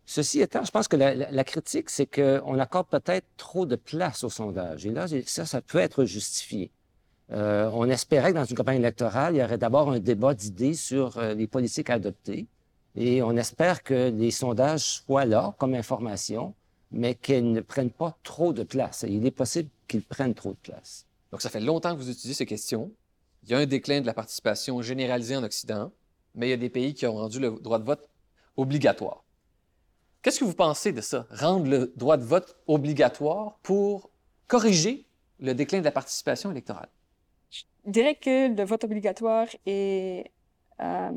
Ceci 0.06 0.42
étant, 0.42 0.64
je 0.66 0.72
pense 0.72 0.88
que 0.88 0.98
la, 0.98 1.14
la 1.14 1.44
critique, 1.44 1.90
c'est 1.90 2.08
qu'on 2.08 2.60
accorde 2.60 2.88
peut-être 2.88 3.28
trop 3.38 3.66
de 3.66 3.76
place 3.76 4.24
au 4.24 4.30
sondage. 4.30 4.86
Et 4.86 4.90
là, 4.90 5.06
ça, 5.26 5.46
ça 5.46 5.62
peut 5.62 5.78
être 5.78 6.04
justifié. 6.06 6.72
Euh, 7.32 7.70
on 7.74 7.90
espérait 7.90 8.32
que 8.32 8.38
dans 8.38 8.46
une 8.46 8.58
campagne 8.58 8.78
électorale, 8.78 9.36
il 9.36 9.40
y 9.40 9.44
aurait 9.44 9.58
d'abord 9.58 9.92
un 9.92 10.00
débat 10.00 10.34
d'idées 10.34 10.74
sur 10.74 11.18
euh, 11.18 11.34
les 11.34 11.48
politiques 11.48 11.90
à 11.90 11.94
adopter. 11.94 12.48
Et 12.96 13.22
on 13.22 13.38
espère 13.38 13.84
que 13.84 14.10
les 14.10 14.32
sondages 14.32 15.02
soient 15.06 15.26
là 15.26 15.56
comme 15.58 15.74
information, 15.74 16.54
mais 16.92 17.16
qu'ils 17.16 17.54
ne 17.54 17.62
prennent 17.62 17.92
pas 17.92 18.18
trop 18.24 18.52
de 18.52 18.64
place. 18.64 19.06
il 19.08 19.26
est 19.26 19.32
possible 19.32 19.70
qu'ils 19.88 20.04
prennent 20.04 20.34
trop 20.34 20.52
de 20.52 20.58
place. 20.58 21.06
Donc, 21.32 21.42
ça 21.42 21.50
fait 21.50 21.62
longtemps 21.62 21.96
que 21.96 22.02
vous 22.02 22.10
utilisez 22.10 22.34
ces 22.34 22.46
questions. 22.46 22.92
Il 23.44 23.50
y 23.50 23.54
a 23.54 23.60
un 23.60 23.66
déclin 23.66 24.02
de 24.02 24.06
la 24.06 24.14
participation 24.14 24.82
généralisée 24.82 25.38
en 25.38 25.44
Occident, 25.44 25.92
mais 26.36 26.48
il 26.48 26.50
y 26.50 26.54
a 26.54 26.58
des 26.58 26.70
pays 26.70 26.94
qui 26.94 27.06
ont 27.08 27.14
rendu 27.14 27.40
le 27.40 27.52
droit 27.62 27.80
de 27.80 27.86
vote 27.86 28.10
obligatoire. 28.58 29.24
Qu'est-ce 30.22 30.40
que 30.40 30.46
vous 30.46 30.54
pensez 30.54 30.92
de 30.92 31.02
ça, 31.02 31.26
rendre 31.32 31.68
le 31.68 31.94
droit 31.96 32.18
de 32.18 32.24
vote 32.24 32.58
obligatoire 32.68 33.58
pour 33.64 34.10
corriger 34.48 35.06
le 35.40 35.56
déclin 35.56 35.80
de 35.80 35.86
la 35.86 35.92
participation 35.92 36.52
électorale? 36.52 36.90
Je 37.52 37.64
dirais 37.86 38.16
que 38.16 38.48
le 38.56 38.64
vote 38.64 38.84
obligatoire 38.84 39.48
est 39.66 40.32
euh, 40.80 41.12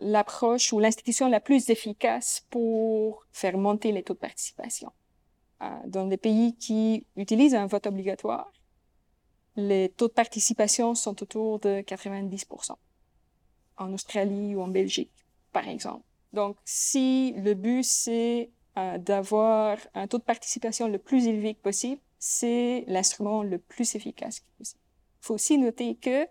l'approche 0.00 0.72
ou 0.72 0.78
l'institution 0.78 1.28
la 1.28 1.40
plus 1.40 1.70
efficace 1.70 2.44
pour 2.50 3.24
faire 3.32 3.56
monter 3.56 3.92
les 3.92 4.02
taux 4.02 4.14
de 4.14 4.18
participation. 4.18 4.92
Euh, 5.62 5.66
dans 5.86 6.06
les 6.06 6.16
pays 6.16 6.54
qui 6.56 7.06
utilisent 7.16 7.54
un 7.54 7.66
vote 7.66 7.86
obligatoire, 7.86 8.52
les 9.56 9.88
taux 9.88 10.08
de 10.08 10.12
participation 10.12 10.94
sont 10.94 11.22
autour 11.22 11.60
de 11.60 11.80
90% 11.80 12.76
en 13.78 13.92
Australie 13.92 14.54
ou 14.54 14.60
en 14.60 14.68
Belgique, 14.68 15.12
par 15.52 15.66
exemple. 15.68 16.04
Donc, 16.32 16.56
si 16.64 17.32
le 17.38 17.54
but, 17.54 17.82
c'est 17.82 18.50
euh, 18.76 18.98
d'avoir 18.98 19.78
un 19.94 20.06
taux 20.06 20.18
de 20.18 20.22
participation 20.22 20.88
le 20.88 20.98
plus 20.98 21.26
élevé 21.26 21.54
possible, 21.54 22.00
c'est 22.18 22.84
l'instrument 22.86 23.42
le 23.42 23.58
plus 23.58 23.94
efficace 23.94 24.44
possible. 24.58 24.80
Il 25.22 25.26
faut 25.26 25.34
aussi 25.34 25.58
noter 25.58 25.96
que 25.96 26.24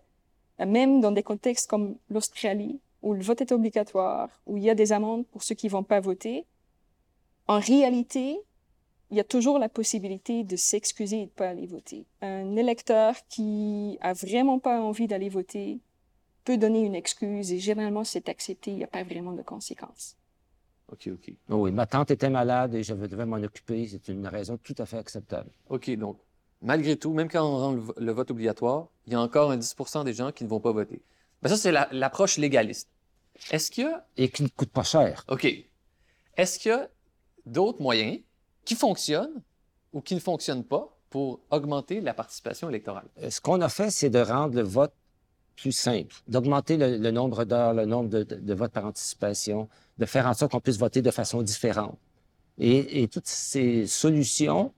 euh, 0.60 0.66
même 0.66 1.00
dans 1.00 1.12
des 1.12 1.22
contextes 1.22 1.68
comme 1.68 1.96
l'Australie, 2.10 2.80
où 3.02 3.14
le 3.14 3.22
vote 3.22 3.40
est 3.40 3.52
obligatoire, 3.52 4.30
où 4.46 4.56
il 4.56 4.64
y 4.64 4.70
a 4.70 4.74
des 4.74 4.92
amendes 4.92 5.26
pour 5.26 5.42
ceux 5.42 5.54
qui 5.54 5.68
vont 5.68 5.82
pas 5.82 6.00
voter, 6.00 6.44
en 7.48 7.60
réalité, 7.60 8.38
il 9.10 9.16
y 9.16 9.20
a 9.20 9.24
toujours 9.24 9.58
la 9.58 9.68
possibilité 9.68 10.42
de 10.42 10.56
s'excuser 10.56 11.22
et 11.22 11.26
de 11.26 11.30
pas 11.30 11.50
aller 11.50 11.66
voter. 11.66 12.06
Un 12.22 12.56
électeur 12.56 13.14
qui 13.28 13.98
a 14.00 14.12
vraiment 14.12 14.58
pas 14.58 14.80
envie 14.80 15.06
d'aller 15.06 15.28
voter 15.28 15.78
peut 16.44 16.58
donner 16.58 16.82
une 16.82 16.94
excuse 16.94 17.52
et 17.52 17.58
généralement 17.58 18.04
c'est 18.04 18.28
accepté, 18.28 18.72
il 18.72 18.78
n'y 18.78 18.84
a 18.84 18.88
pas 18.88 19.04
vraiment 19.04 19.32
de 19.32 19.42
conséquences. 19.42 20.16
OK, 20.92 21.08
OK. 21.08 21.32
Oh 21.50 21.56
oui, 21.56 21.72
ma 21.72 21.86
tante 21.86 22.12
était 22.12 22.30
malade 22.30 22.74
et 22.74 22.82
je 22.82 22.94
devais 22.94 23.26
m'en 23.26 23.36
occuper. 23.36 23.88
C'est 23.88 24.08
une 24.08 24.26
raison 24.26 24.56
tout 24.56 24.74
à 24.78 24.86
fait 24.86 24.98
acceptable. 24.98 25.50
OK, 25.68 25.90
donc, 25.96 26.18
malgré 26.66 26.96
tout, 26.96 27.12
même 27.14 27.28
quand 27.30 27.42
on 27.44 27.56
rend 27.58 27.72
le, 27.96 28.12
vote 28.12 28.30
obligatoire, 28.30 28.88
il 29.06 29.12
y 29.12 29.16
a 29.16 29.20
encore 29.20 29.50
un 29.50 29.56
10% 29.56 30.04
des 30.04 30.12
gens 30.12 30.32
qui 30.32 30.44
ne 30.44 30.48
vont 30.48 30.60
pas 30.60 30.72
voter. 30.72 31.00
Mais 31.42 31.48
ça, 31.48 31.56
c'est 31.56 31.72
la- 31.72 31.88
l'approche 31.92 32.36
légaliste. 32.36 32.88
Est-ce 33.50 33.70
qu'il 33.70 33.84
y 33.84 33.86
a... 33.86 34.06
Et 34.16 34.28
qui 34.28 34.42
ne 34.42 34.48
coûte 34.48 34.70
pas 34.70 34.82
cher. 34.82 35.24
OK. 35.28 35.46
Est-ce 36.36 36.58
qu'il 36.58 36.70
y 36.70 36.74
a 36.74 36.88
d'autres 37.46 37.80
moyens 37.80 38.18
qui 38.64 38.74
fonctionnent 38.74 39.42
ou 39.92 40.00
qui 40.00 40.14
ne 40.14 40.20
fonctionnent 40.20 40.64
pas 40.64 40.96
pour 41.10 41.40
augmenter 41.50 42.00
la 42.00 42.14
participation 42.14 42.68
électorale? 42.68 43.06
Euh, 43.22 43.30
Ce 43.30 43.40
qu'on 43.40 43.60
a 43.60 43.68
fait, 43.68 43.90
c'est 43.90 44.10
de 44.10 44.18
rendre 44.18 44.56
le 44.56 44.62
vote 44.62 44.92
plus 45.54 45.72
simple, 45.72 46.14
d'augmenter 46.28 46.76
le, 46.76 46.98
le 46.98 47.10
nombre 47.10 47.44
d'heures, 47.44 47.72
le 47.74 47.86
nombre 47.86 48.10
de, 48.10 48.22
de- 48.24 48.34
de 48.36 48.54
votes 48.54 48.72
par 48.72 48.84
anticipation, 48.84 49.68
de 49.98 50.04
faire 50.04 50.26
en 50.26 50.34
sorte 50.34 50.52
qu'on 50.52 50.60
puisse 50.60 50.78
voter 50.78 51.00
de 51.00 51.10
façon 51.10 51.42
différente. 51.42 51.96
Et, 52.58 53.02
et 53.02 53.08
toutes 53.08 53.26
ces 53.26 53.86
solutions 53.86 54.72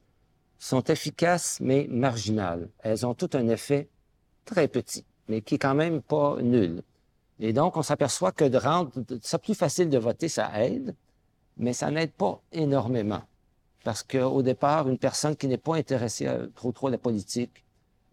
sont 0.59 0.83
efficaces, 0.85 1.59
mais 1.61 1.87
marginales. 1.91 2.69
Elles 2.81 3.07
ont 3.07 3.15
tout 3.15 3.31
un 3.35 3.47
effet 3.49 3.89
très 4.45 4.69
petit, 4.69 5.05
mais 5.29 5.41
qui 5.43 5.55
est 5.57 5.59
quand 5.59 5.75
même 5.75 6.03
pas 6.03 6.37
nul. 6.43 6.83
Et 7.41 7.53
donc, 7.53 7.77
on 7.77 7.83
s'aperçoit 7.83 8.33
que 8.33 8.45
de 8.45 8.59
rendre 8.59 8.91
ça 9.23 9.39
plus 9.39 9.55
facile 9.55 9.89
de 9.89 9.99
voter, 9.99 10.29
ça 10.29 10.51
aide, 10.65 10.95
mais 11.57 11.73
ça 11.73 11.91
n'aide 11.91 12.13
pas 12.13 12.41
énormément. 12.53 13.23
Parce 13.85 14.03
qu'au 14.03 14.43
départ, 14.43 14.89
une 14.89 14.99
personne 14.99 15.37
qui 15.37 15.47
n'est 15.47 15.57
pas 15.59 15.77
intéressée 15.77 16.27
à- 16.27 16.47
trop 16.55 16.73
trop 16.73 16.89
à 16.89 16.91
la 16.91 16.99
politique, 16.99 17.65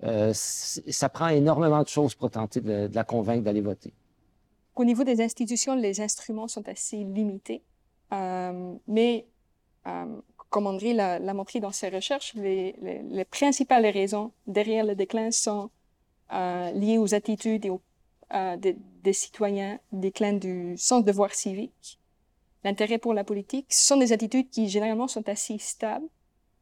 euh, 0.03 0.31
ça 0.33 1.09
prend 1.09 1.29
énormément 1.29 1.81
de 1.81 1.87
choses 1.87 2.13
pour 2.13 2.29
tenter 2.29 2.61
de, 2.61 2.87
de 2.87 2.95
la 2.95 3.03
convaincre 3.03 3.43
d'aller 3.43 3.61
voter. 3.61 3.93
Au 4.75 4.83
niveau 4.85 5.03
des 5.03 5.21
institutions, 5.21 5.73
les 5.75 6.01
instruments 6.01 6.47
sont 6.47 6.67
assez 6.69 6.97
limités, 7.03 7.63
Euh, 8.13 8.75
mais 8.87 9.25
euh, 9.87 10.21
comme 10.55 10.67
André 10.67 10.93
l'a 10.93 11.33
montré 11.39 11.59
dans 11.59 11.73
ses 11.79 11.89
recherches, 11.97 12.31
les, 12.45 12.75
les- 12.85 13.03
les 13.17 13.25
principales 13.25 13.85
raisons 13.99 14.27
derrière 14.57 14.85
le 14.85 14.95
déclin 14.95 15.29
sont 15.45 15.69
euh, 16.31 16.71
liées 16.71 16.97
aux 16.97 17.11
attitudes 17.19 17.65
et 17.65 17.69
aux, 17.75 17.81
euh, 18.33 18.55
des, 18.63 18.77
des 19.07 19.11
citoyens, 19.11 19.73
déclin 19.91 20.31
du 20.47 20.77
sens 20.77 21.01
de 21.03 21.07
devoir 21.11 21.31
civique, 21.33 21.99
l'intérêt 22.63 22.99
pour 23.05 23.13
la 23.13 23.25
politique. 23.31 23.65
Ce 23.69 23.85
sont 23.89 23.97
des 23.97 24.13
attitudes 24.13 24.49
qui 24.49 24.69
généralement 24.69 25.09
sont 25.09 25.27
assez 25.27 25.57
stables, 25.57 26.07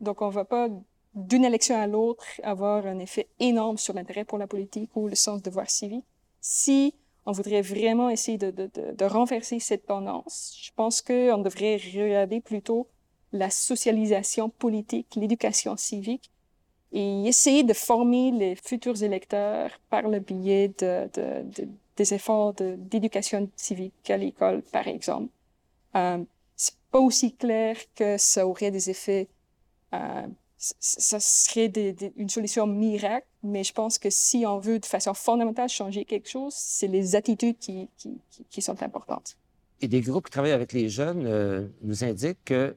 donc 0.05 0.23
on 0.23 0.29
ne 0.29 0.37
va 0.41 0.45
pas 0.55 0.65
d'une 1.13 1.45
élection 1.45 1.75
à 1.79 1.85
l'autre 1.85 2.25
avoir 2.41 2.87
un 2.87 2.97
effet 2.97 3.27
énorme 3.39 3.77
sur 3.77 3.93
l'intérêt 3.93 4.25
pour 4.25 4.39
la 4.39 4.47
politique 4.47 4.89
ou 4.95 5.07
le 5.07 5.13
sens 5.25 5.37
de 5.39 5.45
devoir 5.49 5.69
civique. 5.69 6.07
Si 6.41 6.95
on 7.27 7.31
voudrait 7.31 7.61
vraiment 7.61 8.09
essayer 8.09 8.39
de 8.39 9.05
renverser 9.05 9.59
cette 9.59 9.85
tendance, 9.85 10.57
je 10.65 10.71
pense 10.79 10.97
qu'on 11.07 11.37
devrait 11.47 11.77
regarder 11.77 12.41
plutôt 12.41 12.87
la 13.33 13.49
socialisation 13.49 14.49
politique, 14.49 15.15
l'éducation 15.15 15.75
civique, 15.75 16.29
et 16.91 17.25
essayer 17.25 17.63
de 17.63 17.73
former 17.73 18.31
les 18.31 18.55
futurs 18.55 19.01
électeurs 19.01 19.71
par 19.89 20.03
le 20.07 20.19
biais 20.19 20.67
de, 20.79 21.09
de, 21.15 21.43
de- 21.55 21.69
des 21.95 22.13
efforts 22.13 22.53
d'éducation 22.53 23.49
civique 23.55 24.09
à 24.09 24.17
l'école, 24.17 24.61
par 24.71 24.87
exemple. 24.87 25.29
Euh, 25.95 26.23
c'est 26.55 26.75
pas 26.91 26.99
aussi 26.99 27.33
clair 27.33 27.77
que 27.95 28.17
ça 28.17 28.47
aurait 28.47 28.71
des 28.71 28.89
effets, 28.89 29.27
euh, 29.93 30.27
ça 30.57 31.19
serait 31.19 31.71
une 32.15 32.29
solution 32.29 32.65
miracle, 32.67 33.27
mais 33.43 33.63
je 33.63 33.73
pense 33.73 33.97
que 33.97 34.09
si 34.09 34.45
on 34.45 34.59
veut 34.59 34.79
de 34.79 34.85
façon 34.85 35.13
fondamentale 35.13 35.69
changer 35.69 36.05
quelque 36.05 36.29
chose, 36.29 36.53
c'est 36.55 36.87
les 36.87 37.15
attitudes 37.15 37.57
qui, 37.59 37.89
qui 38.49 38.61
sont 38.61 38.81
importantes. 38.81 39.35
Et 39.81 39.87
des 39.87 40.01
groupes 40.01 40.25
qui 40.25 40.31
travaillent 40.31 40.51
avec 40.51 40.71
les 40.73 40.87
jeunes 40.89 41.25
euh, 41.25 41.67
nous 41.81 42.03
indiquent 42.03 42.45
que 42.45 42.75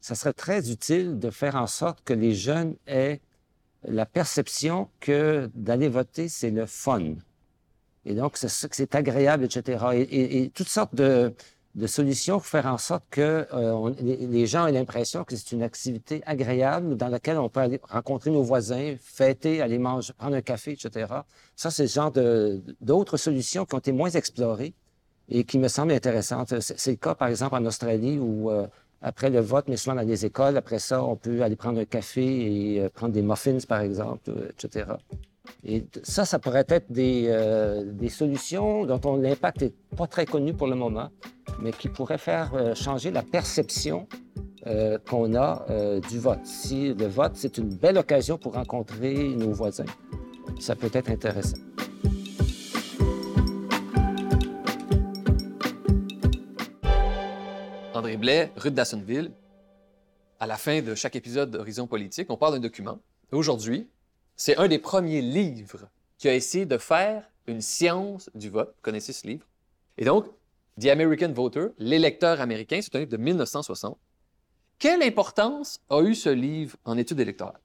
ça 0.00 0.14
serait 0.14 0.32
très 0.32 0.70
utile 0.70 1.18
de 1.18 1.30
faire 1.30 1.56
en 1.56 1.66
sorte 1.66 2.02
que 2.04 2.12
les 2.12 2.34
jeunes 2.34 2.76
aient 2.86 3.20
la 3.84 4.06
perception 4.06 4.88
que 5.00 5.50
d'aller 5.54 5.88
voter, 5.88 6.28
c'est 6.28 6.50
le 6.50 6.66
fun. 6.66 7.14
Et 8.04 8.14
donc, 8.14 8.36
c'est 8.36 8.94
agréable, 8.94 9.44
etc. 9.44 9.84
Et, 10.10 10.50
toutes 10.54 10.68
sortes 10.68 10.94
de, 10.94 11.34
solutions 11.86 12.38
pour 12.38 12.46
faire 12.46 12.66
en 12.66 12.78
sorte 12.78 13.04
que 13.10 13.46
euh, 13.52 13.94
les, 14.00 14.46
gens 14.46 14.66
aient 14.66 14.72
l'impression 14.72 15.24
que 15.24 15.36
c'est 15.36 15.52
une 15.52 15.62
activité 15.62 16.22
agréable 16.26 16.96
dans 16.96 17.08
laquelle 17.08 17.38
on 17.38 17.48
peut 17.48 17.60
aller 17.60 17.80
rencontrer 17.88 18.30
nos 18.30 18.42
voisins, 18.42 18.96
fêter, 19.00 19.60
aller 19.60 19.78
manger, 19.78 20.12
prendre 20.14 20.36
un 20.36 20.40
café, 20.40 20.72
etc. 20.72 21.06
Ça, 21.54 21.70
c'est 21.70 21.84
le 21.84 21.88
genre 21.88 22.12
d'autres 22.80 23.16
solutions 23.16 23.64
qui 23.64 23.74
ont 23.74 23.78
été 23.78 23.92
moins 23.92 24.10
explorées 24.10 24.74
et 25.28 25.44
qui 25.44 25.58
me 25.58 25.68
semblent 25.68 25.92
intéressantes. 25.92 26.58
C'est 26.60 26.78
c'est 26.78 26.90
le 26.92 26.96
cas, 26.96 27.14
par 27.14 27.28
exemple, 27.28 27.54
en 27.54 27.64
Australie 27.66 28.18
où, 28.18 28.50
euh, 28.50 28.66
après 29.02 29.30
le 29.30 29.40
vote, 29.40 29.66
mais 29.68 29.76
souvent 29.76 29.96
dans 29.96 30.02
les 30.02 30.24
écoles, 30.26 30.56
après 30.56 30.78
ça, 30.78 31.02
on 31.04 31.16
peut 31.16 31.42
aller 31.42 31.56
prendre 31.56 31.78
un 31.80 31.84
café 31.84 32.24
et 32.74 32.80
euh, 32.80 32.88
prendre 32.88 33.12
des 33.12 33.22
muffins, 33.22 33.58
par 33.68 33.80
exemple, 33.80 34.30
euh, 34.30 34.48
etc. 34.50 34.86
Et 35.64 35.82
t- 35.84 36.00
ça, 36.02 36.24
ça 36.24 36.38
pourrait 36.38 36.66
être 36.68 36.90
des, 36.90 37.26
euh, 37.28 37.84
des 37.92 38.08
solutions 38.08 38.84
dont 38.86 39.00
on- 39.04 39.16
l'impact 39.16 39.62
n'est 39.62 39.72
pas 39.96 40.06
très 40.06 40.26
connu 40.26 40.52
pour 40.52 40.66
le 40.66 40.74
moment, 40.74 41.08
mais 41.60 41.70
qui 41.72 41.88
pourraient 41.88 42.18
faire 42.18 42.52
euh, 42.54 42.74
changer 42.74 43.10
la 43.10 43.22
perception 43.22 44.06
euh, 44.66 44.98
qu'on 45.08 45.34
a 45.34 45.64
euh, 45.70 46.00
du 46.00 46.18
vote. 46.18 46.44
Si 46.44 46.92
le 46.92 47.06
vote, 47.06 47.32
c'est 47.34 47.56
une 47.58 47.74
belle 47.74 47.96
occasion 47.98 48.36
pour 48.36 48.54
rencontrer 48.54 49.14
nos 49.28 49.52
voisins, 49.52 49.84
ça 50.60 50.74
peut 50.74 50.90
être 50.92 51.10
intéressant. 51.10 51.56
Blais, 58.16 58.52
rue 58.56 58.70
de 58.70 58.76
Dassonville. 58.76 59.32
À 60.40 60.46
la 60.46 60.56
fin 60.56 60.80
de 60.80 60.94
chaque 60.94 61.16
épisode 61.16 61.50
d'Horizon 61.50 61.86
Politique, 61.86 62.30
on 62.30 62.36
parle 62.36 62.54
d'un 62.54 62.60
document. 62.60 62.98
Aujourd'hui, 63.32 63.88
c'est 64.36 64.56
un 64.56 64.68
des 64.68 64.78
premiers 64.78 65.20
livres 65.20 65.88
qui 66.16 66.28
a 66.28 66.34
essayé 66.34 66.64
de 66.64 66.78
faire 66.78 67.28
une 67.46 67.60
science 67.60 68.30
du 68.34 68.48
vote. 68.50 68.68
Vous 68.76 68.82
connaissez 68.82 69.12
ce 69.12 69.26
livre? 69.26 69.46
Et 69.98 70.04
donc, 70.04 70.26
The 70.80 70.86
American 70.86 71.32
Voter, 71.32 71.68
l'électeur 71.78 72.40
américain, 72.40 72.80
c'est 72.80 72.94
un 72.94 73.00
livre 73.00 73.10
de 73.10 73.16
1960. 73.16 73.98
Quelle 74.78 75.02
importance 75.02 75.80
a 75.90 76.00
eu 76.02 76.14
ce 76.14 76.28
livre 76.30 76.76
en 76.84 76.96
études 76.96 77.20
électorales? 77.20 77.60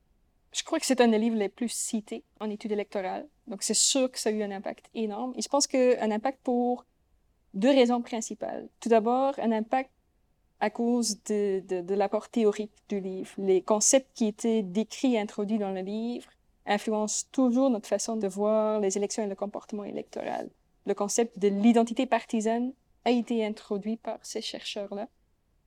Je 0.51 0.63
crois 0.63 0.79
que 0.79 0.85
c'est 0.85 0.99
un 0.99 1.07
des 1.07 1.19
livres 1.19 1.37
les 1.37 1.49
plus 1.49 1.69
cités 1.69 2.23
en 2.39 2.49
études 2.49 2.71
électorales. 2.71 3.27
Donc, 3.47 3.63
c'est 3.63 3.75
sûr 3.75 4.11
que 4.11 4.19
ça 4.19 4.29
a 4.29 4.31
eu 4.31 4.41
un 4.41 4.51
impact 4.51 4.89
énorme. 4.95 5.33
Et 5.35 5.41
je 5.41 5.47
pense 5.47 5.67
qu'un 5.67 6.11
impact 6.11 6.39
pour 6.43 6.85
deux 7.53 7.69
raisons 7.69 8.01
principales. 8.01 8.67
Tout 8.79 8.89
d'abord, 8.89 9.35
un 9.37 9.51
impact 9.51 9.91
à 10.63 10.69
cause 10.69 11.21
de, 11.25 11.61
de, 11.81 11.93
l'apport 11.93 12.29
théorique 12.29 12.71
du 12.87 13.01
livre. 13.01 13.29
Les 13.37 13.61
concepts 13.61 14.07
qui 14.15 14.27
étaient 14.27 14.63
décrits 14.63 15.15
et 15.15 15.19
introduits 15.19 15.57
dans 15.57 15.71
le 15.71 15.81
livre 15.81 16.29
influencent 16.65 17.25
toujours 17.33 17.69
notre 17.69 17.89
façon 17.89 18.15
de 18.15 18.29
voir 18.29 18.79
les 18.79 18.95
élections 18.95 19.23
et 19.23 19.27
le 19.27 19.35
comportement 19.35 19.83
électoral. 19.83 20.49
Le 20.85 20.93
concept 20.93 21.37
de 21.37 21.49
l'identité 21.49 22.05
partisane 22.05 22.71
a 23.03 23.11
été 23.11 23.45
introduit 23.45 23.97
par 23.97 24.19
ces 24.21 24.39
chercheurs-là. 24.39 25.09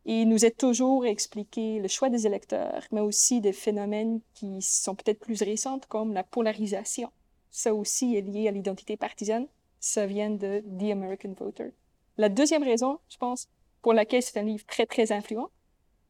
Et 0.06 0.22
il 0.22 0.30
nous 0.30 0.46
est 0.46 0.56
toujours 0.56 1.04
expliqué 1.04 1.78
le 1.78 1.88
choix 1.88 2.08
des 2.08 2.26
électeurs, 2.26 2.82
mais 2.90 3.00
aussi 3.02 3.42
des 3.42 3.52
phénomènes 3.52 4.22
qui 4.32 4.62
sont 4.62 4.94
peut-être 4.94 5.20
plus 5.20 5.42
récents, 5.42 5.80
comme 5.90 6.14
la 6.14 6.24
polarisation. 6.24 7.10
Ça 7.50 7.74
aussi 7.74 8.16
est 8.16 8.22
lié 8.22 8.48
à 8.48 8.50
l'identité 8.50 8.96
partisane. 8.96 9.46
Ça 9.78 10.06
vient 10.06 10.30
de 10.30 10.64
The 10.80 10.90
American 10.90 11.34
Voter. 11.38 11.74
La 12.16 12.30
deuxième 12.30 12.62
raison, 12.62 12.98
je 13.10 13.18
pense, 13.18 13.46
pour 13.82 13.92
laquelle 13.92 14.22
c'est 14.22 14.38
un 14.38 14.44
livre 14.44 14.64
très, 14.66 14.86
très 14.86 15.12
influent, 15.12 15.50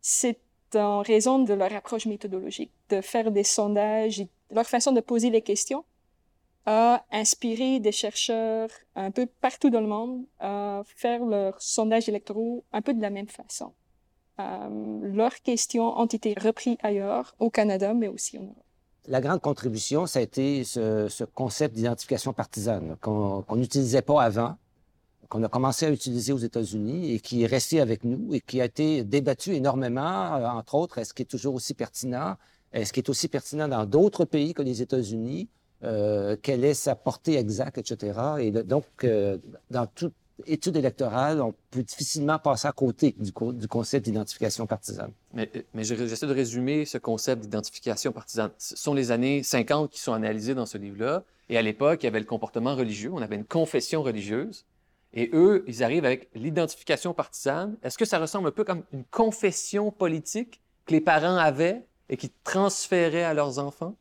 c'est 0.01 0.39
en 0.75 1.03
raison 1.03 1.39
de 1.39 1.55
leur 1.55 1.73
approche 1.73 2.07
méthodologique, 2.07 2.73
de 2.91 3.01
faire 3.01 3.31
des 3.31 3.45
sondages 3.45 4.21
et 4.21 4.29
leur 4.51 4.67
façon 4.67 4.93
de 4.93 5.01
poser 5.01 5.31
les 5.31 5.43
questions 5.43 5.85
a 6.67 7.05
inspiré 7.13 7.79
des 7.79 7.93
chercheurs 7.93 8.69
un 8.97 9.13
peu 9.13 9.27
partout 9.41 9.71
dans 9.71 9.81
le 9.81 9.87
monde 9.87 10.25
à 10.41 10.83
faire 10.85 11.25
leurs 11.25 11.61
sondages 11.63 12.09
électoraux 12.09 12.65
un 12.73 12.83
peu 12.83 12.93
de 12.93 13.01
la 13.01 13.11
même 13.11 13.29
façon. 13.29 13.73
Euh, 14.41 14.99
leurs 15.03 15.41
questions 15.43 15.99
ont 15.99 16.07
été 16.07 16.35
reprises 16.39 16.77
ailleurs, 16.83 17.35
au 17.39 17.51
Canada, 17.51 17.95
mais 17.95 18.09
aussi 18.09 18.37
en 18.39 18.43
Europe. 18.43 18.65
La 19.07 19.21
grande 19.21 19.41
contribution, 19.41 20.07
ça 20.07 20.19
a 20.19 20.23
été 20.23 20.65
ce, 20.65 21.07
ce 21.09 21.23
concept 21.23 21.77
d'identification 21.77 22.33
partisane 22.33 22.97
qu'on 23.01 23.45
n'utilisait 23.55 24.03
pas 24.03 24.21
avant, 24.21 24.57
qu'on 25.29 25.43
a 25.43 25.49
commencé 25.49 25.87
à 25.87 25.91
utiliser 25.91 26.33
aux 26.33 26.39
États-Unis 26.39 27.13
et 27.13 27.21
qui 27.21 27.43
est 27.43 27.47
resté 27.47 27.81
avec 27.81 28.05
nous 28.05 28.35
et 28.35 28.41
qui 28.41 28.61
a 28.61 28.65
été 28.65 29.05
débattu 29.05 29.55
énormément, 29.55 30.37
euh, 30.37 30.47
entre 30.47 30.75
autres, 30.75 30.99
est-ce 30.99 31.13
qu'il 31.15 31.25
est 31.25 31.27
toujours 31.27 31.55
aussi 31.55 31.75
pertinent? 31.75 32.37
Est-ce 32.73 32.93
qu'il 32.93 33.03
est 33.03 33.09
aussi 33.11 33.29
pertinent 33.29 33.69
dans 33.69 33.85
d'autres 33.87 34.25
pays 34.25 34.55
que 34.55 34.63
les 34.63 34.83
États-Unis? 34.83 35.49
Euh, 35.85 36.37
quelle 36.43 36.65
est 36.65 36.75
sa 36.75 36.95
portée 36.95 37.37
exacte, 37.37 37.79
etc. 37.79 38.19
Et 38.41 38.51
donc, 38.51 38.85
euh, 39.05 39.39
dans 39.71 39.87
tout- 39.87 40.13
étude 40.47 40.77
électorale, 40.77 41.41
on 41.41 41.55
peut 41.71 41.83
difficilement 41.83 42.39
passer 42.39 42.69
à 42.69 42.73
côté 42.73 43.15
du, 43.19 43.31
du 43.55 43.69
concept 43.69 44.05
d'identification 44.05 44.67
partisane. 44.67 45.11
Mais, 45.33 45.51
mais 45.73 45.83
j'essaie 45.85 46.27
de 46.27 46.35
résumer 46.35 46.85
ce 46.85 46.99
concept 46.99 47.43
d'identification 47.43 48.13
partisane. 48.13 48.51
Ce 48.59 48.77
sont 48.77 48.93
les 48.93 49.11
années 49.13 49.43
50 49.43 49.91
qui 49.91 49.99
sont 50.01 50.13
analysées 50.13 50.55
dans 50.55 50.67
ce 50.67 50.77
livre-là. 50.77 51.25
Et 51.49 51.57
à 51.57 51.63
l'époque, 51.63 52.03
il 52.03 52.07
y 52.07 52.09
avait 52.09 52.19
le 52.21 52.27
comportement 52.27 52.75
religieux. 52.75 53.11
On 53.15 53.23
avait 53.23 53.37
une 53.37 53.45
confession 53.47 54.03
religieuse. 54.03 54.65
Et 55.17 55.31
eux, 55.33 55.65
ils 55.67 55.83
arrivent 55.83 56.05
avec 56.05 56.29
l'identification 56.35 57.15
partisane. 57.15 57.77
Est-ce 57.83 57.99
que 57.99 58.05
ça 58.05 58.19
ressemble 58.19 58.49
un 58.49 58.53
peu 58.53 58.65
comme 58.65 58.85
une 58.93 59.05
confession 59.05 59.91
politique 59.91 60.61
que 60.85 60.93
les 60.93 61.01
parents 61.01 61.37
avaient 61.37 61.85
et 62.09 62.17
qui 62.17 62.31
transféraient 62.45 63.25
à 63.25 63.35
leurs 63.35 63.59
enfants? 63.59 63.97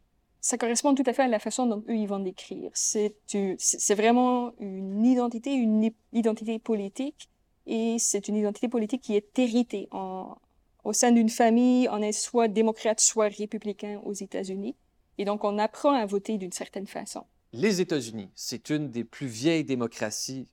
ça 0.45 0.59
correspond 0.59 0.93
tout 0.93 1.03
à 1.07 1.13
fait 1.13 1.23
à 1.23 1.27
la 1.27 1.39
façon 1.39 1.65
dont 1.65 1.83
eux, 1.89 1.95
ils 1.95 2.07
vont 2.07 2.19
décrire. 2.19 2.69
C'est 2.75 3.95
vraiment 3.95 4.53
une 4.59 5.03
identité, 5.03 5.51
une 5.51 5.89
identité 6.13 6.59
politique, 6.59 7.31
et 7.65 7.95
c'est 7.97 8.27
une 8.27 8.35
identité 8.35 8.67
politique 8.67 9.01
qui 9.01 9.15
est 9.15 9.39
héritée 9.39 9.87
en, 9.89 10.35
au 10.83 10.93
sein 10.93 11.11
d'une 11.11 11.29
famille. 11.29 11.89
On 11.89 11.99
est 11.99 12.11
soit 12.11 12.47
démocrate, 12.47 12.99
soit 12.99 13.29
républicain 13.29 13.99
aux 14.05 14.13
États-Unis. 14.13 14.75
Et 15.17 15.25
donc, 15.25 15.43
on 15.43 15.57
apprend 15.57 15.93
à 15.93 16.05
voter 16.05 16.37
d'une 16.37 16.51
certaine 16.51 16.85
façon. 16.85 17.23
Les 17.51 17.81
États-Unis, 17.81 18.29
c'est 18.35 18.69
une 18.69 18.91
des 18.91 19.03
plus 19.03 19.25
vieilles 19.25 19.63
démocraties 19.63 20.47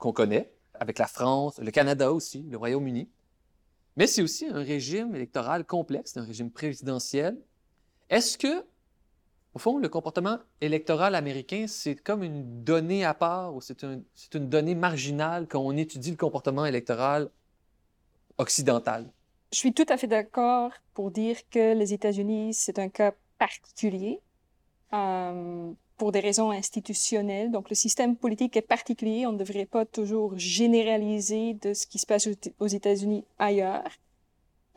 qu'on 0.00 0.12
connaît, 0.12 0.50
avec 0.74 0.98
la 0.98 1.06
France, 1.06 1.58
le 1.58 1.70
Canada 1.70 2.12
aussi, 2.12 2.42
le 2.50 2.56
Royaume-Uni. 2.56 3.08
Mais 3.96 4.08
c'est 4.08 4.22
aussi 4.22 4.46
un 4.46 4.62
régime 4.62 5.14
électoral 5.14 5.64
complexe, 5.64 6.16
un 6.16 6.24
régime 6.24 6.50
présidentiel 6.50 7.36
est-ce 8.10 8.36
que, 8.36 8.66
au 9.54 9.60
fond, 9.60 9.78
le 9.78 9.88
comportement 9.88 10.38
électoral 10.60 11.14
américain, 11.14 11.66
c'est 11.68 11.94
comme 11.94 12.24
une 12.24 12.64
donnée 12.64 13.04
à 13.04 13.14
part 13.14 13.54
ou 13.54 13.60
c'est 13.60 13.84
une 13.84 14.48
donnée 14.48 14.74
marginale 14.74 15.46
quand 15.46 15.60
on 15.60 15.76
étudie 15.76 16.10
le 16.10 16.16
comportement 16.16 16.66
électoral 16.66 17.30
occidental? 18.36 19.08
Je 19.52 19.58
suis 19.58 19.72
tout 19.72 19.86
à 19.88 19.96
fait 19.96 20.08
d'accord 20.08 20.72
pour 20.92 21.12
dire 21.12 21.36
que 21.50 21.74
les 21.74 21.92
États-Unis, 21.92 22.52
c'est 22.52 22.80
un 22.80 22.88
cas 22.88 23.12
particulier 23.38 24.20
euh, 24.92 25.72
pour 26.00 26.12
des 26.12 26.20
raisons 26.20 26.50
institutionnelles. 26.50 27.50
Donc, 27.50 27.68
le 27.68 27.74
système 27.74 28.16
politique 28.16 28.56
est 28.56 28.62
particulier. 28.62 29.26
On 29.26 29.32
ne 29.32 29.36
devrait 29.36 29.66
pas 29.66 29.84
toujours 29.84 30.32
généraliser 30.38 31.52
de 31.52 31.74
ce 31.74 31.86
qui 31.86 31.98
se 31.98 32.06
passe 32.06 32.26
aux 32.58 32.66
États-Unis 32.66 33.26
ailleurs. 33.38 33.84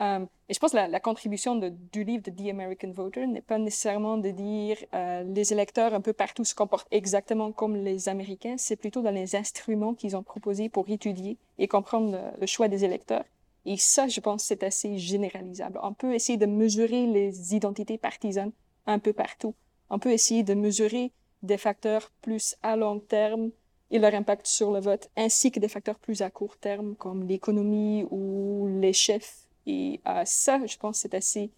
Euh, 0.02 0.26
et 0.50 0.52
je 0.52 0.58
pense 0.58 0.72
que 0.72 0.76
la, 0.76 1.00
contribution 1.00 1.56
du 1.56 2.04
livre 2.04 2.24
de 2.24 2.30
The 2.30 2.50
American 2.50 2.90
Voter 2.90 3.26
n'est 3.26 3.40
pas 3.40 3.56
nécessairement 3.56 4.18
de 4.18 4.32
dire 4.32 4.76
euh, 4.92 5.22
les 5.22 5.50
électeurs 5.50 5.94
un 5.94 6.02
peu 6.02 6.12
partout 6.12 6.44
se 6.44 6.54
comportent 6.54 6.88
exactement 6.90 7.52
comme 7.52 7.74
les 7.74 8.10
Américains, 8.10 8.56
c'est 8.58 8.76
plutôt 8.76 9.00
dans 9.00 9.10
les 9.10 9.34
instruments 9.34 9.94
qu'ils 9.94 10.18
ont 10.18 10.22
proposés 10.22 10.68
pour 10.68 10.90
étudier 10.90 11.38
et 11.56 11.68
comprendre 11.68 12.20
le, 12.38 12.46
choix 12.46 12.68
des 12.68 12.84
électeurs. 12.84 13.24
Et 13.64 13.78
ça, 13.78 14.08
je 14.08 14.20
pense, 14.20 14.42
c'est 14.42 14.62
assez 14.62 14.98
généralisable. 14.98 15.80
On 15.82 15.94
peut 15.94 16.12
essayer 16.12 16.36
de 16.36 16.44
mesurer 16.44 17.06
les 17.06 17.54
identités 17.54 17.96
partisanes 17.96 18.52
un 18.84 18.98
peu 18.98 19.14
partout. 19.14 19.54
On 19.90 19.98
peut 19.98 20.12
essayer 20.12 20.42
de 20.42 20.54
mesurer 20.54 21.12
des 21.42 21.58
facteurs 21.58 22.10
plus 22.22 22.56
à 22.62 22.76
long 22.76 23.00
terme 23.00 23.50
et 23.90 23.98
leur 23.98 24.14
impact 24.14 24.46
sur 24.46 24.72
le 24.72 24.80
vote, 24.80 25.10
ainsi 25.16 25.50
que 25.52 25.60
des 25.60 25.68
facteurs 25.68 25.98
plus 25.98 26.22
à 26.22 26.30
court 26.30 26.56
terme 26.56 26.96
comme 26.96 27.24
l'économie 27.24 28.06
ou 28.10 28.78
les 28.80 28.92
chefs 28.92 29.44
et 29.66 30.00
euh, 30.06 30.22
ça, 30.24 30.60
je 30.66 30.76
pense, 30.76 30.98
c'est 30.98 31.14
assez 31.14 31.50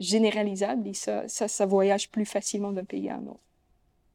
généralisable 0.00 0.88
et 0.88 0.94
ça, 0.94 1.26
ça, 1.28 1.66
voyage 1.66 2.10
plus 2.10 2.26
facilement 2.26 2.72
d'un 2.72 2.84
pays 2.84 3.08
à 3.08 3.16
un 3.16 3.26
autre. 3.26 3.40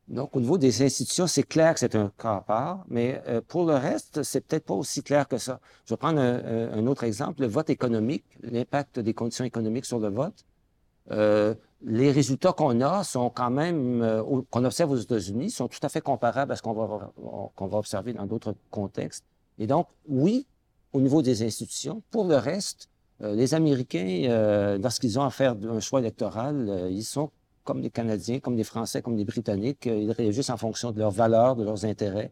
Donc, 0.08 0.36
au 0.36 0.41
niveau 0.41 0.58
des 0.58 0.82
institutions, 0.82 1.26
c'est 1.28 1.43
clair 1.43 1.74
que 1.74 1.80
c'est 1.80 1.95
un 1.95 2.12
cas 2.18 2.36
à 2.36 2.41
part, 2.41 2.84
mais 2.89 3.22
euh, 3.28 3.39
pour 3.47 3.66
le 3.66 3.76
reste, 3.76 4.24
c'est 4.24 4.41
peut-être 4.41 4.66
pas 4.66 4.74
aussi 4.74 5.04
clair 5.04 5.28
que 5.28 5.38
ça. 5.38 5.62
Je 5.86 5.93
vais 5.93 5.97
prendre 5.97 6.20
un, 6.20 6.74
un 6.74 6.86
autre 6.88 7.06
exemple, 7.06 7.41
le 7.41 7.47
vote 7.47 7.70
économique, 7.70 8.26
l'impact 8.41 8.99
des 8.99 9.14
conditions 9.14 9.45
économiques 9.45 9.86
sur 9.86 9.99
le 9.99 10.10
vote. 10.10 10.45
Euh, 11.12 11.56
les 11.84 12.12
résultats 12.12 12.54
qu'on 12.54 12.80
a 12.82 13.04
sont 13.04 13.30
quand 13.30 13.50
même, 13.50 14.02
euh, 14.02 14.24
qu'on 14.50 14.66
observe 14.66 14.92
aux 14.92 14.98
États-Unis, 14.98 15.50
sont 15.50 15.68
tout 15.68 15.80
à 15.82 15.90
fait 15.90 16.02
comparables 16.02 16.52
à 16.52 16.56
ce 16.56 16.62
qu'on 16.62 16.74
va, 16.74 17.12
qu'on 17.56 17.68
va 17.68 17.78
observer 17.78 18.14
dans 18.14 18.26
d'autres 18.26 18.56
contextes. 18.70 19.26
Et 19.58 19.68
donc, 19.68 19.88
oui, 20.08 20.46
au 20.94 21.02
niveau 21.02 21.22
des 21.22 21.44
institutions. 21.44 22.02
Pour 22.12 22.26
le 22.26 22.36
reste, 22.36 22.90
euh, 23.22 23.36
les 23.36 23.54
Américains, 23.54 24.24
euh, 24.26 24.78
lorsqu'ils 24.78 25.20
ont 25.20 25.24
à 25.24 25.30
faire 25.30 25.56
un 25.70 25.80
choix 25.80 26.00
électoral, 26.00 26.68
euh, 26.70 26.90
ils 26.90 27.04
sont 27.04 27.32
comme 27.64 27.82
les 27.82 27.92
Canadiens, 27.92 28.40
comme 28.40 28.58
les 28.58 28.64
Français, 28.64 29.02
comme 29.02 29.16
les 29.16 29.26
Britanniques, 29.26 29.86
ils 29.86 30.12
réagissent 30.12 30.50
en 30.50 30.58
fonction 30.58 30.92
de 30.92 30.98
leurs 30.98 31.12
valeurs, 31.12 31.56
de 31.56 31.64
leurs 31.64 31.86
intérêts, 31.86 32.32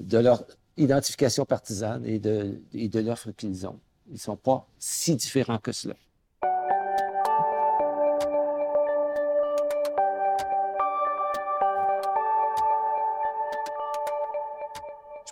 de 0.00 0.16
leur 0.16 0.44
identification 0.78 1.44
partisane 1.44 2.06
et 2.06 2.18
de, 2.18 2.62
et 2.72 2.88
de 2.88 3.00
l'offre 3.00 3.30
qu'ils 3.32 3.66
ont. 3.66 3.78
Ils 4.08 4.14
ne 4.14 4.18
sont 4.18 4.36
pas 4.36 4.66
si 4.78 5.14
différents 5.14 5.58
que 5.58 5.72
cela. 5.72 5.94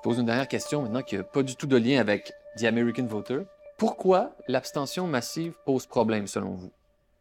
Pose 0.05 0.19
une 0.19 0.27
dernière 0.27 0.49
question 0.49 0.83
maintenant 0.83 1.01
qui 1.01 1.17
n'a 1.17 1.25
pas 1.25 1.43
du 1.43 1.57
tout 1.57 1.67
de 1.67 1.79
lien 1.79 1.99
avec 1.99 2.35
The 2.59 2.65
American 2.65 3.07
Voter. 3.07 3.41
Pourquoi 3.79 4.37
l'abstention 4.49 5.07
massive 5.07 5.55
pose 5.65 5.87
problème 5.87 6.27
selon 6.27 6.51
vous? 6.51 6.71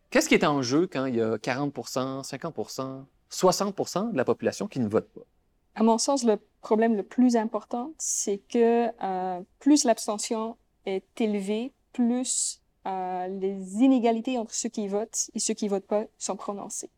Qu'est-ce 0.09 0.27
qui 0.27 0.35
est 0.35 0.43
en 0.43 0.61
jeu 0.61 0.85
quand 0.91 1.05
il 1.05 1.15
y 1.15 1.21
a 1.21 1.37
40% 1.37 2.29
50% 2.29 3.05
60% 3.31 4.11
de 4.11 4.17
la 4.17 4.25
population 4.25 4.67
qui 4.67 4.81
ne 4.81 4.89
vote 4.89 5.07
pas? 5.13 5.21
À 5.75 5.83
mon 5.83 5.97
sens, 5.97 6.25
le 6.25 6.37
problème 6.59 6.97
le 6.97 7.03
plus 7.03 7.37
important, 7.37 7.93
c'est 7.97 8.39
que 8.49 8.89
euh, 9.01 9.41
plus 9.59 9.85
l'abstention 9.85 10.57
est 10.85 11.21
élevée, 11.21 11.71
plus 11.93 12.61
euh, 12.85 13.27
les 13.27 13.75
inégalités 13.81 14.37
entre 14.37 14.53
ceux 14.53 14.67
qui 14.67 14.89
votent 14.89 15.29
et 15.33 15.39
ceux 15.39 15.53
qui 15.53 15.69
votent 15.69 15.87
pas 15.87 16.03
sont 16.17 16.35
prononcées. 16.35 16.91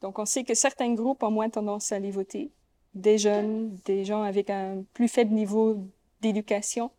Donc, 0.00 0.20
on 0.20 0.26
sait 0.26 0.44
que 0.44 0.54
certains 0.54 0.94
groupes 0.94 1.24
ont 1.24 1.32
moins 1.32 1.50
tendance 1.50 1.90
à 1.90 1.96
aller 1.96 2.12
voter. 2.12 2.52
Des 2.96 3.18
jeunes, 3.18 3.78
des 3.84 4.04
gens 4.04 4.22
avec 4.22 4.50
un 4.50 4.82
plus 4.92 5.08
faible 5.08 5.32
niveau 5.32 5.86
d'éducation, 6.22 6.90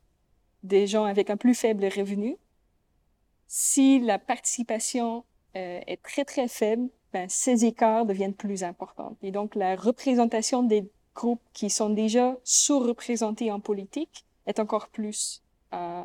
des 0.63 0.87
gens 0.87 1.03
avec 1.03 1.29
un 1.29 1.37
plus 1.37 1.55
faible 1.55 1.85
revenu, 1.85 2.37
si 3.47 3.99
la 3.99 4.19
participation 4.19 5.23
euh, 5.55 5.79
est 5.87 6.01
très, 6.01 6.25
très 6.25 6.47
faible, 6.47 6.89
ben, 7.13 7.27
ces 7.29 7.65
écarts 7.65 8.05
deviennent 8.05 8.33
plus 8.33 8.63
importants. 8.63 9.17
Et 9.21 9.31
donc, 9.31 9.55
la 9.55 9.75
représentation 9.75 10.63
des 10.63 10.89
groupes 11.15 11.41
qui 11.53 11.69
sont 11.69 11.89
déjà 11.89 12.37
sous-représentés 12.43 13.51
en 13.51 13.59
politique 13.59 14.25
est 14.45 14.59
encore 14.59 14.89
plus 14.89 15.43
euh, 15.73 16.03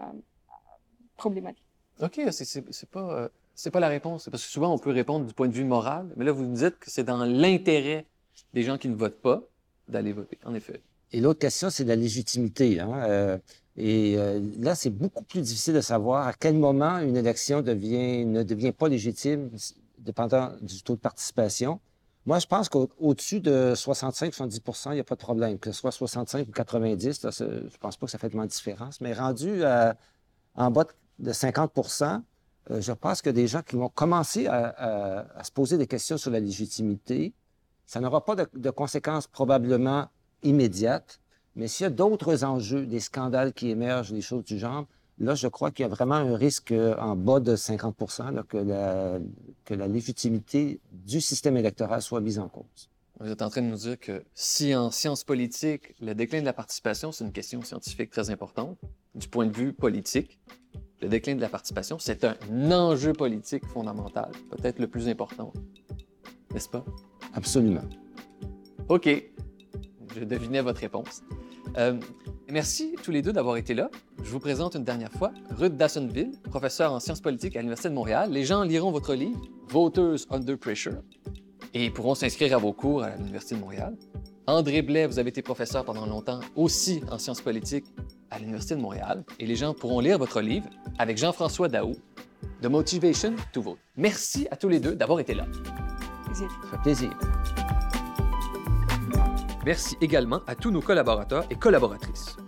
problématique. 1.16 1.64
OK, 2.00 2.20
c'est 2.30 2.90
pas, 2.90 3.12
euh, 3.12 3.28
c'est 3.54 3.70
pas 3.70 3.80
la 3.80 3.88
réponse. 3.88 4.28
Parce 4.30 4.44
que 4.44 4.50
souvent, 4.50 4.72
on 4.72 4.78
peut 4.78 4.90
répondre 4.90 5.26
du 5.26 5.34
point 5.34 5.48
de 5.48 5.52
vue 5.52 5.64
moral, 5.64 6.12
mais 6.16 6.24
là, 6.24 6.32
vous 6.32 6.44
nous 6.44 6.56
dites 6.56 6.78
que 6.78 6.90
c'est 6.90 7.04
dans 7.04 7.24
l'intérêt 7.24 8.06
des 8.54 8.62
gens 8.62 8.78
qui 8.78 8.88
ne 8.88 8.94
votent 8.94 9.20
pas 9.20 9.42
d'aller 9.88 10.12
voter, 10.12 10.38
en 10.44 10.54
effet. 10.54 10.82
Et 11.12 11.20
l'autre 11.20 11.40
question, 11.40 11.70
c'est 11.70 11.84
la 11.84 11.96
légitimité. 11.96 12.80
Hein? 12.80 13.38
Et 13.76 14.16
euh, 14.16 14.40
là, 14.58 14.74
c'est 14.74 14.90
beaucoup 14.90 15.24
plus 15.24 15.40
difficile 15.40 15.74
de 15.74 15.80
savoir 15.80 16.26
à 16.26 16.32
quel 16.32 16.54
moment 16.54 16.98
une 16.98 17.16
élection 17.16 17.58
ne 17.62 18.42
devient 18.42 18.72
pas 18.72 18.88
légitime, 18.88 19.50
dépendant 19.98 20.52
du 20.60 20.82
taux 20.82 20.94
de 20.94 21.00
participation. 21.00 21.80
Moi, 22.24 22.38
je 22.38 22.46
pense 22.46 22.68
qu'au-dessus 22.68 23.40
de 23.40 23.72
65-70% 23.74 24.90
il 24.90 24.94
n'y 24.94 25.00
a 25.00 25.04
pas 25.04 25.16
de 25.16 25.20
problème. 25.20 25.58
Que 25.58 25.72
ce 25.72 25.80
soit 25.80 25.90
65 25.90 26.48
ou 26.48 26.52
90, 26.52 27.24
là, 27.24 27.30
je 27.30 27.76
pense 27.78 27.96
pas 27.96 28.06
que 28.06 28.12
ça 28.12 28.18
fait 28.18 28.28
tellement 28.28 28.44
de 28.44 28.50
différence. 28.50 29.00
Mais 29.00 29.12
rendu 29.12 29.62
en 30.54 30.70
bas 30.70 30.86
de 31.18 31.32
50% 31.32 32.22
euh, 32.70 32.80
je 32.80 32.92
pense 32.92 33.22
que 33.22 33.30
des 33.30 33.46
gens 33.46 33.62
qui 33.62 33.76
vont 33.76 33.88
commencer 33.88 34.46
à, 34.46 35.26
se 35.42 35.50
poser 35.50 35.78
des 35.78 35.86
questions 35.86 36.16
sur 36.16 36.30
la 36.30 36.40
légitimité, 36.40 37.34
ça 37.86 38.00
n'aura 38.00 38.24
pas 38.24 38.36
de 38.36 38.70
conséquences 38.70 39.26
probablement 39.26 40.08
immédiates, 40.42 41.20
mais 41.56 41.68
s'il 41.68 41.84
y 41.84 41.86
a 41.86 41.90
d'autres 41.90 42.44
enjeux, 42.44 42.86
des 42.86 43.00
scandales 43.00 43.52
qui 43.52 43.70
émergent, 43.70 44.12
des 44.12 44.22
choses 44.22 44.44
du 44.44 44.58
genre, 44.58 44.86
là, 45.18 45.34
je 45.34 45.48
crois 45.48 45.70
qu'il 45.70 45.82
y 45.82 45.86
a 45.86 45.88
vraiment 45.88 46.14
un 46.14 46.36
risque 46.36 46.72
euh, 46.72 46.96
en 46.98 47.16
bas 47.16 47.40
de 47.40 47.56
50 47.56 47.96
que, 48.48 48.56
la, 48.56 49.18
que 49.64 49.74
la 49.74 49.86
légitimité 49.86 50.80
du 50.90 51.20
système 51.20 51.56
électoral 51.56 52.00
soit 52.00 52.20
mise 52.20 52.38
en 52.38 52.48
cause. 52.48 52.88
Vous 53.20 53.30
êtes 53.30 53.42
en 53.42 53.50
train 53.50 53.62
de 53.62 53.66
nous 53.66 53.76
dire 53.76 53.98
que 54.00 54.24
si 54.34 54.74
en 54.74 54.90
sciences 54.90 55.22
politiques, 55.22 55.94
le 56.00 56.14
déclin 56.14 56.40
de 56.40 56.46
la 56.46 56.52
participation, 56.52 57.12
c'est 57.12 57.24
une 57.24 57.32
question 57.32 57.62
scientifique 57.62 58.10
très 58.10 58.30
importante, 58.30 58.78
du 59.14 59.28
point 59.28 59.46
de 59.46 59.56
vue 59.56 59.72
politique, 59.72 60.40
le 61.00 61.08
déclin 61.08 61.34
de 61.34 61.40
la 61.40 61.48
participation, 61.48 61.98
c'est 61.98 62.24
un 62.24 62.36
enjeu 62.72 63.12
politique 63.12 63.66
fondamental, 63.66 64.32
peut-être 64.50 64.78
le 64.78 64.88
plus 64.88 65.08
important. 65.08 65.52
N'est-ce 66.52 66.68
pas? 66.68 66.84
Absolument. 67.34 67.82
OK. 68.88 69.08
Je 70.14 70.24
devinais 70.24 70.60
votre 70.60 70.80
réponse. 70.80 71.22
Euh, 71.78 71.98
merci 72.50 72.94
tous 73.02 73.10
les 73.10 73.22
deux 73.22 73.32
d'avoir 73.32 73.56
été 73.56 73.74
là. 73.74 73.90
Je 74.22 74.30
vous 74.30 74.40
présente 74.40 74.74
une 74.74 74.84
dernière 74.84 75.12
fois 75.12 75.32
Ruth 75.50 75.76
Dassonville, 75.76 76.32
professeure 76.50 76.92
en 76.92 77.00
sciences 77.00 77.20
politiques 77.20 77.56
à 77.56 77.60
l'Université 77.60 77.88
de 77.88 77.94
Montréal. 77.94 78.30
Les 78.30 78.44
gens 78.44 78.62
liront 78.62 78.90
votre 78.90 79.14
livre 79.14 79.40
Voters 79.68 80.18
Under 80.30 80.58
Pressure 80.58 81.02
et 81.74 81.90
pourront 81.90 82.14
s'inscrire 82.14 82.54
à 82.54 82.58
vos 82.58 82.72
cours 82.72 83.02
à 83.02 83.16
l'Université 83.16 83.54
de 83.54 83.60
Montréal. 83.60 83.96
André 84.46 84.82
Blais, 84.82 85.06
vous 85.06 85.18
avez 85.18 85.30
été 85.30 85.40
professeur 85.40 85.84
pendant 85.84 86.04
longtemps 86.04 86.40
aussi 86.56 87.00
en 87.10 87.18
sciences 87.18 87.40
politiques 87.40 87.86
à 88.30 88.38
l'Université 88.38 88.74
de 88.74 88.80
Montréal. 88.80 89.24
Et 89.38 89.46
les 89.46 89.56
gens 89.56 89.72
pourront 89.72 90.00
lire 90.00 90.18
votre 90.18 90.40
livre 90.40 90.68
avec 90.98 91.16
Jean-François 91.16 91.68
Daou, 91.68 91.92
The 92.60 92.66
Motivation 92.66 93.34
to 93.52 93.62
Vote. 93.62 93.78
Merci 93.96 94.48
à 94.50 94.56
tous 94.56 94.68
les 94.68 94.80
deux 94.80 94.94
d'avoir 94.94 95.20
été 95.20 95.32
là. 95.34 95.46
Plaisir. 96.32 96.48
Plaisir. 96.82 97.10
Merci 99.66 99.98
également 100.00 100.40
à 100.46 100.54
tous 100.54 100.70
nos 100.70 100.80
collaborateurs 100.80 101.44
et 101.50 101.56
collaboratrices. 101.56 102.38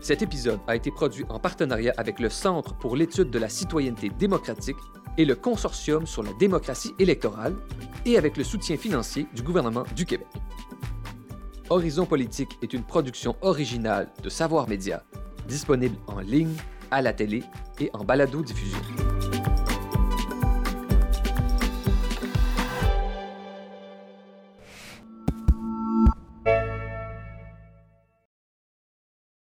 Cet 0.00 0.22
épisode 0.22 0.60
a 0.66 0.76
été 0.76 0.90
produit 0.90 1.26
en 1.28 1.38
partenariat 1.38 1.92
avec 1.98 2.20
le 2.20 2.30
Centre 2.30 2.74
pour 2.74 2.96
l'étude 2.96 3.28
de 3.28 3.38
la 3.38 3.50
citoyenneté 3.50 4.08
démocratique 4.08 4.78
et 5.18 5.26
le 5.26 5.34
Consortium 5.34 6.06
sur 6.06 6.22
la 6.22 6.32
démocratie 6.32 6.94
électorale 6.98 7.54
et 8.06 8.16
avec 8.16 8.38
le 8.38 8.44
soutien 8.44 8.78
financier 8.78 9.26
du 9.34 9.42
gouvernement 9.42 9.84
du 9.94 10.06
Québec. 10.06 10.28
Horizon 11.68 12.06
Politique 12.06 12.56
est 12.62 12.72
une 12.72 12.82
production 12.82 13.36
originale 13.42 14.10
de 14.22 14.30
Savoir 14.30 14.70
Média, 14.70 15.04
disponible 15.46 15.98
en 16.06 16.20
ligne, 16.20 16.56
à 16.90 17.02
la 17.02 17.12
télé 17.12 17.42
et 17.78 17.90
en 17.92 18.04
balado-diffusion. 18.04 18.80